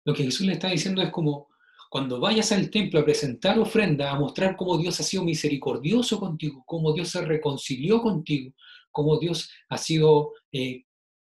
Lo 0.06 0.14
que 0.14 0.24
Jesús 0.24 0.46
le 0.46 0.54
está 0.54 0.70
diciendo 0.70 1.02
es 1.02 1.12
como, 1.12 1.50
cuando 1.90 2.20
vayas 2.20 2.52
al 2.52 2.70
templo 2.70 3.00
a 3.00 3.06
presentar 3.06 3.60
ofrenda, 3.60 4.12
a 4.12 4.20
mostrar 4.20 4.56
cómo 4.56 4.78
Dios 4.78 5.00
ha 5.00 5.04
sido 5.04 5.24
misericordioso 5.24 6.20
contigo, 6.20 6.64
cómo 6.66 6.94
Dios 6.94 7.10
se 7.10 7.26
reconcilió 7.26 8.02
contigo, 8.02 8.54
cómo 8.92 9.20
Dios 9.20 9.52
ha 9.70 9.78
sido 9.78 10.34
eh, 10.52 10.86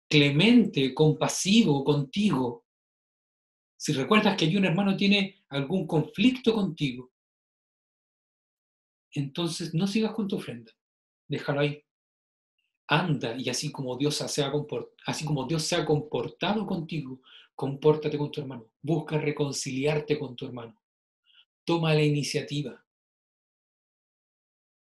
clemente, 0.10 0.94
compasivo 0.94 1.84
contigo. 1.84 2.66
Si 3.78 3.94
recuerdas 3.94 4.38
que 4.38 4.46
hay 4.46 4.58
un 4.58 4.66
hermano 4.66 4.96
tiene 4.96 5.44
algún 5.50 5.86
conflicto 5.86 6.54
contigo, 6.54 7.12
entonces 9.12 9.74
no 9.74 9.86
sigas 9.86 10.14
con 10.14 10.28
tu 10.28 10.38
ofrenda, 10.38 10.72
déjalo 11.28 11.60
ahí. 11.60 11.84
Anda 12.88 13.36
y 13.38 13.50
así 13.50 13.72
como 13.72 13.98
Dios 13.98 14.16
se 14.16 14.44
ha, 14.44 14.52
así 15.06 15.26
como 15.26 15.46
Dios 15.46 15.64
se 15.64 15.76
ha 15.76 15.86
comportado 15.86 16.66
contigo, 16.66 17.22
compórtate 17.56 18.18
con 18.18 18.32
tu 18.32 18.42
hermano, 18.42 18.70
busca 18.82 19.18
reconciliarte 19.18 20.20
con 20.20 20.36
tu 20.36 20.46
hermano, 20.46 20.76
toma 21.64 21.94
la 21.94 22.04
iniciativa. 22.04 22.84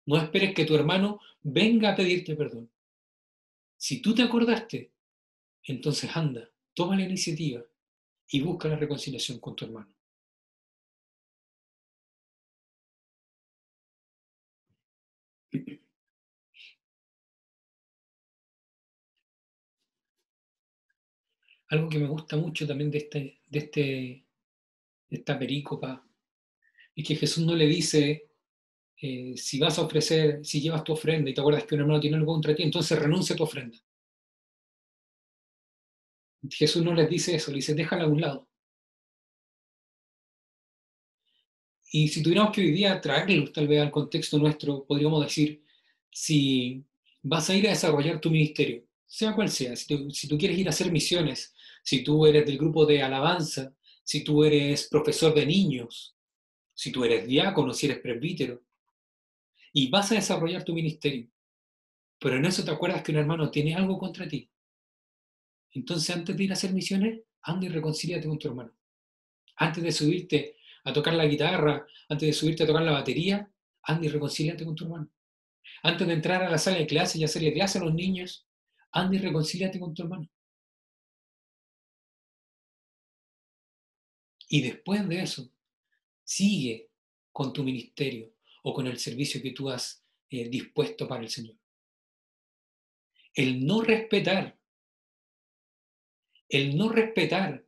No 0.08 0.18
esperes 0.18 0.54
que 0.54 0.66
tu 0.66 0.76
hermano 0.76 1.20
venga 1.42 1.92
a 1.92 1.96
pedirte 1.96 2.36
perdón. 2.36 2.70
Si 3.78 4.02
tú 4.02 4.14
te 4.14 4.24
acordaste, 4.24 4.92
entonces 5.64 6.16
anda, 6.16 6.50
toma 6.74 6.96
la 6.96 7.04
iniciativa 7.04 7.64
y 8.30 8.42
busca 8.42 8.68
la 8.68 8.76
reconciliación 8.76 9.40
con 9.40 9.56
tu 9.56 9.66
hermano. 9.66 9.96
Algo 21.76 21.90
que 21.90 22.00
me 22.00 22.08
gusta 22.08 22.38
mucho 22.38 22.66
también 22.66 22.90
de, 22.90 23.00
este, 23.00 23.40
de, 23.50 23.60
este, 23.60 24.26
esta 25.10 25.38
perícopa 25.38 26.08
es 26.96 27.06
que 27.06 27.16
Jesús 27.18 27.46
no 27.46 27.54
le 27.54 27.66
dice, 27.66 28.30
eh, 29.02 29.34
si 29.36 29.60
vas 29.60 29.78
a 29.78 29.82
ofrecer, 29.82 30.46
si 30.46 30.62
llevas 30.62 30.86
tu 30.86 30.94
ofrenda 30.94 31.30
y 31.30 31.34
te 31.34 31.42
acuerdas 31.42 31.66
que 31.66 31.76
un 31.76 31.82
hermano 31.82 32.00
tiene 32.00 32.16
algo 32.16 32.32
contra 32.32 32.56
ti, 32.56 32.64
entonces 32.64 32.98
renuncia 32.98 33.34
a 33.34 33.38
tu 33.38 33.44
ofrenda. 33.44 33.78
Jesús 36.50 36.82
no 36.82 36.94
les 36.94 37.10
dice 37.10 37.36
eso, 37.36 37.52
le 37.52 37.58
dice, 37.58 37.74
déjala 37.74 38.06
a 38.06 38.08
un 38.08 38.22
lado. 38.22 38.48
Y 41.92 42.08
si 42.08 42.24
tuviéramos 42.24 42.54
que 42.54 42.62
hoy 42.62 42.72
día 42.72 43.02
traerlo 43.02 43.52
tal 43.52 43.68
vez 43.68 43.82
al 43.82 43.92
contexto 43.92 44.38
nuestro, 44.38 44.86
podríamos 44.86 45.26
decir, 45.26 45.62
si 46.10 46.86
vas 47.22 47.50
a 47.50 47.56
ir 47.56 47.68
a 47.68 47.72
desarrollar 47.72 48.22
tu 48.22 48.32
ministerio, 48.32 48.86
sea 49.06 49.34
cual 49.34 49.50
sea, 49.50 49.76
si 49.76 50.28
tú 50.28 50.38
quieres 50.38 50.58
ir 50.58 50.68
a 50.68 50.70
hacer 50.70 50.90
misiones, 50.90 51.55
si 51.86 52.04
tú 52.04 52.26
eres 52.26 52.48
del 52.48 52.58
grupo 52.58 52.84
de 52.88 53.04
alabanza, 53.04 53.71
si 54.04 54.24
tú 54.24 54.43
eres 54.43 54.88
profesor 54.88 55.36
de 55.36 55.45
niños, 55.45 56.17
si 56.74 56.91
tú 56.91 57.04
eres 57.04 57.28
diácono, 57.28 57.74
si 57.74 57.86
eres 57.86 58.00
presbítero, 58.00 58.63
y 59.71 59.88
vas 59.91 60.12
a 60.12 60.15
desarrollar 60.15 60.63
tu 60.63 60.74
ministerio, 60.74 61.30
pero 62.17 62.38
en 62.38 62.45
eso 62.45 62.65
te 62.65 62.71
acuerdas 62.71 63.04
que 63.04 63.12
un 63.12 63.19
hermano 63.19 63.52
tiene 63.52 63.76
algo 63.76 64.00
contra 64.00 64.28
ti. 64.28 64.50
Entonces, 65.74 66.15
antes 66.15 66.36
de 66.36 66.43
ir 66.43 66.50
a 66.50 66.54
hacer 66.54 66.74
misiones, 66.74 67.21
anda 67.43 67.67
y 67.67 67.69
reconcíliate 67.69 68.28
con 68.28 68.39
tu 68.39 68.48
hermano. 68.48 68.71
Antes 69.58 69.84
de 69.84 69.91
subirte 69.91 70.56
a 70.86 70.91
tocar 70.91 71.13
la 71.13 71.28
guitarra, 71.28 71.86
antes 72.10 72.28
de 72.28 72.34
subirte 72.34 72.63
a 72.63 72.67
tocar 72.67 72.82
la 72.82 72.93
batería, 72.93 73.48
anda 73.84 74.08
y 74.08 74.10
reconcíliate 74.10 74.65
con 74.65 74.74
tu 74.74 74.86
hermano. 74.86 75.08
Antes 75.84 76.08
de 76.08 76.13
entrar 76.13 76.41
a 76.41 76.50
la 76.50 76.58
sala 76.58 76.78
de 76.78 76.88
clase 76.88 77.19
y 77.19 77.24
hacerle 77.24 77.54
clase 77.54 77.78
a 77.78 77.84
los 77.84 77.93
niños, 77.93 78.48
anda 78.91 79.17
y 79.17 79.19
reconcíliate 79.19 79.80
con 79.80 79.93
tu 79.93 80.02
hermano. 80.02 80.28
Y 84.48 84.62
después 84.62 85.08
de 85.08 85.22
eso, 85.22 85.50
sigue 86.24 86.90
con 87.32 87.54
tu 87.54 87.64
ministerio 87.64 88.34
o 88.64 88.74
con 88.74 88.88
el 88.88 88.98
servicio 88.98 89.42
que 89.42 89.52
tú 89.52 89.70
has 89.70 90.04
eh, 90.30 90.50
dispuesto 90.50 91.08
para 91.08 91.24
el 91.24 91.30
Señor. 91.30 91.56
El 93.34 93.66
no 93.66 93.82
respetar, 93.82 94.58
el 96.50 96.78
no 96.78 96.90
respetar 96.90 97.66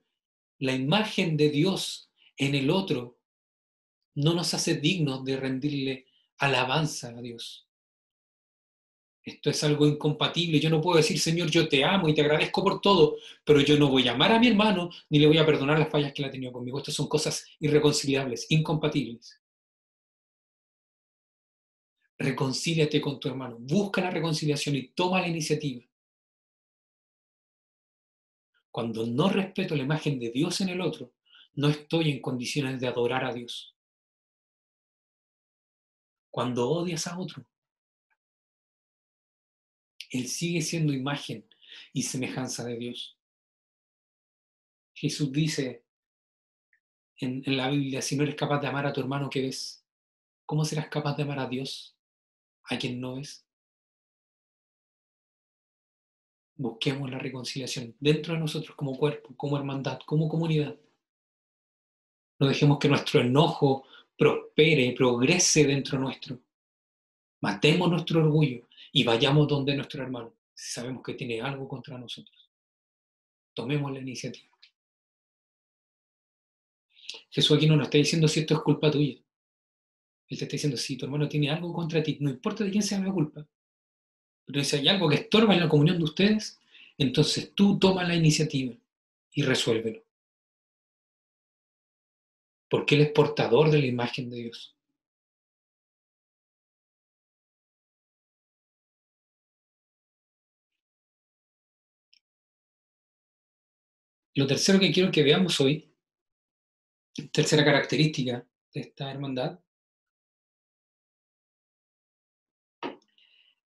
la 0.60 0.74
imagen 0.74 1.38
de 1.38 1.50
Dios 1.50 2.10
en 2.38 2.56
el 2.56 2.70
otro 2.70 3.20
no 4.16 4.34
nos 4.34 4.54
hace 4.54 4.76
dignos 4.76 5.24
de 5.24 5.38
rendirle 5.38 6.08
alabanza 6.38 7.10
a 7.10 7.22
Dios. 7.22 7.67
Esto 9.28 9.50
es 9.50 9.62
algo 9.66 9.86
incompatible. 9.86 10.58
Yo 10.58 10.70
no 10.70 10.80
puedo 10.80 10.96
decir, 10.96 11.20
Señor, 11.20 11.50
yo 11.50 11.68
te 11.68 11.84
amo 11.84 12.08
y 12.08 12.14
te 12.14 12.22
agradezco 12.22 12.64
por 12.64 12.80
todo, 12.80 13.18
pero 13.44 13.60
yo 13.60 13.78
no 13.78 13.90
voy 13.90 14.08
a 14.08 14.14
amar 14.14 14.32
a 14.32 14.40
mi 14.40 14.48
hermano 14.48 14.90
ni 15.10 15.20
le 15.20 15.28
voy 15.28 15.38
a 15.38 15.46
perdonar 15.46 15.78
las 15.78 15.90
fallas 15.90 16.14
que 16.14 16.22
él 16.22 16.30
ha 16.30 16.32
tenido 16.32 16.54
conmigo. 16.54 16.78
Estas 16.78 16.96
son 16.96 17.10
cosas 17.10 17.46
irreconciliables, 17.60 18.46
incompatibles. 18.50 19.42
Reconcíliate 22.18 23.02
con 23.02 23.20
tu 23.20 23.28
hermano, 23.28 23.58
busca 23.60 24.00
la 24.00 24.12
reconciliación 24.12 24.78
y 24.78 24.88
toma 24.94 25.20
la 25.20 25.28
iniciativa. 25.28 25.84
Cuando 28.72 29.06
no 29.06 29.28
respeto 29.28 29.76
la 29.76 29.84
imagen 29.84 30.20
de 30.20 30.32
Dios 30.32 30.62
en 30.62 30.70
el 30.70 30.80
otro, 30.80 31.12
no 31.56 31.68
estoy 31.68 32.12
en 32.12 32.22
condiciones 32.22 32.80
de 32.80 32.88
adorar 32.88 33.26
a 33.26 33.34
Dios. 33.34 33.76
Cuando 36.32 36.70
odias 36.70 37.08
a 37.08 37.20
otro, 37.20 37.46
él 40.10 40.28
sigue 40.28 40.62
siendo 40.62 40.94
imagen 40.94 41.48
y 41.94 42.04
semejanza 42.04 42.64
de 42.66 42.78
Dios. 42.78 43.18
Jesús 44.94 45.32
dice 45.32 45.86
en, 47.20 47.44
la 47.58 47.70
Biblia, 47.70 48.02
si 48.02 48.16
no 48.16 48.24
eres 48.24 48.36
capaz 48.36 48.60
de 48.60 48.68
amar 48.68 48.86
a 48.86 48.94
tu 48.94 49.02
hermano 49.02 49.30
que 49.30 49.42
ves, 49.42 49.86
¿cómo 50.46 50.66
serás 50.66 50.88
capaz 50.90 51.16
de 51.16 51.24
amar 51.24 51.40
a 51.40 51.48
Dios, 51.48 51.96
a 52.64 52.78
quien 52.78 53.00
no 53.00 53.16
ves? 53.16 53.46
Busquemos 56.56 57.10
la 57.12 57.20
reconciliación 57.20 57.96
dentro 58.00 58.34
de 58.34 58.40
nosotros 58.40 58.76
como 58.76 58.98
cuerpo, 58.98 59.36
como 59.36 59.58
hermandad, 59.58 60.00
como 60.06 60.28
comunidad. 60.28 60.76
No 62.40 62.48
dejemos 62.48 62.80
que 62.80 62.88
nuestro 62.88 63.22
enojo 63.22 63.86
prospere, 64.18 64.94
progrese 64.94 65.66
dentro 65.66 66.00
nuestro. 66.00 66.40
Matemos 67.42 67.90
nuestro 67.90 68.22
orgullo 68.22 68.68
y 68.92 69.04
vayamos 69.04 69.48
donde 69.48 69.76
nuestro 69.76 70.04
hermano, 70.04 70.34
si 70.54 70.72
sabemos 70.72 71.04
que 71.04 71.14
tiene 71.14 71.42
algo 71.42 71.68
contra 71.68 71.98
nosotros. 71.98 72.50
Tomemos 73.54 73.92
la 73.92 74.00
iniciativa. 74.00 74.50
Jesús 77.30 77.58
aquí 77.58 77.68
no 77.68 77.76
nos 77.76 77.88
está 77.88 77.98
diciendo 77.98 78.28
si 78.28 78.42
esto 78.42 78.56
es 78.56 78.62
culpa 78.62 78.90
tuya. 78.92 79.18
Él 80.30 80.38
te 80.38 80.44
está 80.44 80.54
diciendo, 80.54 80.78
si 80.78 80.98
tu 80.98 81.06
hermano 81.06 81.30
tiene 81.30 81.50
algo 81.50 81.72
contra 81.72 82.04
ti, 82.04 82.18
no 82.20 82.30
importa 82.30 82.64
de 82.64 82.72
quién 82.72 82.84
sea 82.84 83.00
la 83.00 83.12
culpa, 83.12 83.48
pero 84.46 84.64
si 84.64 84.78
hay 84.78 84.88
algo 84.88 85.10
que 85.10 85.16
estorba 85.16 85.54
en 85.54 85.60
la 85.60 85.70
comunión 85.70 85.98
de 85.98 86.06
ustedes, 86.06 86.58
entonces 86.98 87.54
tú 87.54 87.78
toma 87.78 88.04
la 88.04 88.16
iniciativa 88.16 88.74
y 89.34 89.42
resuélvelo. 89.44 90.04
Porque 92.70 92.96
Él 92.96 93.02
es 93.02 93.12
portador 93.12 93.70
de 93.70 93.80
la 93.80 93.86
imagen 93.86 94.30
de 94.30 94.38
Dios. 94.38 94.77
Lo 104.38 104.46
tercero 104.46 104.80
que 104.80 104.92
quiero 104.92 105.12
que 105.12 105.24
veamos 105.24 105.60
hoy, 105.60 105.92
tercera 107.32 107.66
característica 107.66 108.48
de 108.72 108.82
esta 108.82 109.10
hermandad, 109.10 109.60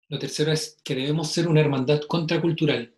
lo 0.07 0.17
tercero 0.17 0.51
es 0.51 0.81
que 0.83 0.95
debemos 0.95 1.31
ser 1.31 1.47
una 1.47 1.61
hermandad 1.61 2.01
contracultural 2.07 2.95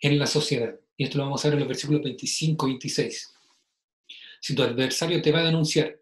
en 0.00 0.18
la 0.18 0.26
sociedad. 0.26 0.80
Y 0.96 1.04
esto 1.04 1.18
lo 1.18 1.24
vamos 1.26 1.44
a 1.44 1.48
ver 1.48 1.54
en 1.54 1.60
los 1.60 1.68
versículos 1.68 2.02
25 2.02 2.66
y 2.66 2.70
26. 2.72 3.34
Si 4.40 4.56
tu 4.56 4.64
adversario 4.64 5.22
te 5.22 5.30
va 5.30 5.42
a 5.42 5.44
denunciar, 5.44 5.96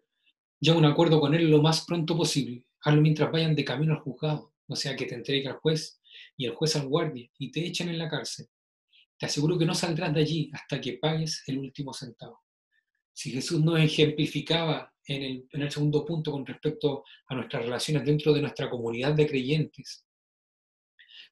llega 0.59 0.75
un 0.75 0.85
acuerdo 0.85 1.19
con 1.19 1.35
él 1.35 1.51
lo 1.51 1.61
más 1.61 1.85
pronto 1.85 2.17
posible. 2.17 2.65
Hazlo 2.81 2.99
mientras 2.99 3.31
vayan 3.31 3.53
de 3.53 3.63
camino 3.63 3.93
al 3.93 3.99
juzgado, 3.99 4.55
o 4.65 4.75
sea 4.75 4.95
que 4.95 5.05
te 5.05 5.13
entregue 5.13 5.49
al 5.49 5.57
juez 5.57 6.01
y 6.35 6.47
el 6.47 6.55
juez 6.55 6.75
al 6.75 6.87
guardia 6.87 7.29
y 7.37 7.51
te 7.51 7.63
echen 7.63 7.89
en 7.89 7.99
la 7.99 8.09
cárcel 8.09 8.49
te 9.19 9.25
aseguro 9.25 9.57
que 9.57 9.65
no 9.65 9.75
saldrás 9.75 10.13
de 10.13 10.21
allí 10.21 10.49
hasta 10.53 10.79
que 10.79 10.93
pagues 10.93 11.43
el 11.47 11.57
último 11.57 11.93
centavo. 11.93 12.41
Si 13.11 13.31
Jesús 13.31 13.61
nos 13.61 13.77
ejemplificaba 13.77 14.93
en 15.05 15.45
el, 15.51 15.71
segundo 15.71 16.05
punto 16.05 16.31
con 16.31 16.45
respecto 16.45 17.03
a 17.27 17.35
nuestras 17.35 17.65
relaciones 17.65 18.05
dentro 18.05 18.31
de 18.31 18.41
nuestra 18.41 18.69
comunidad 18.69 19.13
de 19.13 19.27
creyentes, 19.27 20.05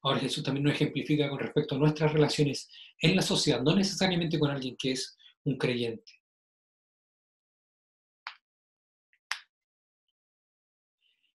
ahora 0.02 0.20
Jesús 0.20 0.44
también 0.44 0.64
nos 0.64 0.74
ejemplifica 0.74 1.30
con 1.30 1.38
respecto 1.38 1.76
a 1.76 1.78
nuestras 1.78 2.12
relaciones 2.12 2.70
en 3.00 3.16
la 3.16 3.22
sociedad, 3.22 3.62
no 3.62 3.74
necesariamente 3.74 4.38
con 4.38 4.50
alguien 4.50 4.76
que 4.76 4.92
es 4.92 5.16
un 5.44 5.56
creyente. 5.56 6.12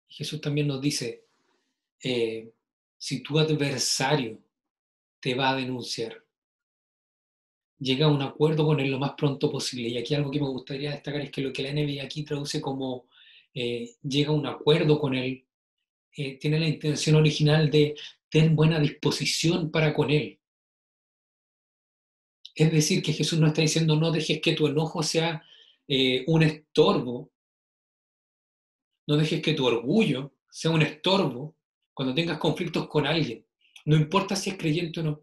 Jesús 0.10 0.42
también 0.42 0.68
nos 0.68 0.82
dice, 0.82 1.24
eh, 2.04 2.52
si 2.98 3.24
tu 3.24 3.40
adversario 3.40 4.44
te 5.22 5.34
va 5.34 5.52
a 5.52 5.56
denunciar, 5.56 6.22
llega 7.82 8.06
a 8.06 8.10
un 8.10 8.22
acuerdo 8.22 8.66
con 8.66 8.80
él 8.80 8.92
lo 8.92 9.00
más 9.00 9.14
pronto 9.18 9.52
posible. 9.52 9.90
Y 9.90 9.98
aquí 9.98 10.14
algo 10.14 10.32
que 10.32 10.40
me 10.40 10.48
gustaría 10.48 10.92
destacar 10.92 11.22
es 11.22 11.32
que 11.32 11.42
lo 11.42 11.52
que 11.52 11.64
la 11.64 11.74
NBI 11.74 12.00
aquí 12.00 12.24
traduce 12.24 12.62
como 12.62 13.08
eh, 13.54 13.96
llega 14.04 14.30
a 14.30 14.34
un 14.34 14.46
acuerdo 14.46 15.00
con 15.00 15.16
él, 15.16 15.46
eh, 16.16 16.38
tiene 16.38 16.60
la 16.60 16.68
intención 16.68 17.16
original 17.16 17.70
de 17.72 17.96
tener 18.30 18.52
buena 18.52 18.80
disposición 18.80 19.72
para 19.72 19.94
con 19.94 20.12
él. 20.12 20.40
Es 22.54 22.72
decir, 22.72 23.02
que 23.02 23.14
Jesús 23.14 23.40
no 23.40 23.48
está 23.48 23.62
diciendo 23.62 23.96
no 23.96 24.12
dejes 24.12 24.42
que 24.42 24.54
tu 24.54 24.68
enojo 24.68 25.02
sea 25.02 25.44
eh, 25.88 26.24
un 26.28 26.44
estorbo, 26.44 27.32
no 29.08 29.18
dejes 29.18 29.42
que 29.42 29.54
tu 29.54 29.66
orgullo 29.66 30.34
sea 30.50 30.72
un 30.72 30.82
estorbo 30.82 31.56
cuando 31.94 32.14
tengas 32.14 32.38
conflictos 32.38 32.88
con 32.88 33.08
alguien, 33.08 33.46
no 33.86 33.96
importa 33.96 34.36
si 34.36 34.52
es 34.52 34.58
creyente 34.58 35.00
o 35.00 35.04
no. 35.04 35.22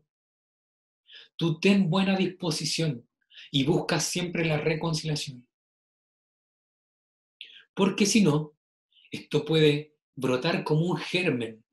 Tú 1.38 1.58
ten 1.60 1.88
buena 1.88 2.16
disposición 2.16 3.08
y 3.52 3.64
busca 3.64 4.00
siempre 4.00 4.44
la 4.44 4.58
reconciliación. 4.58 5.46
Porque 7.74 8.06
si 8.06 8.22
no, 8.22 8.54
esto 9.10 9.44
puede 9.44 9.94
brotar 10.16 10.64
como 10.64 10.86
un 10.86 10.96
germen 10.96 11.64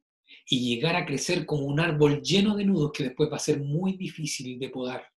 y 0.48 0.76
llegar 0.76 0.96
a 0.96 1.06
crecer 1.06 1.46
como 1.48 1.66
un 1.66 1.80
árbol 1.80 2.22
lleno 2.22 2.56
de 2.56 2.66
nudos 2.66 2.92
que 2.94 3.06
después 3.06 3.32
va 3.32 3.38
a 3.38 3.40
ser 3.40 3.60
muy 3.60 3.98
difícil 3.98 4.60
de 4.60 4.70
podar. 4.70 5.12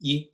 Y 0.00 0.30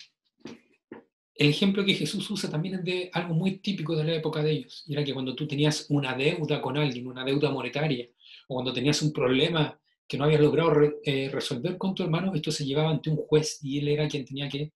el 1.35 1.49
ejemplo 1.49 1.85
que 1.85 1.95
Jesús 1.95 2.31
usa 2.31 2.51
también 2.51 2.77
es 2.77 2.85
de 2.85 3.11
algo 3.13 3.35
muy 3.35 3.59
típico 3.59 3.97
de 3.97 4.05
la 4.05 4.15
época 4.15 4.43
de 4.43 4.53
ellos, 4.53 4.85
y 4.87 4.93
era 4.93 5.05
que 5.05 5.15
cuando 5.15 5.35
tú 5.35 5.47
tenías 5.47 5.87
una 5.89 6.15
deuda 6.15 6.61
con 6.61 6.77
alguien, 6.77 7.07
una 7.07 7.25
deuda 7.25 7.51
monetaria, 7.51 8.07
o 8.49 8.55
cuando 8.55 8.73
tenías 8.73 9.01
un 9.03 9.13
problema 9.13 9.79
que 10.07 10.19
no 10.19 10.25
habías 10.25 10.41
logrado 10.41 10.73
eh, 11.05 11.31
resolver 11.31 11.79
con 11.79 11.95
tu 11.95 12.03
hermano, 12.03 12.35
esto 12.35 12.51
se 12.51 12.67
llevaba 12.67 12.91
ante 12.91 13.09
un 13.09 13.17
juez 13.17 13.59
y 13.63 13.79
él 13.79 13.89
era 13.89 14.09
quien 14.09 14.25
tenía 14.25 14.49
que 14.49 14.73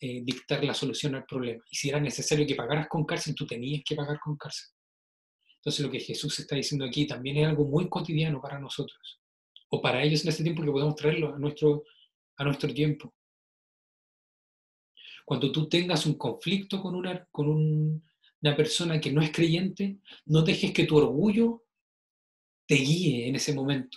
eh, 0.00 0.22
dictar 0.24 0.64
la 0.64 0.74
solución 0.74 1.14
al 1.14 1.24
problema. 1.26 1.62
Y 1.70 1.76
si 1.76 1.90
era 1.90 2.00
necesario 2.00 2.46
que 2.46 2.54
pagaras 2.56 2.88
con 2.88 3.04
cárcel, 3.04 3.34
tú 3.34 3.46
tenías 3.46 3.82
que 3.84 3.94
pagar 3.94 4.18
con 4.18 4.36
cárcel. 4.36 4.68
Entonces 5.58 5.84
lo 5.84 5.92
que 5.92 6.00
Jesús 6.00 6.38
está 6.40 6.56
diciendo 6.56 6.86
aquí 6.86 7.06
también 7.06 7.36
es 7.36 7.46
algo 7.46 7.66
muy 7.66 7.88
cotidiano 7.88 8.40
para 8.40 8.58
nosotros, 8.58 9.20
o 9.68 9.80
para 9.80 10.02
ellos 10.02 10.22
en 10.22 10.30
este 10.30 10.42
tiempo 10.42 10.62
que 10.62 10.70
podemos 10.70 10.96
traerlo 10.96 11.34
a 11.34 11.38
nuestro, 11.38 11.84
a 12.36 12.44
nuestro 12.44 12.72
tiempo. 12.72 13.14
Cuando 15.30 15.52
tú 15.52 15.68
tengas 15.68 16.06
un 16.06 16.14
conflicto 16.14 16.82
con 16.82 16.96
una, 16.96 17.24
con 17.30 17.48
una 17.48 18.56
persona 18.56 19.00
que 19.00 19.12
no 19.12 19.22
es 19.22 19.30
creyente, 19.30 20.00
no 20.26 20.42
dejes 20.42 20.72
que 20.72 20.86
tu 20.86 20.96
orgullo 20.96 21.62
te 22.66 22.74
guíe 22.74 23.28
en 23.28 23.36
ese 23.36 23.54
momento. 23.54 23.96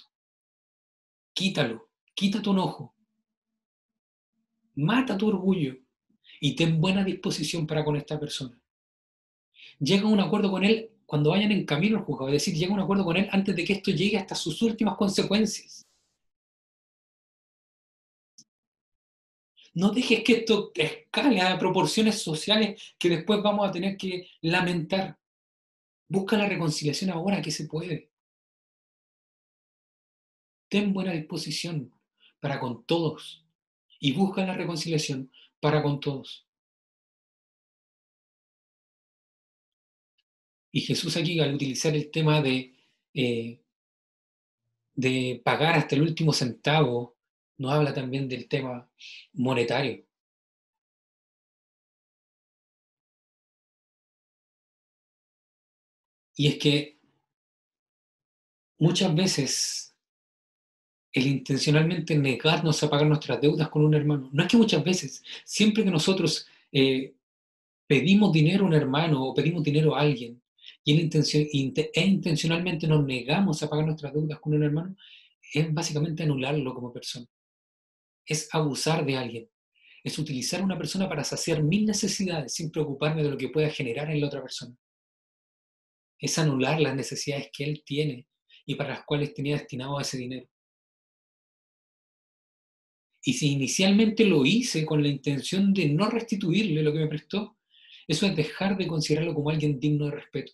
Quítalo, 1.33 1.89
quita 2.13 2.39
tu 2.39 2.51
enojo. 2.51 2.93
Mata 4.75 5.17
tu 5.17 5.27
orgullo 5.27 5.75
y 6.39 6.55
ten 6.55 6.79
buena 6.79 7.03
disposición 7.03 7.65
para 7.65 7.83
con 7.83 7.95
esta 7.95 8.19
persona. 8.19 8.61
Llega 9.79 10.03
a 10.03 10.11
un 10.11 10.19
acuerdo 10.19 10.51
con 10.51 10.63
él 10.63 10.91
cuando 11.07 11.31
vayan 11.31 11.51
en 11.51 11.65
camino 11.65 11.97
al 11.97 12.03
juzgado, 12.03 12.27
es 12.27 12.45
decir, 12.45 12.53
llega 12.53 12.73
a 12.73 12.75
un 12.75 12.81
acuerdo 12.81 13.05
con 13.05 13.17
él 13.17 13.27
antes 13.31 13.55
de 13.55 13.63
que 13.63 13.73
esto 13.73 13.89
llegue 13.89 14.19
hasta 14.19 14.35
sus 14.35 14.61
últimas 14.61 14.95
consecuencias. 14.97 15.83
No 19.73 19.89
dejes 19.89 20.23
que 20.23 20.33
esto 20.33 20.71
escale 20.75 21.41
a 21.41 21.57
proporciones 21.57 22.21
sociales 22.21 22.93
que 22.99 23.09
después 23.09 23.41
vamos 23.41 23.67
a 23.67 23.71
tener 23.71 23.97
que 23.97 24.27
lamentar. 24.41 25.17
Busca 26.07 26.37
la 26.37 26.47
reconciliación 26.47 27.09
ahora 27.09 27.41
que 27.41 27.51
se 27.51 27.65
puede. 27.65 28.11
Ten 30.69 30.93
buena 30.93 31.11
disposición 31.11 31.91
para 32.39 32.59
con 32.59 32.85
todos 32.85 33.45
y 33.99 34.13
busca 34.13 34.45
la 34.45 34.53
reconciliación 34.53 35.31
para 35.59 35.81
con 35.81 35.99
todos. 35.99 36.47
Y 40.71 40.81
Jesús 40.81 41.15
aquí 41.17 41.39
al 41.39 41.55
utilizar 41.55 41.95
el 41.95 42.11
tema 42.11 42.41
de, 42.41 42.75
eh, 43.13 43.61
de 44.95 45.41
pagar 45.43 45.75
hasta 45.75 45.95
el 45.95 46.01
último 46.01 46.33
centavo, 46.33 47.12
nos 47.57 47.71
habla 47.73 47.93
también 47.93 48.27
del 48.27 48.47
tema 48.47 48.89
monetario. 49.33 50.05
Y 56.35 56.47
es 56.47 56.57
que 56.57 56.97
muchas 58.79 59.13
veces 59.15 59.95
el 61.11 61.27
intencionalmente 61.27 62.17
negarnos 62.17 62.81
a 62.83 62.89
pagar 62.89 63.07
nuestras 63.07 63.39
deudas 63.39 63.69
con 63.69 63.85
un 63.85 63.93
hermano, 63.93 64.29
no 64.33 64.43
es 64.43 64.49
que 64.49 64.57
muchas 64.57 64.83
veces, 64.83 65.23
siempre 65.45 65.83
que 65.83 65.91
nosotros 65.91 66.47
eh, 66.71 67.13
pedimos 67.87 68.33
dinero 68.33 68.63
a 68.63 68.67
un 68.67 68.73
hermano 68.73 69.23
o 69.23 69.33
pedimos 69.33 69.63
dinero 69.63 69.95
a 69.95 70.01
alguien 70.01 70.41
y 70.83 70.99
intención, 70.99 71.43
e 71.51 72.01
intencionalmente 72.01 72.87
nos 72.87 73.05
negamos 73.05 73.61
a 73.61 73.69
pagar 73.69 73.85
nuestras 73.85 74.13
deudas 74.13 74.39
con 74.39 74.55
un 74.55 74.63
hermano, 74.63 74.95
es 75.53 75.71
básicamente 75.73 76.23
anularlo 76.23 76.73
como 76.73 76.91
persona. 76.91 77.27
Es 78.25 78.49
abusar 78.53 79.05
de 79.05 79.17
alguien. 79.17 79.49
Es 80.03 80.19
utilizar 80.19 80.61
a 80.61 80.65
una 80.65 80.77
persona 80.77 81.07
para 81.07 81.23
saciar 81.23 81.63
mis 81.63 81.83
necesidades 81.85 82.53
sin 82.53 82.71
preocuparme 82.71 83.23
de 83.23 83.29
lo 83.29 83.37
que 83.37 83.49
pueda 83.49 83.69
generar 83.69 84.09
en 84.11 84.21
la 84.21 84.27
otra 84.27 84.41
persona 84.41 84.75
es 86.23 86.39
anular 86.39 86.79
las 86.79 86.95
necesidades 86.95 87.49
que 87.51 87.65
él 87.65 87.83
tiene 87.85 88.27
y 88.65 88.75
para 88.75 88.91
las 88.91 89.03
cuales 89.03 89.33
tenía 89.33 89.57
destinado 89.57 89.99
ese 89.99 90.17
dinero. 90.17 90.47
Y 93.21 93.33
si 93.33 93.51
inicialmente 93.51 94.23
lo 94.23 94.45
hice 94.45 94.85
con 94.85 95.03
la 95.03 95.09
intención 95.09 95.73
de 95.73 95.89
no 95.89 96.09
restituirle 96.09 96.81
lo 96.81 96.93
que 96.93 96.99
me 96.99 97.07
prestó, 97.07 97.57
eso 98.07 98.25
es 98.25 98.37
dejar 98.37 98.77
de 98.77 98.87
considerarlo 98.87 99.33
como 99.33 99.49
alguien 99.49 99.81
digno 99.81 100.05
de 100.05 100.11
respeto. 100.11 100.53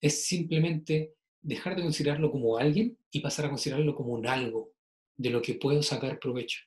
Es 0.00 0.24
simplemente 0.24 1.14
dejar 1.40 1.76
de 1.76 1.82
considerarlo 1.82 2.32
como 2.32 2.58
alguien 2.58 2.98
y 3.12 3.20
pasar 3.20 3.46
a 3.46 3.50
considerarlo 3.50 3.94
como 3.94 4.14
un 4.14 4.26
algo 4.26 4.72
de 5.16 5.30
lo 5.30 5.40
que 5.40 5.54
puedo 5.54 5.80
sacar 5.84 6.18
provecho. 6.18 6.60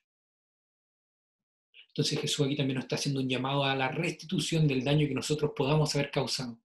Entonces 1.96 2.20
Jesús 2.20 2.44
aquí 2.44 2.56
también 2.56 2.74
nos 2.74 2.84
está 2.84 2.96
haciendo 2.96 3.22
un 3.22 3.28
llamado 3.28 3.64
a 3.64 3.74
la 3.74 3.88
restitución 3.88 4.68
del 4.68 4.84
daño 4.84 5.08
que 5.08 5.14
nosotros 5.14 5.52
podamos 5.56 5.94
haber 5.94 6.10
causado 6.10 6.58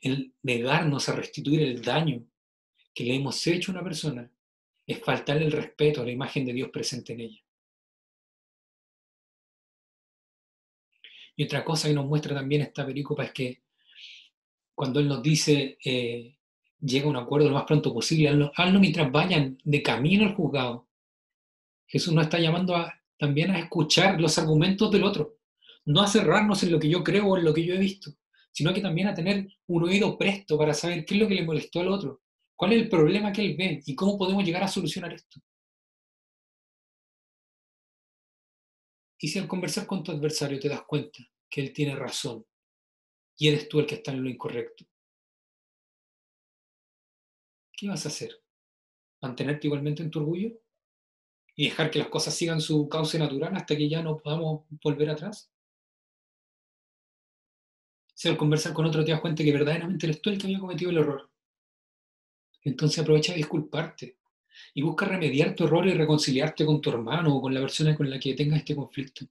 el 0.00 0.34
negarnos 0.42 1.08
a 1.08 1.14
restituir 1.14 1.62
el 1.62 1.80
daño 1.80 2.26
que 2.92 3.04
le 3.04 3.14
hemos 3.14 3.46
hecho 3.46 3.70
a 3.70 3.74
una 3.74 3.84
persona 3.84 4.28
es 4.86 4.98
faltarle 4.98 5.46
el 5.46 5.52
respeto 5.52 6.00
a 6.00 6.04
la 6.04 6.10
imagen 6.10 6.44
de 6.44 6.52
Dios 6.52 6.70
presente 6.70 7.12
en 7.12 7.20
ella. 7.20 7.40
Y 11.36 11.44
otra 11.44 11.64
cosa 11.64 11.88
que 11.88 11.94
nos 11.94 12.06
muestra 12.06 12.34
también 12.34 12.62
esta 12.62 12.84
pericopa 12.84 13.24
es 13.24 13.32
que 13.32 13.62
cuando 14.74 14.98
Él 14.98 15.06
nos 15.06 15.22
dice, 15.22 15.78
eh, 15.84 16.36
llega 16.80 17.06
a 17.06 17.10
un 17.10 17.16
acuerdo 17.16 17.48
lo 17.48 17.54
más 17.54 17.64
pronto 17.64 17.94
posible, 17.94 18.28
hazlo, 18.28 18.80
mientras 18.80 19.12
vayan 19.12 19.58
de 19.62 19.82
camino 19.82 20.24
al 20.24 20.34
juzgado. 20.34 20.88
Jesús 21.86 22.12
nos 22.12 22.24
está 22.24 22.38
llamando 22.38 22.74
a, 22.74 22.99
también 23.20 23.50
a 23.50 23.58
escuchar 23.58 24.18
los 24.18 24.38
argumentos 24.38 24.90
del 24.90 25.04
otro, 25.04 25.36
no 25.84 26.00
a 26.00 26.06
cerrarnos 26.06 26.62
en 26.62 26.72
lo 26.72 26.80
que 26.80 26.88
yo 26.88 27.04
creo 27.04 27.26
o 27.26 27.36
en 27.36 27.44
lo 27.44 27.52
que 27.52 27.62
yo 27.62 27.74
he 27.74 27.78
visto, 27.78 28.12
sino 28.50 28.72
que 28.72 28.80
también 28.80 29.08
a 29.08 29.14
tener 29.14 29.46
un 29.66 29.84
oído 29.84 30.16
presto 30.16 30.56
para 30.56 30.72
saber 30.72 31.04
qué 31.04 31.14
es 31.14 31.20
lo 31.20 31.28
que 31.28 31.34
le 31.34 31.44
molestó 31.44 31.80
al 31.80 31.88
otro, 31.88 32.22
cuál 32.56 32.72
es 32.72 32.80
el 32.80 32.88
problema 32.88 33.30
que 33.30 33.42
él 33.42 33.56
ve 33.58 33.82
y 33.84 33.94
cómo 33.94 34.16
podemos 34.16 34.42
llegar 34.42 34.62
a 34.62 34.68
solucionar 34.68 35.12
esto. 35.12 35.38
Y 39.18 39.28
si 39.28 39.38
al 39.38 39.46
conversar 39.46 39.86
con 39.86 40.02
tu 40.02 40.12
adversario 40.12 40.58
te 40.58 40.70
das 40.70 40.82
cuenta 40.86 41.18
que 41.50 41.60
él 41.60 41.74
tiene 41.74 41.94
razón 41.94 42.46
y 43.36 43.48
eres 43.48 43.68
tú 43.68 43.80
el 43.80 43.86
que 43.86 43.96
está 43.96 44.12
en 44.12 44.24
lo 44.24 44.30
incorrecto, 44.30 44.86
¿qué 47.76 47.86
vas 47.86 48.06
a 48.06 48.08
hacer? 48.08 48.30
¿Mantenerte 49.20 49.66
igualmente 49.66 50.02
en 50.02 50.10
tu 50.10 50.20
orgullo? 50.20 50.58
¿Y 51.60 51.64
dejar 51.64 51.90
que 51.90 51.98
las 51.98 52.08
cosas 52.08 52.34
sigan 52.34 52.58
su 52.58 52.88
cauce 52.88 53.18
natural 53.18 53.54
hasta 53.54 53.76
que 53.76 53.86
ya 53.86 54.02
no 54.02 54.16
podamos 54.16 54.62
volver 54.82 55.10
atrás? 55.10 55.52
si 58.14 58.28
al 58.28 58.38
conversar 58.38 58.72
con 58.72 58.86
otro 58.86 59.04
te 59.04 59.10
das 59.10 59.20
cuenta 59.20 59.44
que 59.44 59.52
verdaderamente 59.52 60.06
eres 60.06 60.22
tú 60.22 60.30
el 60.30 60.38
que 60.38 60.46
había 60.46 60.58
cometido 60.58 60.90
el 60.90 60.96
error. 60.96 61.30
Entonces 62.64 62.98
aprovecha 62.98 63.32
de 63.32 63.38
disculparte 63.38 64.16
y 64.72 64.80
busca 64.80 65.04
remediar 65.04 65.54
tu 65.54 65.64
error 65.64 65.86
y 65.86 65.92
reconciliarte 65.92 66.64
con 66.64 66.80
tu 66.80 66.88
hermano 66.88 67.36
o 67.36 67.42
con 67.42 67.52
la 67.52 67.60
persona 67.60 67.94
con 67.94 68.08
la 68.08 68.18
que 68.18 68.32
tengas 68.32 68.60
este 68.60 68.74
conflicto. 68.74 69.26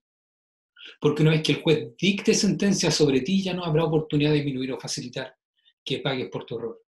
Porque 0.99 1.23
una 1.23 1.31
vez 1.31 1.41
que 1.41 1.53
el 1.53 1.61
juez 1.63 1.97
dicte 1.97 2.35
sentencia 2.35 2.91
sobre 2.91 3.21
ti, 3.21 3.41
ya 3.41 3.55
no 3.55 3.63
habrá 3.63 3.85
oportunidad 3.85 4.29
de 4.29 4.37
disminuir 4.37 4.73
o 4.73 4.79
facilitar 4.79 5.35
que 5.83 5.97
pagues 5.97 6.29
por 6.29 6.45
tu 6.45 6.59
error. 6.59 6.83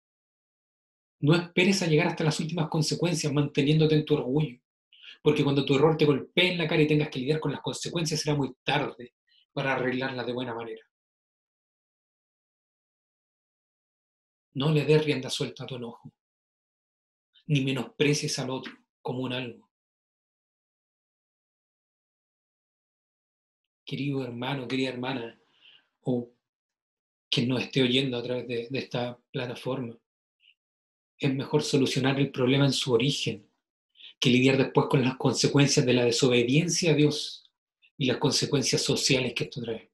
No 1.20 1.35
esperes 1.35 1.83
a 1.83 1.87
llegar 1.87 2.09
hasta 2.09 2.24
las 2.24 2.38
últimas 2.40 2.68
consecuencias 2.68 3.33
manteniéndote 3.33 3.94
en 3.94 4.05
tu 4.05 4.14
orgullo, 4.14 4.61
porque 5.23 5.45
cuando 5.45 5.65
tu 5.65 5.75
error 5.75 5.97
te 5.97 6.07
golpee 6.07 6.53
en 6.53 6.59
la 6.59 6.69
cara 6.69 6.83
y 6.83 6.87
tengas 6.87 7.11
que 7.11 7.19
lidiar 7.19 7.41
con 7.41 7.53
las 7.53 7.61
consecuencias 7.61 8.21
será 8.21 8.37
muy 8.37 8.55
tarde 8.65 9.15
para 9.53 9.75
arreglarlas 9.75 10.27
de 10.27 10.33
buena 10.33 10.55
manera. 10.55 10.83
No 14.55 14.73
le 14.73 14.85
des 14.85 15.05
rienda 15.05 15.31
suelta 15.31 15.65
a 15.65 15.67
tu 15.67 15.77
enojo, 15.77 16.13
ni 17.47 17.63
menosprecies 17.63 18.39
al 18.39 18.51
otro 18.51 18.73
como 19.03 19.21
un 19.21 19.33
algo. 19.33 19.71
Querido 23.85 24.25
hermano, 24.25 24.69
querida 24.69 24.91
hermana, 24.91 25.39
o 26.03 26.31
quien 27.29 27.49
nos 27.49 27.63
esté 27.63 27.83
oyendo 27.83 28.17
a 28.17 28.23
través 28.23 28.49
de, 28.49 28.69
de 28.71 28.79
esta 28.79 29.19
plataforma, 29.31 29.97
es 31.19 31.35
mejor 31.35 31.63
solucionar 31.63 32.19
el 32.19 32.31
problema 32.31 32.65
en 32.65 32.73
su 32.73 32.93
origen 32.93 33.50
que 34.21 34.31
lidiar 34.31 34.59
después 34.59 34.87
con 34.89 35.03
las 35.03 35.17
consecuencias 35.17 35.85
de 35.85 35.95
la 35.95 36.05
desobediencia 36.05 36.93
a 36.93 36.95
Dios 36.95 37.51
y 37.97 38.07
las 38.07 38.19
consecuencias 38.19 38.83
sociales 38.83 39.33
que 39.35 39.45
esto 39.45 39.63
trae. 39.63 39.91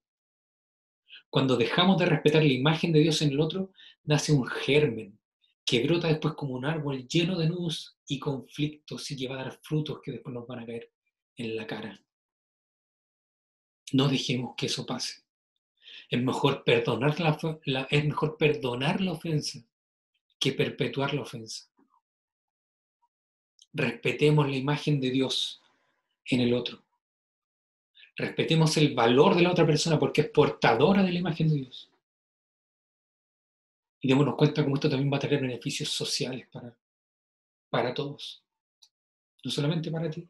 Cuando 1.30 1.56
dejamos 1.56 1.98
de 1.98 2.06
respetar 2.06 2.42
la 2.42 2.52
imagen 2.52 2.92
de 2.92 3.00
Dios 3.00 3.22
en 3.22 3.30
el 3.30 3.40
otro, 3.40 3.72
nace 4.04 4.32
un 4.32 4.46
germen 4.46 5.18
que 5.64 5.82
brota 5.82 6.08
después 6.08 6.34
como 6.34 6.54
un 6.54 6.64
árbol 6.64 7.06
lleno 7.08 7.36
de 7.38 7.48
nudos 7.48 7.98
y 8.06 8.18
conflictos 8.18 9.10
y 9.10 9.16
que 9.16 9.28
va 9.28 9.34
a 9.34 9.44
dar 9.44 9.60
frutos 9.62 10.00
que 10.02 10.12
después 10.12 10.32
nos 10.32 10.46
van 10.46 10.60
a 10.60 10.66
caer 10.66 10.92
en 11.36 11.56
la 11.56 11.66
cara. 11.66 12.00
No 13.92 14.08
dejemos 14.08 14.54
que 14.56 14.66
eso 14.66 14.86
pase. 14.86 15.24
Es 16.08 16.22
mejor 16.22 16.62
perdonar 16.64 17.18
la, 17.64 17.88
es 17.90 18.04
mejor 18.04 18.36
perdonar 18.36 19.00
la 19.00 19.12
ofensa 19.12 19.60
que 20.38 20.52
perpetuar 20.52 21.14
la 21.14 21.22
ofensa. 21.22 21.68
Respetemos 23.76 24.48
la 24.48 24.56
imagen 24.56 24.98
de 25.00 25.10
Dios 25.10 25.60
en 26.24 26.40
el 26.40 26.54
otro. 26.54 26.82
Respetemos 28.16 28.74
el 28.78 28.94
valor 28.94 29.34
de 29.34 29.42
la 29.42 29.50
otra 29.50 29.66
persona 29.66 29.98
porque 29.98 30.22
es 30.22 30.30
portadora 30.30 31.02
de 31.02 31.12
la 31.12 31.18
imagen 31.18 31.50
de 31.50 31.56
Dios. 31.56 31.90
Y 34.00 34.08
démonos 34.08 34.34
cuenta 34.34 34.64
cómo 34.64 34.76
esto 34.76 34.88
también 34.88 35.12
va 35.12 35.18
a 35.18 35.20
traer 35.20 35.42
beneficios 35.42 35.90
sociales 35.90 36.48
para, 36.50 36.74
para 37.68 37.92
todos, 37.92 38.42
no 39.44 39.50
solamente 39.50 39.90
para 39.90 40.08
ti. 40.08 40.26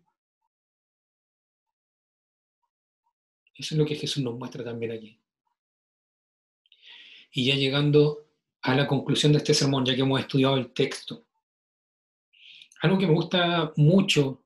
Eso 3.55 3.75
es 3.75 3.79
lo 3.79 3.87
que 3.87 3.95
Jesús 3.95 4.25
nos 4.25 4.37
muestra 4.37 4.65
también 4.65 4.91
allí. 4.91 5.21
Y 7.31 7.45
ya 7.45 7.55
llegando 7.55 8.27
a 8.63 8.75
la 8.75 8.89
conclusión 8.89 9.31
de 9.31 9.39
este 9.39 9.55
sermón, 9.55 9.85
ya 9.85 9.95
que 9.95 10.01
hemos 10.01 10.19
estudiado 10.19 10.57
el 10.57 10.73
texto, 10.73 11.26
algo 12.87 12.99
que 12.99 13.07
me 13.07 13.15
gusta 13.15 13.73
mucho, 13.77 14.43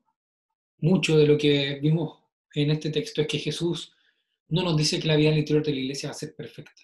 mucho 0.79 1.17
de 1.17 1.27
lo 1.27 1.37
que 1.37 1.79
vimos 1.81 2.19
en 2.53 2.71
este 2.71 2.89
texto 2.89 3.21
es 3.21 3.27
que 3.27 3.39
Jesús 3.39 3.93
no 4.49 4.63
nos 4.63 4.75
dice 4.75 4.99
que 4.99 5.07
la 5.07 5.15
vida 5.15 5.29
el 5.29 5.37
interior 5.37 5.63
de 5.63 5.71
la 5.71 5.79
iglesia 5.79 6.09
va 6.09 6.11
a 6.11 6.17
ser 6.17 6.35
perfecta. 6.35 6.81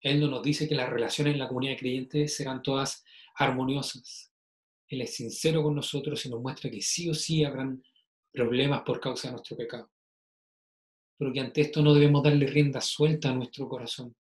Él 0.00 0.20
no 0.20 0.28
nos 0.28 0.42
dice 0.42 0.68
que 0.68 0.74
las 0.74 0.88
relaciones 0.88 1.32
en 1.32 1.40
la 1.40 1.48
comunidad 1.48 1.72
de 1.72 1.78
creyentes 1.78 2.36
serán 2.36 2.62
todas 2.62 3.04
armoniosas. 3.34 4.32
Él 4.88 5.00
es 5.00 5.16
sincero 5.16 5.62
con 5.62 5.74
nosotros 5.74 6.24
y 6.24 6.28
nos 6.28 6.40
muestra 6.40 6.70
que 6.70 6.80
sí 6.80 7.08
o 7.08 7.14
sí 7.14 7.42
habrán 7.42 7.82
problemas 8.30 8.82
por 8.82 9.00
causa 9.00 9.28
de 9.28 9.32
nuestro 9.32 9.56
pecado. 9.56 9.90
Pero 11.18 11.32
que 11.32 11.40
ante 11.40 11.62
esto 11.62 11.82
no 11.82 11.94
debemos 11.94 12.22
darle 12.22 12.46
rienda 12.46 12.80
suelta 12.80 13.30
a 13.30 13.34
nuestro 13.34 13.68
corazón, 13.68 14.14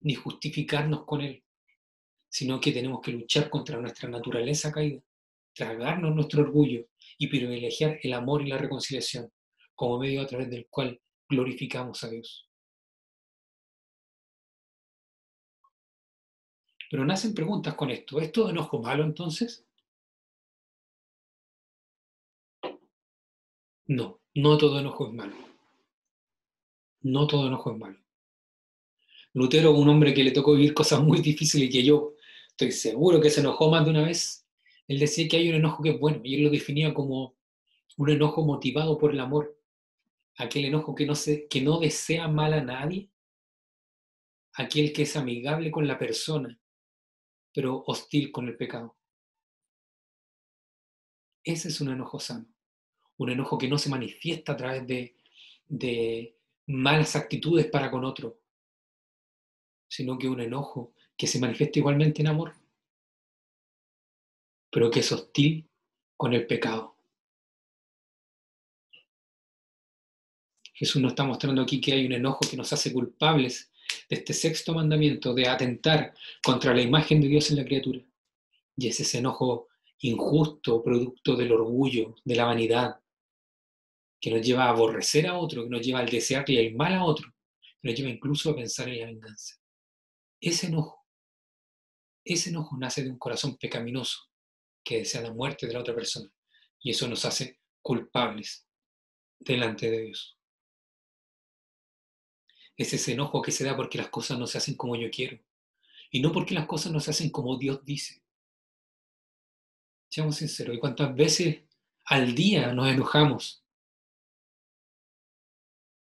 ni 0.00 0.14
justificarnos 0.14 1.04
con 1.04 1.22
él, 1.22 1.42
sino 2.28 2.60
que 2.60 2.72
tenemos 2.72 3.00
que 3.00 3.12
luchar 3.12 3.48
contra 3.48 3.80
nuestra 3.80 4.08
naturaleza 4.08 4.72
caída, 4.72 5.00
tragarnos 5.54 6.14
nuestro 6.14 6.42
orgullo 6.42 6.86
y 7.18 7.28
privilegiar 7.28 7.98
el 8.02 8.12
amor 8.14 8.42
y 8.42 8.48
la 8.48 8.58
reconciliación 8.58 9.30
como 9.74 9.98
medio 9.98 10.22
a 10.22 10.26
través 10.26 10.50
del 10.50 10.66
cual 10.68 11.00
glorificamos 11.28 12.02
a 12.04 12.10
Dios. 12.10 12.48
Pero 16.90 17.04
nacen 17.06 17.34
preguntas 17.34 17.74
con 17.74 17.90
esto. 17.90 18.20
¿Es 18.20 18.30
todo 18.32 18.50
enojo 18.50 18.78
malo 18.78 19.02
entonces? 19.02 19.64
No, 23.86 24.20
no 24.34 24.58
todo 24.58 24.78
enojo 24.78 25.06
es 25.08 25.14
malo. 25.14 25.36
No 27.00 27.26
todo 27.26 27.46
enojo 27.46 27.72
es 27.72 27.78
malo. 27.78 27.98
Lutero, 29.34 29.72
un 29.72 29.88
hombre 29.88 30.12
que 30.12 30.22
le 30.22 30.32
tocó 30.32 30.52
vivir 30.52 30.74
cosas 30.74 31.02
muy 31.02 31.20
difíciles 31.20 31.68
y 31.68 31.72
que 31.72 31.82
yo 31.82 32.14
estoy 32.48 32.70
seguro 32.72 33.20
que 33.20 33.30
se 33.30 33.40
enojó 33.40 33.70
más 33.70 33.84
de 33.84 33.90
una 33.90 34.02
vez, 34.02 34.41
él 34.92 34.98
decía 34.98 35.26
que 35.26 35.38
hay 35.38 35.48
un 35.48 35.54
enojo 35.54 35.82
que 35.82 35.90
es 35.90 35.98
bueno 35.98 36.20
y 36.22 36.34
él 36.34 36.44
lo 36.44 36.50
definía 36.50 36.92
como 36.92 37.34
un 37.96 38.10
enojo 38.10 38.44
motivado 38.44 38.98
por 38.98 39.12
el 39.12 39.20
amor, 39.20 39.58
aquel 40.36 40.66
enojo 40.66 40.94
que 40.94 41.06
no, 41.06 41.80
desea 41.80 42.28
mal 42.28 42.52
a 42.52 42.62
nadie, 42.62 43.10
aquel 44.52 44.92
que 44.92 45.02
es 45.02 45.16
amigable 45.16 45.70
con 45.70 45.86
la 45.86 45.98
persona, 45.98 46.60
pero 47.54 47.82
hostil 47.86 48.30
con 48.30 48.48
el 48.48 48.56
pecado. 48.56 48.96
Ese 51.42 51.68
es 51.68 51.80
un 51.80 51.90
enojo 51.90 52.20
sano, 52.20 52.46
un 53.16 53.30
enojo 53.30 53.56
que 53.56 53.68
no 53.68 53.78
se 53.78 53.88
manifiesta 53.88 54.52
a 54.52 54.56
través 54.56 54.86
de, 54.86 55.16
de 55.66 56.36
malas 56.66 57.16
actitudes 57.16 57.66
para 57.66 57.90
con 57.90 58.04
otro, 58.04 58.38
sino 59.88 60.18
que 60.18 60.28
un 60.28 60.40
enojo 60.40 60.92
que 61.16 61.26
se 61.26 61.38
manifiesta 61.38 61.78
igualmente 61.78 62.20
en 62.20 62.28
amor, 62.28 62.61
pero 64.72 64.90
que 64.90 65.00
es 65.00 65.12
hostil 65.12 65.68
con 66.16 66.32
el 66.32 66.46
pecado. 66.46 66.96
Jesús 70.72 71.00
nos 71.00 71.12
está 71.12 71.24
mostrando 71.24 71.60
aquí 71.62 71.80
que 71.80 71.92
hay 71.92 72.06
un 72.06 72.12
enojo 72.12 72.40
que 72.50 72.56
nos 72.56 72.72
hace 72.72 72.90
culpables 72.90 73.70
de 74.08 74.16
este 74.16 74.32
sexto 74.32 74.72
mandamiento, 74.72 75.34
de 75.34 75.46
atentar 75.46 76.14
contra 76.42 76.74
la 76.74 76.80
imagen 76.80 77.20
de 77.20 77.28
Dios 77.28 77.50
en 77.50 77.58
la 77.58 77.64
criatura. 77.64 78.00
Y 78.76 78.88
es 78.88 78.98
ese 78.98 79.18
enojo 79.18 79.68
injusto, 80.00 80.82
producto 80.82 81.36
del 81.36 81.52
orgullo, 81.52 82.16
de 82.24 82.34
la 82.34 82.46
vanidad, 82.46 82.98
que 84.18 84.30
nos 84.30 84.40
lleva 84.44 84.64
a 84.64 84.70
aborrecer 84.70 85.26
a 85.26 85.38
otro, 85.38 85.64
que 85.64 85.70
nos 85.70 85.82
lleva 85.82 86.00
al 86.00 86.08
desearle 86.08 86.66
el 86.66 86.74
mal 86.74 86.94
a 86.94 87.04
otro, 87.04 87.28
que 87.60 87.88
nos 87.88 87.94
lleva 87.94 88.08
incluso 88.08 88.50
a 88.50 88.56
pensar 88.56 88.88
en 88.88 89.00
la 89.00 89.06
venganza. 89.06 89.56
Ese 90.40 90.68
enojo, 90.68 91.06
ese 92.24 92.48
enojo 92.48 92.76
nace 92.78 93.04
de 93.04 93.10
un 93.10 93.18
corazón 93.18 93.56
pecaminoso 93.58 94.31
que 94.84 94.98
desea 94.98 95.22
la 95.22 95.32
muerte 95.32 95.66
de 95.66 95.72
la 95.72 95.80
otra 95.80 95.94
persona. 95.94 96.30
Y 96.80 96.90
eso 96.90 97.08
nos 97.08 97.24
hace 97.24 97.60
culpables 97.80 98.66
delante 99.38 99.90
de 99.90 100.02
Dios. 100.02 100.38
Es 102.76 102.92
ese 102.92 103.12
enojo 103.12 103.42
que 103.42 103.52
se 103.52 103.64
da 103.64 103.76
porque 103.76 103.98
las 103.98 104.08
cosas 104.08 104.38
no 104.38 104.46
se 104.46 104.58
hacen 104.58 104.76
como 104.76 104.96
yo 104.96 105.10
quiero. 105.10 105.38
Y 106.10 106.20
no 106.20 106.32
porque 106.32 106.54
las 106.54 106.66
cosas 106.66 106.92
no 106.92 107.00
se 107.00 107.10
hacen 107.10 107.30
como 107.30 107.56
Dios 107.56 107.84
dice. 107.84 108.22
Seamos 110.10 110.36
sinceros, 110.36 110.76
¿y 110.76 110.78
cuántas 110.78 111.14
veces 111.14 111.62
al 112.04 112.34
día 112.34 112.72
nos 112.72 112.88
enojamos? 112.88 113.64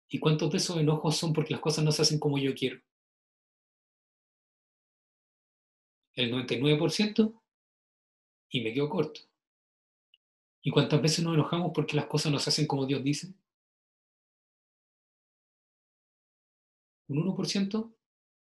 ¿Y 0.08 0.18
cuántos 0.18 0.50
de 0.50 0.58
esos 0.58 0.76
enojos 0.78 1.16
son 1.16 1.32
porque 1.32 1.52
las 1.52 1.60
cosas 1.60 1.84
no 1.84 1.92
se 1.92 2.02
hacen 2.02 2.18
como 2.18 2.38
yo 2.38 2.54
quiero? 2.54 2.80
el 6.18 6.32
99% 6.32 7.40
y 8.50 8.60
me 8.60 8.72
quedo 8.72 8.88
corto. 8.88 9.20
¿Y 10.62 10.70
cuántas 10.70 11.00
veces 11.00 11.24
nos 11.24 11.34
enojamos 11.34 11.72
porque 11.74 11.96
las 11.96 12.06
cosas 12.06 12.32
no 12.32 12.38
se 12.38 12.50
hacen 12.50 12.66
como 12.66 12.86
Dios 12.86 13.02
dice? 13.02 13.32
Un 17.08 17.24
1% 17.24 17.90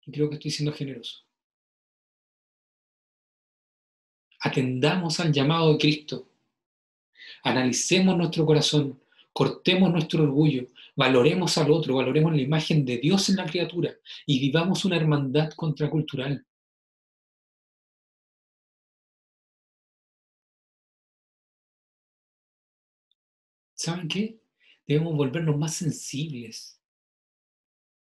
y 0.05 0.11
creo 0.11 0.29
que 0.29 0.35
estoy 0.35 0.51
siendo 0.51 0.73
generoso. 0.73 1.27
Atendamos 4.39 5.19
al 5.19 5.31
llamado 5.31 5.73
de 5.73 5.77
Cristo. 5.77 6.27
Analicemos 7.43 8.17
nuestro 8.17 8.45
corazón, 8.45 8.99
cortemos 9.33 9.91
nuestro 9.91 10.23
orgullo, 10.23 10.67
valoremos 10.95 11.57
al 11.59 11.69
otro, 11.69 11.95
valoremos 11.95 12.33
la 12.33 12.41
imagen 12.41 12.83
de 12.83 12.97
Dios 12.97 13.29
en 13.29 13.35
la 13.35 13.45
criatura 13.45 13.93
y 14.25 14.39
vivamos 14.39 14.85
una 14.85 14.95
hermandad 14.95 15.51
contracultural. 15.51 16.46
¿Saben 23.87 24.09
qué? 24.09 24.37
Debemos 24.85 25.15
volvernos 25.15 25.57
más 25.57 25.75
sensibles 25.75 26.77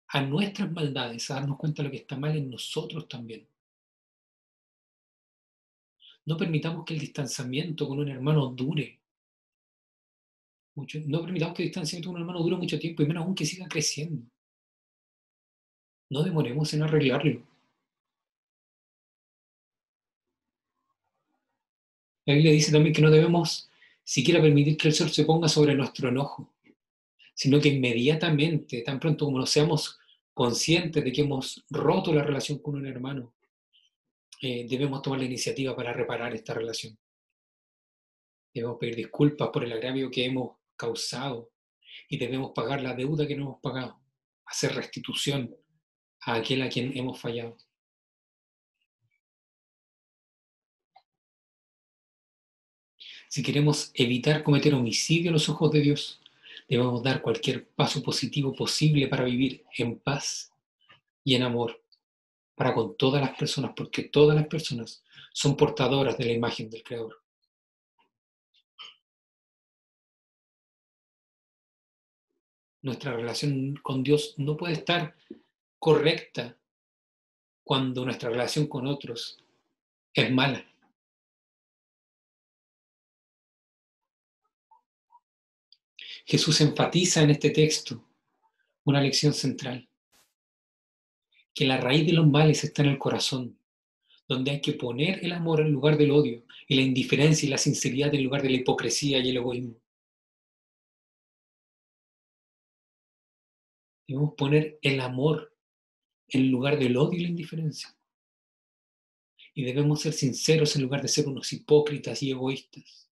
a 0.07 0.23
nuestras 0.23 0.71
maldades, 0.71 1.30
a 1.30 1.36
darnos 1.36 1.59
cuenta 1.59 1.84
de 1.84 1.89
lo 1.89 1.91
que 1.91 1.97
está 1.97 2.17
mal 2.17 2.36
en 2.36 2.49
nosotros 2.49 3.07
también. 3.07 3.47
No 6.25 6.36
permitamos 6.36 6.84
que 6.84 6.95
el 6.95 6.99
distanciamiento 6.99 7.88
con 7.88 7.99
un 7.99 8.09
hermano 8.09 8.47
dure. 8.47 8.99
Mucho, 10.73 10.97
no 11.05 11.21
permitamos 11.21 11.53
que 11.55 11.61
el 11.61 11.69
distanciamiento 11.69 12.09
con 12.09 12.15
un 12.15 12.21
hermano 12.21 12.41
dure 12.41 12.55
mucho 12.55 12.80
tiempo 12.80 13.03
y 13.03 13.05
menos 13.05 13.23
aún 13.23 13.36
que 13.36 13.45
siga 13.45 13.67
creciendo. 13.67 14.25
No 16.09 16.23
demoremos 16.23 16.73
en 16.73 16.82
arreglarlo. 16.82 17.43
La 22.25 22.34
Biblia 22.34 22.51
dice 22.51 22.71
también 22.71 22.95
que 22.95 23.03
no 23.03 23.11
debemos 23.11 23.69
siquiera 24.08 24.41
permitir 24.41 24.78
que 24.78 24.88
el 24.88 24.93
sol 24.93 25.10
se 25.10 25.26
ponga 25.26 25.49
sobre 25.49 25.76
nuestro 25.76 26.08
enojo, 26.08 26.55
sino 27.36 27.60
que 27.60 27.68
inmediatamente, 27.68 28.82
tan 28.82 29.01
pronto 29.01 29.26
como 29.26 29.38
nos 29.38 29.49
seamos 29.49 29.99
conscientes 30.34 31.03
de 31.03 31.12
que 31.12 31.24
hemos 31.24 31.66
roto 31.70 32.14
la 32.14 32.24
relación 32.24 32.60
con 32.60 32.76
un 32.76 32.88
hermano, 32.88 33.36
eh, 34.41 34.66
debemos 34.70 35.01
tomar 35.01 35.20
la 35.20 35.26
iniciativa 35.26 35.76
para 35.76 35.91
reparar 35.91 36.34
esta 36.34 36.53
relación. 36.53 36.97
Debemos 38.53 38.78
pedir 38.80 38.95
disculpas 38.95 39.49
por 39.49 39.66
el 39.66 39.74
agravio 39.74 40.10
que 40.10 40.24
hemos 40.24 40.55
causado 40.78 41.51
y 42.08 42.18
debemos 42.18 42.51
pagar 42.55 42.82
la 42.82 42.93
deuda 42.93 43.28
que 43.28 43.36
no 43.36 43.43
hemos 43.43 43.62
pagado, 43.62 43.99
hacer 44.45 44.74
restitución 44.74 45.53
a 46.22 46.36
aquel 46.36 46.62
a 46.62 46.70
quien 46.70 46.97
hemos 46.97 47.20
fallado. 47.20 47.58
Si 53.30 53.43
queremos 53.43 53.91
evitar 53.93 54.43
cometer 54.43 54.73
homicidio 54.73 55.30
a 55.30 55.34
los 55.34 55.49
ojos 55.49 55.71
de 55.71 55.82
Dios, 55.82 56.21
debemos 56.67 57.03
dar 57.03 57.21
cualquier 57.21 57.67
paso 57.67 58.01
positivo 58.01 58.53
posible 58.53 59.07
para 59.07 59.25
vivir 59.25 59.65
en 59.78 59.99
paz 59.99 60.53
y 61.23 61.36
en 61.36 61.43
amor 61.43 61.82
para 62.55 62.73
con 62.73 62.97
todas 62.97 63.21
las 63.21 63.38
personas, 63.38 63.73
porque 63.75 64.03
todas 64.03 64.36
las 64.36 64.47
personas 64.47 65.03
son 65.34 65.55
portadoras 65.55 66.17
de 66.17 66.25
la 66.25 66.34
imagen 66.34 66.69
del 66.69 66.84
Creador. 66.84 67.21
Nuestra 72.82 73.13
relación 73.13 73.75
con 73.84 74.03
Dios 74.03 74.34
no 74.38 74.55
puede 74.55 74.73
estar 74.73 75.15
correcta 75.78 76.57
cuando 77.63 78.05
nuestra 78.05 78.30
relación 78.30 78.67
con 78.67 78.88
otros 78.88 79.38
es 80.13 80.32
mala. 80.32 80.65
Jesús 86.30 86.59
enfatiza 86.59 87.21
en 87.21 87.30
este 87.30 87.51
texto 87.51 88.05
una 88.84 88.99
lección 88.99 89.34
central, 89.34 89.89
que 91.53 91.65
la 91.65 91.78
raíz 91.78 92.05
de 92.05 92.11
los 92.11 92.28
males 92.28 92.65
está 92.65 92.84
en 92.84 92.89
el 92.89 92.97
corazón, 92.97 93.57
donde 94.28 94.51
hay 94.51 94.61
que 94.61 94.73
poner 94.73 95.23
el 95.23 95.32
amor 95.32 95.61
en 95.61 95.71
lugar 95.71 95.97
del 95.97 96.11
odio 96.11 96.43
y 96.67 96.75
la 96.75 96.82
indiferencia 96.82 97.47
y 97.47 97.49
la 97.49 97.57
sinceridad 97.57 98.13
en 98.13 98.25
lugar 98.25 98.41
de 98.41 98.49
la 98.49 98.57
hipocresía 98.57 99.19
y 99.19 99.30
el 99.30 99.38
egoísmo. 99.38 99.80
Debemos 104.05 104.34
poner 104.34 104.80
el 104.82 104.99
amor 104.99 105.55
en 106.28 106.51
lugar 106.51 106.78
del 106.78 106.97
odio 106.97 107.19
y 107.19 107.23
la 107.23 107.30
indiferencia. 107.30 107.97
Y 109.53 109.63
debemos 109.63 110.01
ser 110.01 110.11
sinceros 110.11 110.75
en 110.75 110.82
lugar 110.82 111.01
de 111.01 111.07
ser 111.07 111.25
unos 111.25 111.53
hipócritas 111.53 112.21
y 112.21 112.32
egoístas. 112.32 113.07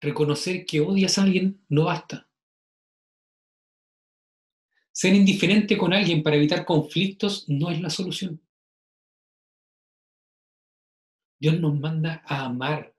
Reconocer 0.00 0.64
que 0.64 0.80
odias 0.80 1.18
a 1.18 1.22
alguien 1.22 1.60
no 1.68 1.84
basta. 1.84 2.28
Ser 4.92 5.14
indiferente 5.14 5.76
con 5.76 5.92
alguien 5.92 6.22
para 6.22 6.36
evitar 6.36 6.64
conflictos 6.64 7.48
no 7.48 7.70
es 7.70 7.80
la 7.80 7.90
solución. 7.90 8.40
Dios 11.38 11.58
nos 11.60 11.78
manda 11.78 12.22
a 12.26 12.46
amar 12.46 12.94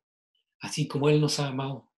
así 0.60 0.88
como 0.88 1.10
Él 1.10 1.22
nos 1.22 1.40
ha 1.40 1.48
amado. 1.48 1.90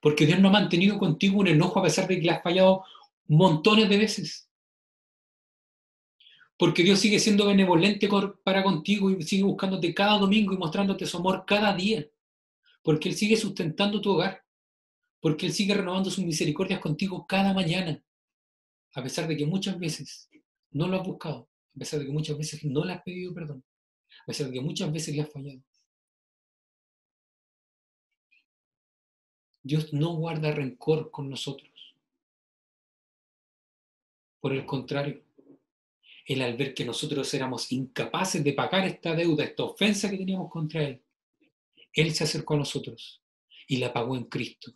Porque 0.00 0.26
Dios 0.26 0.38
no 0.40 0.48
ha 0.48 0.52
mantenido 0.52 0.98
contigo 0.98 1.40
un 1.40 1.48
enojo 1.48 1.80
a 1.80 1.82
pesar 1.82 2.06
de 2.06 2.16
que 2.16 2.26
le 2.26 2.30
has 2.30 2.42
fallado 2.42 2.84
montones 3.26 3.88
de 3.88 3.98
veces. 3.98 4.48
Porque 6.56 6.82
Dios 6.82 6.98
sigue 6.98 7.18
siendo 7.18 7.46
benevolente 7.46 8.08
para 8.42 8.62
contigo 8.62 9.10
y 9.10 9.22
sigue 9.22 9.44
buscándote 9.44 9.94
cada 9.94 10.18
domingo 10.18 10.52
y 10.52 10.58
mostrándote 10.58 11.06
su 11.06 11.18
amor 11.18 11.44
cada 11.46 11.74
día 11.74 12.06
porque 12.82 13.08
Él 13.08 13.14
sigue 13.14 13.36
sustentando 13.36 14.00
tu 14.00 14.12
hogar. 14.12 14.44
Porque 15.20 15.46
Él 15.46 15.52
sigue 15.52 15.74
renovando 15.74 16.10
sus 16.10 16.24
misericordias 16.24 16.80
contigo 16.80 17.26
cada 17.26 17.52
mañana, 17.52 18.02
a 18.94 19.02
pesar 19.02 19.26
de 19.26 19.36
que 19.36 19.46
muchas 19.46 19.78
veces 19.78 20.28
no 20.70 20.86
lo 20.86 21.00
has 21.00 21.06
buscado, 21.06 21.48
a 21.74 21.78
pesar 21.78 21.98
de 21.98 22.06
que 22.06 22.12
muchas 22.12 22.38
veces 22.38 22.64
no 22.64 22.84
le 22.84 22.92
has 22.92 23.02
pedido 23.02 23.34
perdón, 23.34 23.64
a 24.22 24.26
pesar 24.26 24.46
de 24.46 24.52
que 24.52 24.60
muchas 24.60 24.92
veces 24.92 25.14
le 25.16 25.22
has 25.22 25.32
fallado. 25.32 25.60
Dios 29.62 29.92
no 29.92 30.14
guarda 30.14 30.52
rencor 30.52 31.10
con 31.10 31.28
nosotros. 31.28 31.96
Por 34.40 34.52
el 34.52 34.64
contrario, 34.64 35.24
Él 36.24 36.42
al 36.42 36.56
ver 36.56 36.74
que 36.74 36.84
nosotros 36.84 37.34
éramos 37.34 37.72
incapaces 37.72 38.42
de 38.42 38.52
pagar 38.52 38.86
esta 38.86 39.14
deuda, 39.14 39.44
esta 39.44 39.64
ofensa 39.64 40.08
que 40.08 40.16
teníamos 40.16 40.48
contra 40.48 40.84
Él, 40.84 41.02
Él 42.00 42.14
se 42.14 42.24
acercó 42.24 42.54
a 42.54 42.58
nosotros 42.58 43.22
y 43.66 43.76
la 43.78 43.92
pagó 43.92 44.16
en 44.16 44.24
Cristo. 44.24 44.72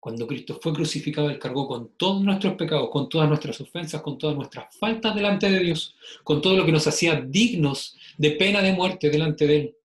Cuando 0.00 0.26
Cristo 0.26 0.58
fue 0.60 0.72
crucificado, 0.72 1.28
Él 1.28 1.38
cargó 1.38 1.68
con 1.68 1.94
todos 1.96 2.22
nuestros 2.22 2.54
pecados, 2.54 2.88
con 2.90 3.10
todas 3.10 3.28
nuestras 3.28 3.60
ofensas, 3.60 4.00
con 4.00 4.16
todas 4.16 4.34
nuestras 4.34 4.74
faltas 4.78 5.14
delante 5.14 5.50
de 5.50 5.58
Dios, 5.58 5.94
con 6.24 6.40
todo 6.40 6.56
lo 6.56 6.64
que 6.64 6.72
nos 6.72 6.86
hacía 6.86 7.20
dignos 7.20 7.98
de 8.16 8.30
pena 8.30 8.62
de 8.62 8.72
muerte 8.72 9.10
delante 9.10 9.46
de 9.46 9.56
Él. 9.56 9.76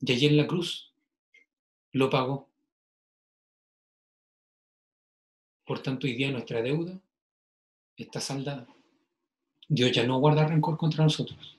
Y 0.00 0.12
allí 0.12 0.26
en 0.26 0.36
la 0.36 0.48
cruz 0.48 0.92
lo 1.92 2.10
pagó. 2.10 2.48
Por 5.64 5.80
tanto, 5.80 6.08
hoy 6.08 6.14
día 6.14 6.32
nuestra 6.32 6.60
deuda 6.60 7.00
está 7.96 8.20
saldada. 8.20 8.66
Dios 9.72 9.92
ya 9.92 10.04
no 10.04 10.18
guarda 10.18 10.48
rencor 10.48 10.76
contra 10.76 11.04
nosotros. 11.04 11.56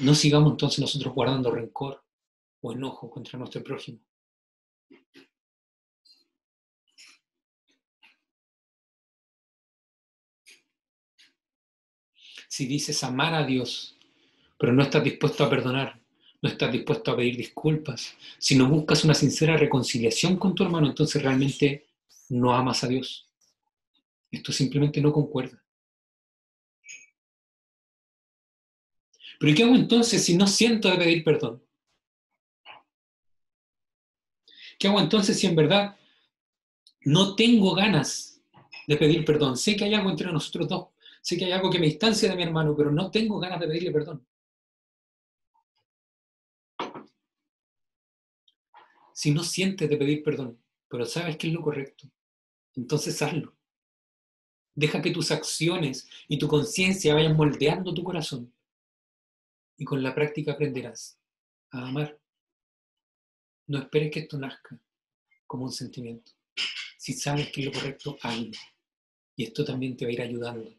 No 0.00 0.12
sigamos 0.12 0.50
entonces 0.50 0.80
nosotros 0.80 1.14
guardando 1.14 1.52
rencor 1.52 2.02
o 2.62 2.72
enojo 2.72 3.08
contra 3.08 3.38
nuestro 3.38 3.62
prójimo. 3.62 4.00
Si 12.48 12.66
dices 12.66 13.04
amar 13.04 13.34
a 13.34 13.46
Dios, 13.46 13.96
pero 14.58 14.72
no 14.72 14.82
estás 14.82 15.04
dispuesto 15.04 15.44
a 15.44 15.50
perdonar, 15.50 16.00
no 16.42 16.48
estás 16.48 16.72
dispuesto 16.72 17.12
a 17.12 17.16
pedir 17.16 17.36
disculpas, 17.36 18.16
si 18.36 18.56
no 18.56 18.68
buscas 18.68 19.04
una 19.04 19.14
sincera 19.14 19.56
reconciliación 19.56 20.36
con 20.38 20.56
tu 20.56 20.64
hermano, 20.64 20.88
entonces 20.88 21.22
realmente 21.22 21.86
no 22.30 22.52
amas 22.52 22.82
a 22.82 22.88
Dios. 22.88 23.29
Esto 24.30 24.52
simplemente 24.52 25.00
no 25.00 25.12
concuerda. 25.12 25.62
Pero 29.40 29.56
¿qué 29.56 29.62
hago 29.64 29.74
entonces 29.74 30.22
si 30.22 30.36
no 30.36 30.46
siento 30.46 30.90
de 30.90 30.98
pedir 30.98 31.24
perdón? 31.24 31.62
¿Qué 34.78 34.88
hago 34.88 35.00
entonces 35.00 35.38
si 35.38 35.46
en 35.46 35.56
verdad 35.56 35.96
no 37.02 37.34
tengo 37.34 37.74
ganas 37.74 38.42
de 38.86 38.96
pedir 38.96 39.24
perdón? 39.24 39.56
Sé 39.56 39.76
que 39.76 39.84
hay 39.84 39.94
algo 39.94 40.10
entre 40.10 40.30
nosotros 40.30 40.68
dos, 40.68 40.88
sé 41.22 41.36
que 41.36 41.46
hay 41.46 41.52
algo 41.52 41.70
que 41.70 41.78
me 41.78 41.86
distancia 41.86 42.28
de 42.28 42.36
mi 42.36 42.42
hermano, 42.42 42.74
pero 42.76 42.92
no 42.92 43.10
tengo 43.10 43.38
ganas 43.38 43.60
de 43.60 43.66
pedirle 43.66 43.90
perdón. 43.90 44.26
Si 49.12 49.30
no 49.30 49.42
sientes 49.42 49.88
de 49.88 49.96
pedir 49.96 50.22
perdón, 50.22 50.58
pero 50.88 51.04
sabes 51.04 51.36
que 51.36 51.48
es 51.48 51.52
lo 51.52 51.62
correcto, 51.62 52.10
entonces 52.74 53.20
hazlo. 53.22 53.54
Deja 54.74 55.02
que 55.02 55.10
tus 55.10 55.30
acciones 55.30 56.08
y 56.28 56.38
tu 56.38 56.48
conciencia 56.48 57.14
vayan 57.14 57.36
moldeando 57.36 57.92
tu 57.92 58.02
corazón. 58.04 58.52
Y 59.76 59.84
con 59.84 60.02
la 60.02 60.14
práctica 60.14 60.52
aprenderás 60.52 61.18
a 61.70 61.88
amar. 61.88 62.18
No 63.66 63.78
esperes 63.78 64.10
que 64.10 64.20
esto 64.20 64.38
nazca 64.38 64.80
como 65.46 65.64
un 65.64 65.72
sentimiento. 65.72 66.32
Si 66.98 67.12
sabes 67.12 67.50
que 67.50 67.62
es 67.62 67.66
lo 67.66 67.72
correcto, 67.72 68.18
hazlo. 68.22 68.50
Y 69.36 69.44
esto 69.44 69.64
también 69.64 69.96
te 69.96 70.04
va 70.04 70.10
a 70.10 70.12
ir 70.12 70.22
ayudando 70.22 70.70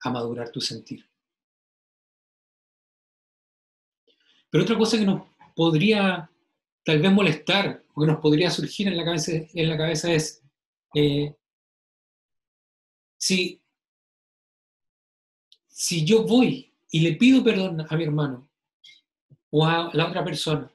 a 0.00 0.10
madurar 0.10 0.50
tu 0.50 0.60
sentir. 0.60 1.08
Pero 4.50 4.64
otra 4.64 4.76
cosa 4.76 4.98
que 4.98 5.04
nos 5.04 5.28
podría 5.54 6.30
tal 6.84 7.00
vez 7.00 7.12
molestar 7.12 7.84
o 7.94 8.00
que 8.00 8.06
nos 8.06 8.20
podría 8.20 8.50
surgir 8.50 8.88
en 8.88 8.96
la 8.96 9.04
cabeza, 9.04 9.32
en 9.32 9.68
la 9.68 9.76
cabeza 9.76 10.12
es, 10.12 10.42
eh, 10.94 11.36
si, 13.20 13.62
si 15.68 16.04
yo 16.06 16.24
voy 16.24 16.74
y 16.90 17.00
le 17.00 17.16
pido 17.16 17.44
perdón 17.44 17.86
a 17.88 17.96
mi 17.96 18.04
hermano 18.04 18.48
o 19.50 19.66
a 19.66 19.90
la 19.92 20.08
otra 20.08 20.24
persona, 20.24 20.72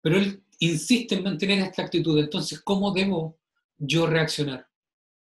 pero 0.00 0.16
él 0.16 0.44
insiste 0.60 1.16
en 1.16 1.24
mantener 1.24 1.58
esta 1.58 1.82
actitud, 1.82 2.18
entonces, 2.18 2.60
¿cómo 2.60 2.92
debo 2.92 3.38
yo 3.76 4.06
reaccionar? 4.06 4.68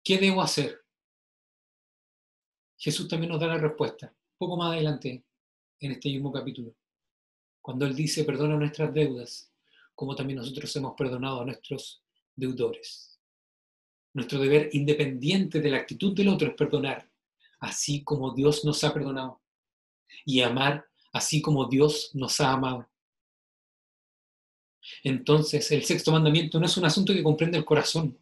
¿Qué 0.03 0.19
debo 0.19 0.43
hacer? 0.43 0.81
Jesús 2.77 3.07
también 3.07 3.31
nos 3.31 3.41
da 3.41 3.47
la 3.47 3.59
respuesta, 3.59 4.13
poco 4.37 4.57
más 4.57 4.73
adelante 4.73 5.25
en 5.79 5.93
este 5.93 6.09
mismo 6.09 6.33
capítulo, 6.33 6.75
cuando 7.61 7.87
Él 7.87 7.95
dice, 7.95 8.25
perdona 8.25 8.57
nuestras 8.57 8.93
deudas, 8.93 9.53
como 9.95 10.17
también 10.17 10.39
nosotros 10.39 10.75
hemos 10.75 10.95
perdonado 10.97 11.43
a 11.43 11.45
nuestros 11.45 12.03
deudores. 12.35 13.20
Nuestro 14.13 14.41
deber 14.41 14.71
independiente 14.73 15.61
de 15.61 15.71
la 15.71 15.79
actitud 15.79 16.15
del 16.15 16.29
otro 16.29 16.49
es 16.49 16.55
perdonar, 16.55 17.09
así 17.61 18.03
como 18.03 18.35
Dios 18.35 18.65
nos 18.65 18.83
ha 18.83 18.93
perdonado, 18.93 19.41
y 20.25 20.41
amar 20.41 20.85
así 21.13 21.41
como 21.41 21.67
Dios 21.67 22.11
nos 22.15 22.41
ha 22.41 22.53
amado. 22.53 22.89
Entonces, 25.05 25.71
el 25.71 25.85
sexto 25.85 26.11
mandamiento 26.13 26.59
no 26.59 26.67
es 26.67 26.77
un 26.77 26.85
asunto 26.85 27.13
que 27.13 27.23
comprende 27.23 27.59
el 27.59 27.65
corazón. 27.65 28.19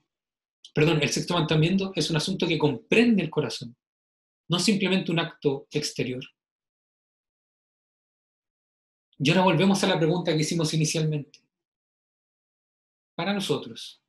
Perdón, 0.75 1.03
el 1.03 1.09
sexto 1.09 1.35
mandamiento 1.35 1.93
es 1.95 2.11
un 2.11 2.17
asunto 2.17 2.47
que 2.47 2.59
comprende 2.59 3.23
el 3.23 3.31
corazón, 3.31 3.77
no 4.49 4.59
simplemente 4.59 5.11
un 5.11 5.21
acto 5.21 5.67
exterior. 5.71 6.23
Y 9.19 9.31
ahora 9.31 9.43
volvemos 9.43 9.83
a 9.83 9.89
la 9.89 9.99
pregunta 9.99 10.33
que 10.33 10.41
hicimos 10.41 10.73
inicialmente. 10.75 11.41
Para 13.17 13.33
nosotros, 13.33 14.01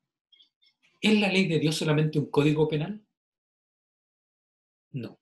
¿Es 1.02 1.20
la 1.20 1.30
ley 1.30 1.47
de 1.47 1.60
Dios 1.60 1.76
solamente 1.76 2.20
un 2.20 2.30
código 2.30 2.68
penal? 2.68 3.02
No, 4.91 5.20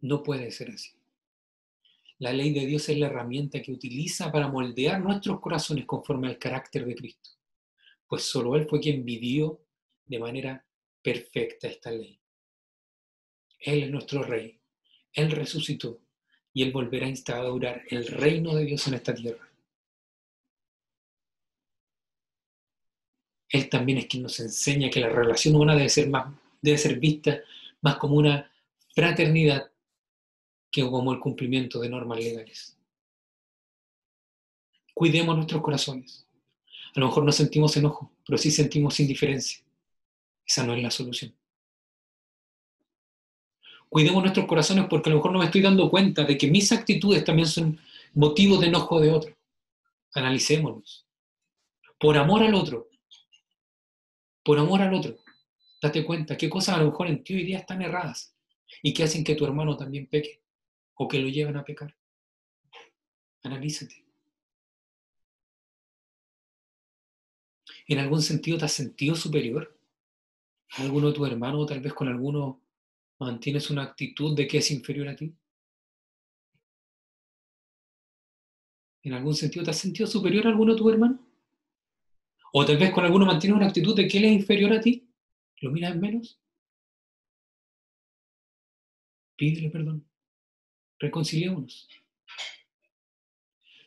no 0.00 0.22
puede 0.22 0.50
ser 0.50 0.70
así. 0.70 0.92
La 2.18 2.32
ley 2.32 2.52
de 2.52 2.66
Dios 2.66 2.88
es 2.88 2.98
la 2.98 3.06
herramienta 3.06 3.62
que 3.62 3.72
utiliza 3.72 4.32
para 4.32 4.48
moldear 4.48 5.00
nuestros 5.00 5.40
corazones 5.40 5.84
conforme 5.84 6.28
al 6.28 6.38
carácter 6.38 6.84
de 6.84 6.94
Cristo, 6.94 7.30
pues 8.06 8.22
solo 8.22 8.56
Él 8.56 8.66
fue 8.68 8.80
quien 8.80 9.04
vivió 9.04 9.60
de 10.06 10.18
manera 10.18 10.66
perfecta 11.02 11.68
esta 11.68 11.90
ley. 11.90 12.18
Él 13.60 13.84
es 13.84 13.90
nuestro 13.90 14.22
Rey, 14.22 14.58
Él 15.12 15.30
resucitó 15.30 16.00
y 16.52 16.62
Él 16.62 16.72
volverá 16.72 17.06
a 17.06 17.10
instaurar 17.10 17.82
el 17.90 18.06
reino 18.06 18.54
de 18.54 18.64
Dios 18.64 18.88
en 18.88 18.94
esta 18.94 19.14
tierra. 19.14 19.47
Él 23.48 23.68
también 23.68 23.98
es 23.98 24.06
quien 24.06 24.22
nos 24.22 24.38
enseña 24.40 24.90
que 24.90 25.00
la 25.00 25.08
relación 25.08 25.54
humana 25.54 25.74
debe 25.74 26.78
ser, 26.78 26.98
vista 26.98 27.40
más 27.80 27.96
como 27.96 28.16
una 28.16 28.50
fraternidad 28.94 29.70
que 30.70 30.82
como 30.82 31.12
el 31.12 31.20
cumplimiento 31.20 31.80
de 31.80 31.88
normas 31.88 32.18
legales. 32.18 32.76
Cuidemos 34.92 35.36
nuestros 35.36 35.62
corazones. 35.62 36.26
A 36.94 37.00
lo 37.00 37.06
mejor 37.06 37.24
no 37.24 37.32
sentimos 37.32 37.76
enojo, 37.76 38.12
pero 38.26 38.36
sí 38.36 38.50
sentimos 38.50 38.98
indiferencia. 39.00 39.60
Esa 40.44 40.64
no 40.64 40.74
es 40.74 40.82
la 40.82 40.90
solución. 40.90 41.34
Cuidemos 43.88 44.22
nuestros 44.22 44.46
corazones 44.46 44.86
porque 44.90 45.08
a 45.08 45.12
lo 45.12 45.18
mejor 45.18 45.32
no 45.32 45.38
me 45.38 45.46
estoy 45.46 45.62
dando 45.62 45.88
cuenta 45.88 46.24
de 46.24 46.36
que 46.36 46.50
mis 46.50 46.70
actitudes 46.72 47.24
también 47.24 47.48
son 47.48 47.80
motivos 48.12 48.60
de 48.60 48.66
enojo 48.66 49.00
de 49.00 49.10
otro. 49.10 49.34
Analicémonos. 50.12 51.06
Por 51.98 52.18
amor 52.18 52.42
al 52.42 52.54
otro, 52.54 52.88
por 54.42 54.58
amor 54.58 54.82
al 54.82 54.94
otro. 54.94 55.16
Date 55.80 56.04
cuenta 56.04 56.36
qué 56.36 56.48
cosas 56.48 56.76
a 56.76 56.78
lo 56.78 56.86
mejor 56.86 57.06
en 57.06 57.22
ti 57.22 57.34
hoy 57.34 57.44
día 57.44 57.58
están 57.58 57.82
erradas 57.82 58.34
y 58.82 58.92
que 58.92 59.04
hacen 59.04 59.24
que 59.24 59.34
tu 59.34 59.44
hermano 59.44 59.76
también 59.76 60.06
peque 60.06 60.42
o 60.94 61.06
que 61.06 61.18
lo 61.18 61.28
lleven 61.28 61.56
a 61.56 61.64
pecar. 61.64 61.94
Analízate. 63.42 64.04
¿En 67.86 67.98
algún 67.98 68.20
sentido 68.20 68.58
te 68.58 68.64
has 68.64 68.72
sentido 68.72 69.14
superior? 69.14 69.74
¿A 70.76 70.82
alguno 70.82 71.08
de 71.08 71.14
tus 71.14 71.28
hermanos 71.28 71.62
o 71.62 71.66
tal 71.66 71.80
vez 71.80 71.94
con 71.94 72.08
alguno 72.08 72.60
mantienes 73.18 73.70
una 73.70 73.82
actitud 73.82 74.36
de 74.36 74.46
que 74.46 74.58
es 74.58 74.70
inferior 74.70 75.08
a 75.08 75.16
ti? 75.16 75.34
¿En 79.02 79.14
algún 79.14 79.34
sentido 79.34 79.64
te 79.64 79.70
has 79.70 79.78
sentido 79.78 80.06
superior 80.06 80.46
a 80.46 80.50
alguno 80.50 80.72
de 80.74 80.78
tus 80.78 80.92
hermanos? 80.92 81.20
O 82.52 82.64
tal 82.64 82.78
vez 82.78 82.90
con 82.90 83.04
alguno 83.04 83.26
mantienes 83.26 83.56
una 83.56 83.66
actitud 83.66 83.94
de 83.94 84.08
que 84.08 84.18
él 84.18 84.24
es 84.24 84.32
inferior 84.32 84.72
a 84.72 84.80
ti. 84.80 85.06
¿Lo 85.60 85.70
miras 85.70 85.92
en 85.92 86.00
menos? 86.00 86.38
Pídele 89.36 89.70
perdón. 89.70 90.04
Reconciliémonos. 90.98 91.88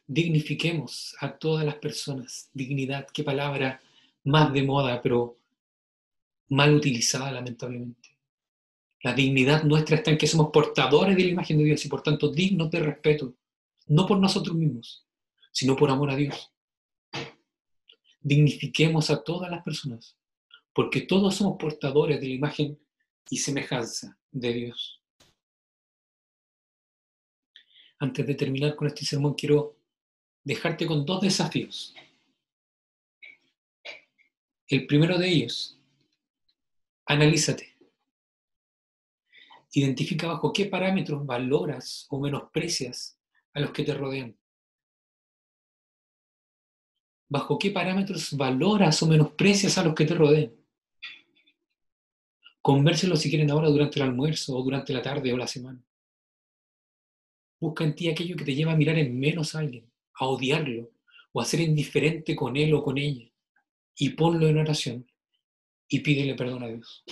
Dignifiquemos 0.07 1.15
a 1.19 1.37
todas 1.37 1.65
las 1.65 1.75
personas. 1.75 2.49
Dignidad, 2.53 3.07
qué 3.13 3.23
palabra 3.23 3.81
más 4.23 4.53
de 4.53 4.63
moda, 4.63 5.01
pero 5.01 5.37
mal 6.49 6.73
utilizada 6.73 7.31
lamentablemente. 7.31 8.09
La 9.03 9.13
dignidad 9.13 9.63
nuestra 9.63 9.95
está 9.95 10.11
en 10.11 10.17
que 10.17 10.27
somos 10.27 10.51
portadores 10.51 11.17
de 11.17 11.23
la 11.23 11.31
imagen 11.31 11.57
de 11.57 11.63
Dios 11.63 11.83
y 11.85 11.89
por 11.89 12.03
tanto 12.03 12.29
dignos 12.29 12.69
de 12.69 12.79
respeto, 12.81 13.33
no 13.87 14.05
por 14.05 14.19
nosotros 14.19 14.55
mismos, 14.55 15.05
sino 15.51 15.75
por 15.75 15.89
amor 15.89 16.11
a 16.11 16.15
Dios. 16.15 16.50
Dignifiquemos 18.21 19.09
a 19.09 19.23
todas 19.23 19.49
las 19.49 19.63
personas, 19.63 20.17
porque 20.73 21.01
todos 21.01 21.35
somos 21.35 21.57
portadores 21.59 22.21
de 22.21 22.27
la 22.27 22.33
imagen 22.33 22.79
y 23.29 23.37
semejanza 23.37 24.17
de 24.31 24.53
Dios. 24.53 25.01
Antes 27.99 28.25
de 28.25 28.35
terminar 28.35 28.75
con 28.75 28.87
este 28.87 29.05
sermón, 29.05 29.33
quiero 29.33 29.77
dejarte 30.43 30.85
con 30.85 31.05
dos 31.05 31.21
desafíos. 31.21 31.93
El 34.67 34.87
primero 34.87 35.17
de 35.17 35.27
ellos, 35.27 35.77
analízate. 37.05 37.75
Identifica 39.73 40.27
bajo 40.27 40.51
qué 40.51 40.65
parámetros 40.65 41.25
valoras 41.25 42.07
o 42.09 42.19
menosprecias 42.19 43.17
a 43.53 43.59
los 43.59 43.71
que 43.71 43.83
te 43.83 43.93
rodean. 43.93 44.37
¿Bajo 47.31 47.57
qué 47.57 47.71
parámetros 47.71 48.35
valoras 48.35 49.01
o 49.01 49.07
menosprecias 49.07 49.77
a 49.77 49.85
los 49.85 49.95
que 49.95 50.03
te 50.03 50.13
rodean? 50.13 50.51
Convérselo 52.61 53.15
si 53.15 53.29
quieren 53.29 53.49
ahora 53.49 53.69
durante 53.69 53.99
el 53.99 54.03
almuerzo 54.03 54.53
o 54.57 54.61
durante 54.61 54.91
la 54.91 55.01
tarde 55.01 55.31
o 55.31 55.37
la 55.37 55.47
semana. 55.47 55.81
Busca 57.57 57.85
en 57.85 57.95
ti 57.95 58.09
aquello 58.09 58.35
que 58.35 58.43
te 58.43 58.53
lleva 58.53 58.73
a 58.73 58.75
mirar 58.75 58.97
en 58.97 59.17
menos 59.17 59.55
a 59.55 59.59
alguien, 59.59 59.89
a 60.15 60.25
odiarlo 60.25 60.91
o 61.31 61.39
a 61.39 61.45
ser 61.45 61.61
indiferente 61.61 62.35
con 62.35 62.57
él 62.57 62.73
o 62.73 62.83
con 62.83 62.97
ella. 62.97 63.31
Y 63.95 64.09
ponlo 64.09 64.49
en 64.49 64.57
oración 64.57 65.09
y 65.87 66.01
pídele 66.01 66.35
perdón 66.35 66.63
a 66.63 66.67
Dios. 66.67 67.05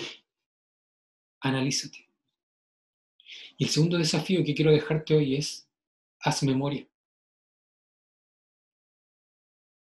Analízate. 1.40 2.10
Y 3.58 3.64
el 3.64 3.70
segundo 3.70 3.98
desafío 3.98 4.44
que 4.44 4.54
quiero 4.54 4.72
dejarte 4.72 5.16
hoy 5.16 5.38
es, 5.38 5.66
haz 6.20 6.44
memoria. 6.44 6.89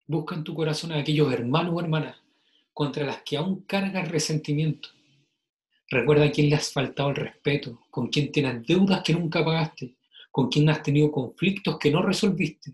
Busca 0.10 0.34
en 0.34 0.44
tu 0.44 0.56
corazón 0.56 0.92
a 0.92 0.98
aquellos 0.98 1.32
hermanos 1.32 1.72
o 1.76 1.80
hermanas 1.80 2.18
contra 2.74 3.06
las 3.06 3.22
que 3.22 3.38
aún 3.38 3.62
cargas 3.62 4.10
resentimiento. 4.10 4.90
Recuerda 5.88 6.26
a 6.26 6.32
quién 6.32 6.50
le 6.50 6.56
has 6.56 6.74
faltado 6.74 7.10
el 7.10 7.16
respeto, 7.18 7.86
con 7.92 8.08
quién 8.08 8.32
tienes 8.32 8.66
deudas 8.66 9.04
que 9.04 9.14
nunca 9.14 9.46
pagaste, 9.46 9.98
con 10.32 10.50
quién 10.50 10.68
has 10.68 10.82
tenido 10.82 11.12
conflictos 11.12 11.78
que 11.78 11.92
no 11.92 12.02
resolviste, 12.02 12.74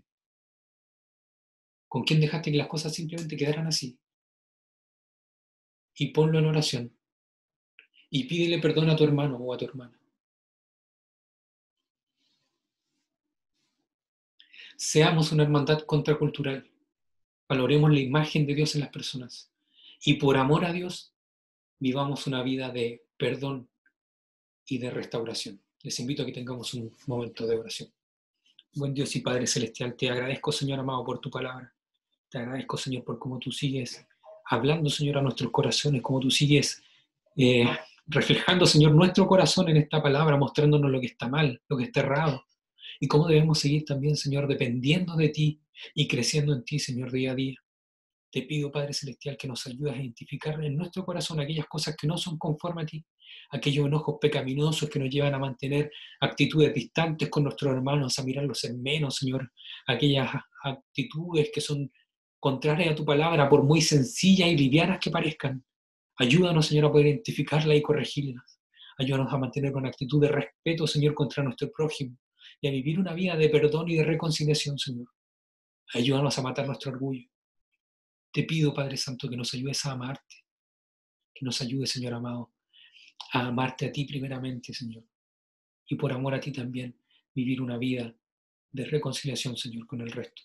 con 1.86 2.04
quién 2.04 2.22
dejaste 2.22 2.50
que 2.52 2.56
las 2.56 2.68
cosas 2.68 2.94
simplemente 2.94 3.36
quedaran 3.36 3.66
así. 3.66 3.98
Y 5.94 6.12
ponlo 6.12 6.38
en 6.38 6.46
oración. 6.46 6.96
Y 8.08 8.24
pídele 8.24 8.60
perdón 8.60 8.88
a 8.88 8.96
tu 8.96 9.04
hermano 9.04 9.36
o 9.36 9.52
a 9.52 9.58
tu 9.58 9.66
hermana. 9.66 10.00
Seamos 14.78 15.32
una 15.32 15.42
hermandad 15.42 15.80
contracultural 15.80 16.70
valoremos 17.48 17.90
la 17.90 18.00
imagen 18.00 18.46
de 18.46 18.54
Dios 18.54 18.74
en 18.74 18.82
las 18.82 18.90
personas 18.90 19.50
y 20.04 20.14
por 20.14 20.36
amor 20.36 20.64
a 20.64 20.72
Dios 20.72 21.12
vivamos 21.78 22.26
una 22.26 22.42
vida 22.42 22.70
de 22.70 23.04
perdón 23.16 23.68
y 24.66 24.78
de 24.78 24.90
restauración. 24.90 25.60
Les 25.82 25.98
invito 26.00 26.22
a 26.22 26.26
que 26.26 26.32
tengamos 26.32 26.74
un 26.74 26.92
momento 27.06 27.46
de 27.46 27.56
oración. 27.56 27.90
Buen 28.74 28.92
Dios 28.92 29.14
y 29.16 29.20
Padre 29.20 29.46
Celestial, 29.46 29.94
te 29.96 30.10
agradezco, 30.10 30.52
Señor 30.52 30.80
amado, 30.80 31.04
por 31.04 31.20
tu 31.20 31.30
palabra. 31.30 31.72
Te 32.28 32.38
agradezco, 32.38 32.76
Señor, 32.76 33.04
por 33.04 33.18
cómo 33.18 33.38
tú 33.38 33.52
sigues 33.52 34.04
hablando, 34.46 34.90
Señor, 34.90 35.18
a 35.18 35.22
nuestros 35.22 35.50
corazones, 35.50 36.02
cómo 36.02 36.20
tú 36.20 36.30
sigues 36.30 36.82
eh, 37.36 37.66
reflejando, 38.06 38.66
Señor, 38.66 38.92
nuestro 38.92 39.26
corazón 39.26 39.68
en 39.68 39.78
esta 39.78 40.02
palabra, 40.02 40.36
mostrándonos 40.36 40.90
lo 40.90 41.00
que 41.00 41.06
está 41.06 41.28
mal, 41.28 41.60
lo 41.68 41.76
que 41.76 41.84
está 41.84 42.00
errado, 42.00 42.44
y 43.00 43.06
cómo 43.06 43.26
debemos 43.26 43.58
seguir 43.58 43.84
también, 43.84 44.16
Señor, 44.16 44.46
dependiendo 44.46 45.16
de 45.16 45.28
ti 45.28 45.60
y 45.94 46.08
creciendo 46.08 46.52
en 46.52 46.64
ti, 46.64 46.78
Señor, 46.78 47.12
día 47.12 47.32
a 47.32 47.34
día. 47.34 47.56
Te 48.30 48.42
pido, 48.42 48.70
Padre 48.70 48.92
Celestial, 48.92 49.36
que 49.36 49.48
nos 49.48 49.66
ayudes 49.66 49.94
a 49.94 49.98
identificar 49.98 50.62
en 50.62 50.76
nuestro 50.76 51.04
corazón 51.04 51.40
aquellas 51.40 51.66
cosas 51.66 51.96
que 51.96 52.06
no 52.06 52.18
son 52.18 52.36
conformes 52.38 52.84
a 52.84 52.86
ti, 52.86 53.04
aquellos 53.50 53.86
enojos 53.86 54.16
pecaminosos 54.20 54.90
que 54.90 54.98
nos 54.98 55.08
llevan 55.08 55.34
a 55.34 55.38
mantener 55.38 55.90
actitudes 56.20 56.74
distantes 56.74 57.30
con 57.30 57.44
nuestros 57.44 57.72
hermanos, 57.72 58.18
a 58.18 58.24
mirarlos 58.24 58.64
en 58.64 58.82
menos, 58.82 59.16
Señor, 59.16 59.50
aquellas 59.86 60.30
actitudes 60.62 61.50
que 61.52 61.60
son 61.60 61.90
contrarias 62.38 62.90
a 62.90 62.94
tu 62.94 63.04
palabra, 63.04 63.48
por 63.48 63.62
muy 63.62 63.80
sencillas 63.80 64.48
y 64.48 64.56
livianas 64.56 64.98
que 65.00 65.10
parezcan. 65.10 65.64
Ayúdanos, 66.18 66.66
Señor, 66.66 66.86
a 66.86 66.92
poder 66.92 67.06
identificarlas 67.06 67.76
y 67.76 67.82
corregirlas. 67.82 68.60
Ayúdanos 68.98 69.32
a 69.32 69.38
mantener 69.38 69.72
con 69.72 69.86
actitud 69.86 70.20
de 70.20 70.28
respeto, 70.28 70.86
Señor, 70.86 71.14
contra 71.14 71.42
nuestro 71.42 71.70
prójimo 71.70 72.16
y 72.60 72.68
a 72.68 72.70
vivir 72.70 72.98
una 72.98 73.12
vida 73.12 73.36
de 73.36 73.48
perdón 73.48 73.90
y 73.90 73.96
de 73.96 74.04
reconciliación, 74.04 74.78
Señor. 74.78 75.08
Ayúdanos 75.94 76.36
a 76.38 76.42
matar 76.42 76.66
nuestro 76.66 76.90
orgullo. 76.90 77.28
Te 78.32 78.42
pido, 78.42 78.74
Padre 78.74 78.96
Santo, 78.96 79.28
que 79.28 79.36
nos 79.36 79.54
ayudes 79.54 79.84
a 79.86 79.92
amarte, 79.92 80.44
que 81.32 81.44
nos 81.44 81.60
ayudes, 81.60 81.90
Señor 81.90 82.14
amado, 82.14 82.52
a 83.32 83.46
amarte 83.46 83.86
a 83.86 83.92
ti 83.92 84.04
primeramente, 84.04 84.74
Señor, 84.74 85.04
y 85.88 85.94
por 85.94 86.12
amor 86.12 86.34
a 86.34 86.40
ti 86.40 86.52
también 86.52 86.98
vivir 87.34 87.62
una 87.62 87.78
vida 87.78 88.14
de 88.72 88.84
reconciliación, 88.84 89.56
Señor, 89.56 89.86
con 89.86 90.00
el 90.00 90.10
resto. 90.10 90.42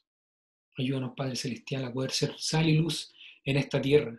Ayúdanos, 0.78 1.14
Padre 1.18 1.36
Celestial, 1.36 1.86
a 1.86 1.92
poder 1.92 2.12
ser 2.12 2.36
sal 2.38 2.70
y 2.70 2.78
luz 2.78 3.14
en 3.44 3.58
esta 3.58 3.82
tierra, 3.82 4.18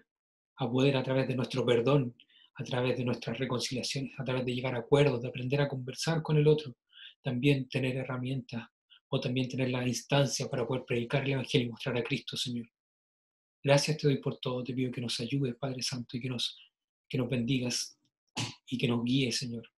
a 0.56 0.70
poder 0.70 0.96
a 0.96 1.02
través 1.02 1.28
de 1.28 1.36
nuestro 1.36 1.64
perdón, 1.64 2.16
a 2.54 2.64
través 2.64 2.98
de 2.98 3.04
nuestras 3.04 3.38
reconciliaciones, 3.38 4.12
a 4.18 4.24
través 4.24 4.44
de 4.44 4.54
llegar 4.54 4.74
a 4.74 4.80
acuerdos, 4.80 5.22
de 5.22 5.28
aprender 5.28 5.60
a 5.60 5.68
conversar 5.68 6.20
con 6.20 6.36
el 6.36 6.46
otro, 6.46 6.76
también 7.22 7.68
tener 7.68 7.96
herramientas 7.96 8.68
o 9.14 9.20
también 9.20 9.46
tener 9.46 9.68
la 9.68 9.86
instancia 9.86 10.48
para 10.48 10.66
poder 10.66 10.86
predicar 10.86 11.22
el 11.22 11.32
Evangelio 11.32 11.66
y 11.66 11.70
mostrar 11.70 11.98
a 11.98 12.02
Cristo, 12.02 12.34
Señor. 12.34 12.66
Gracias 13.62 13.98
te 13.98 14.06
doy 14.06 14.16
por 14.16 14.38
todo, 14.38 14.64
te 14.64 14.72
pido 14.72 14.90
que 14.90 15.02
nos 15.02 15.20
ayudes, 15.20 15.54
Padre 15.56 15.82
Santo, 15.82 16.16
y 16.16 16.20
que 16.20 16.30
nos, 16.30 16.58
que 17.06 17.18
nos 17.18 17.28
bendigas 17.28 17.98
y 18.66 18.78
que 18.78 18.88
nos 18.88 19.04
guíes, 19.04 19.36
Señor, 19.36 19.68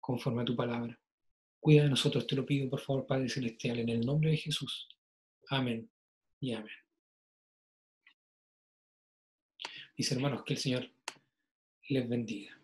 conforme 0.00 0.42
a 0.42 0.44
tu 0.44 0.56
palabra. 0.56 0.98
Cuida 1.60 1.84
de 1.84 1.90
nosotros, 1.90 2.26
te 2.26 2.34
lo 2.34 2.44
pido, 2.44 2.68
por 2.68 2.80
favor, 2.80 3.06
Padre 3.06 3.28
Celestial, 3.28 3.78
en 3.78 3.90
el 3.90 4.00
nombre 4.00 4.32
de 4.32 4.38
Jesús. 4.38 4.88
Amén 5.50 5.88
y 6.40 6.52
amén. 6.52 6.74
Mis 9.96 10.10
hermanos, 10.10 10.42
que 10.44 10.54
el 10.54 10.58
Señor 10.58 10.90
les 11.90 12.08
bendiga. 12.08 12.58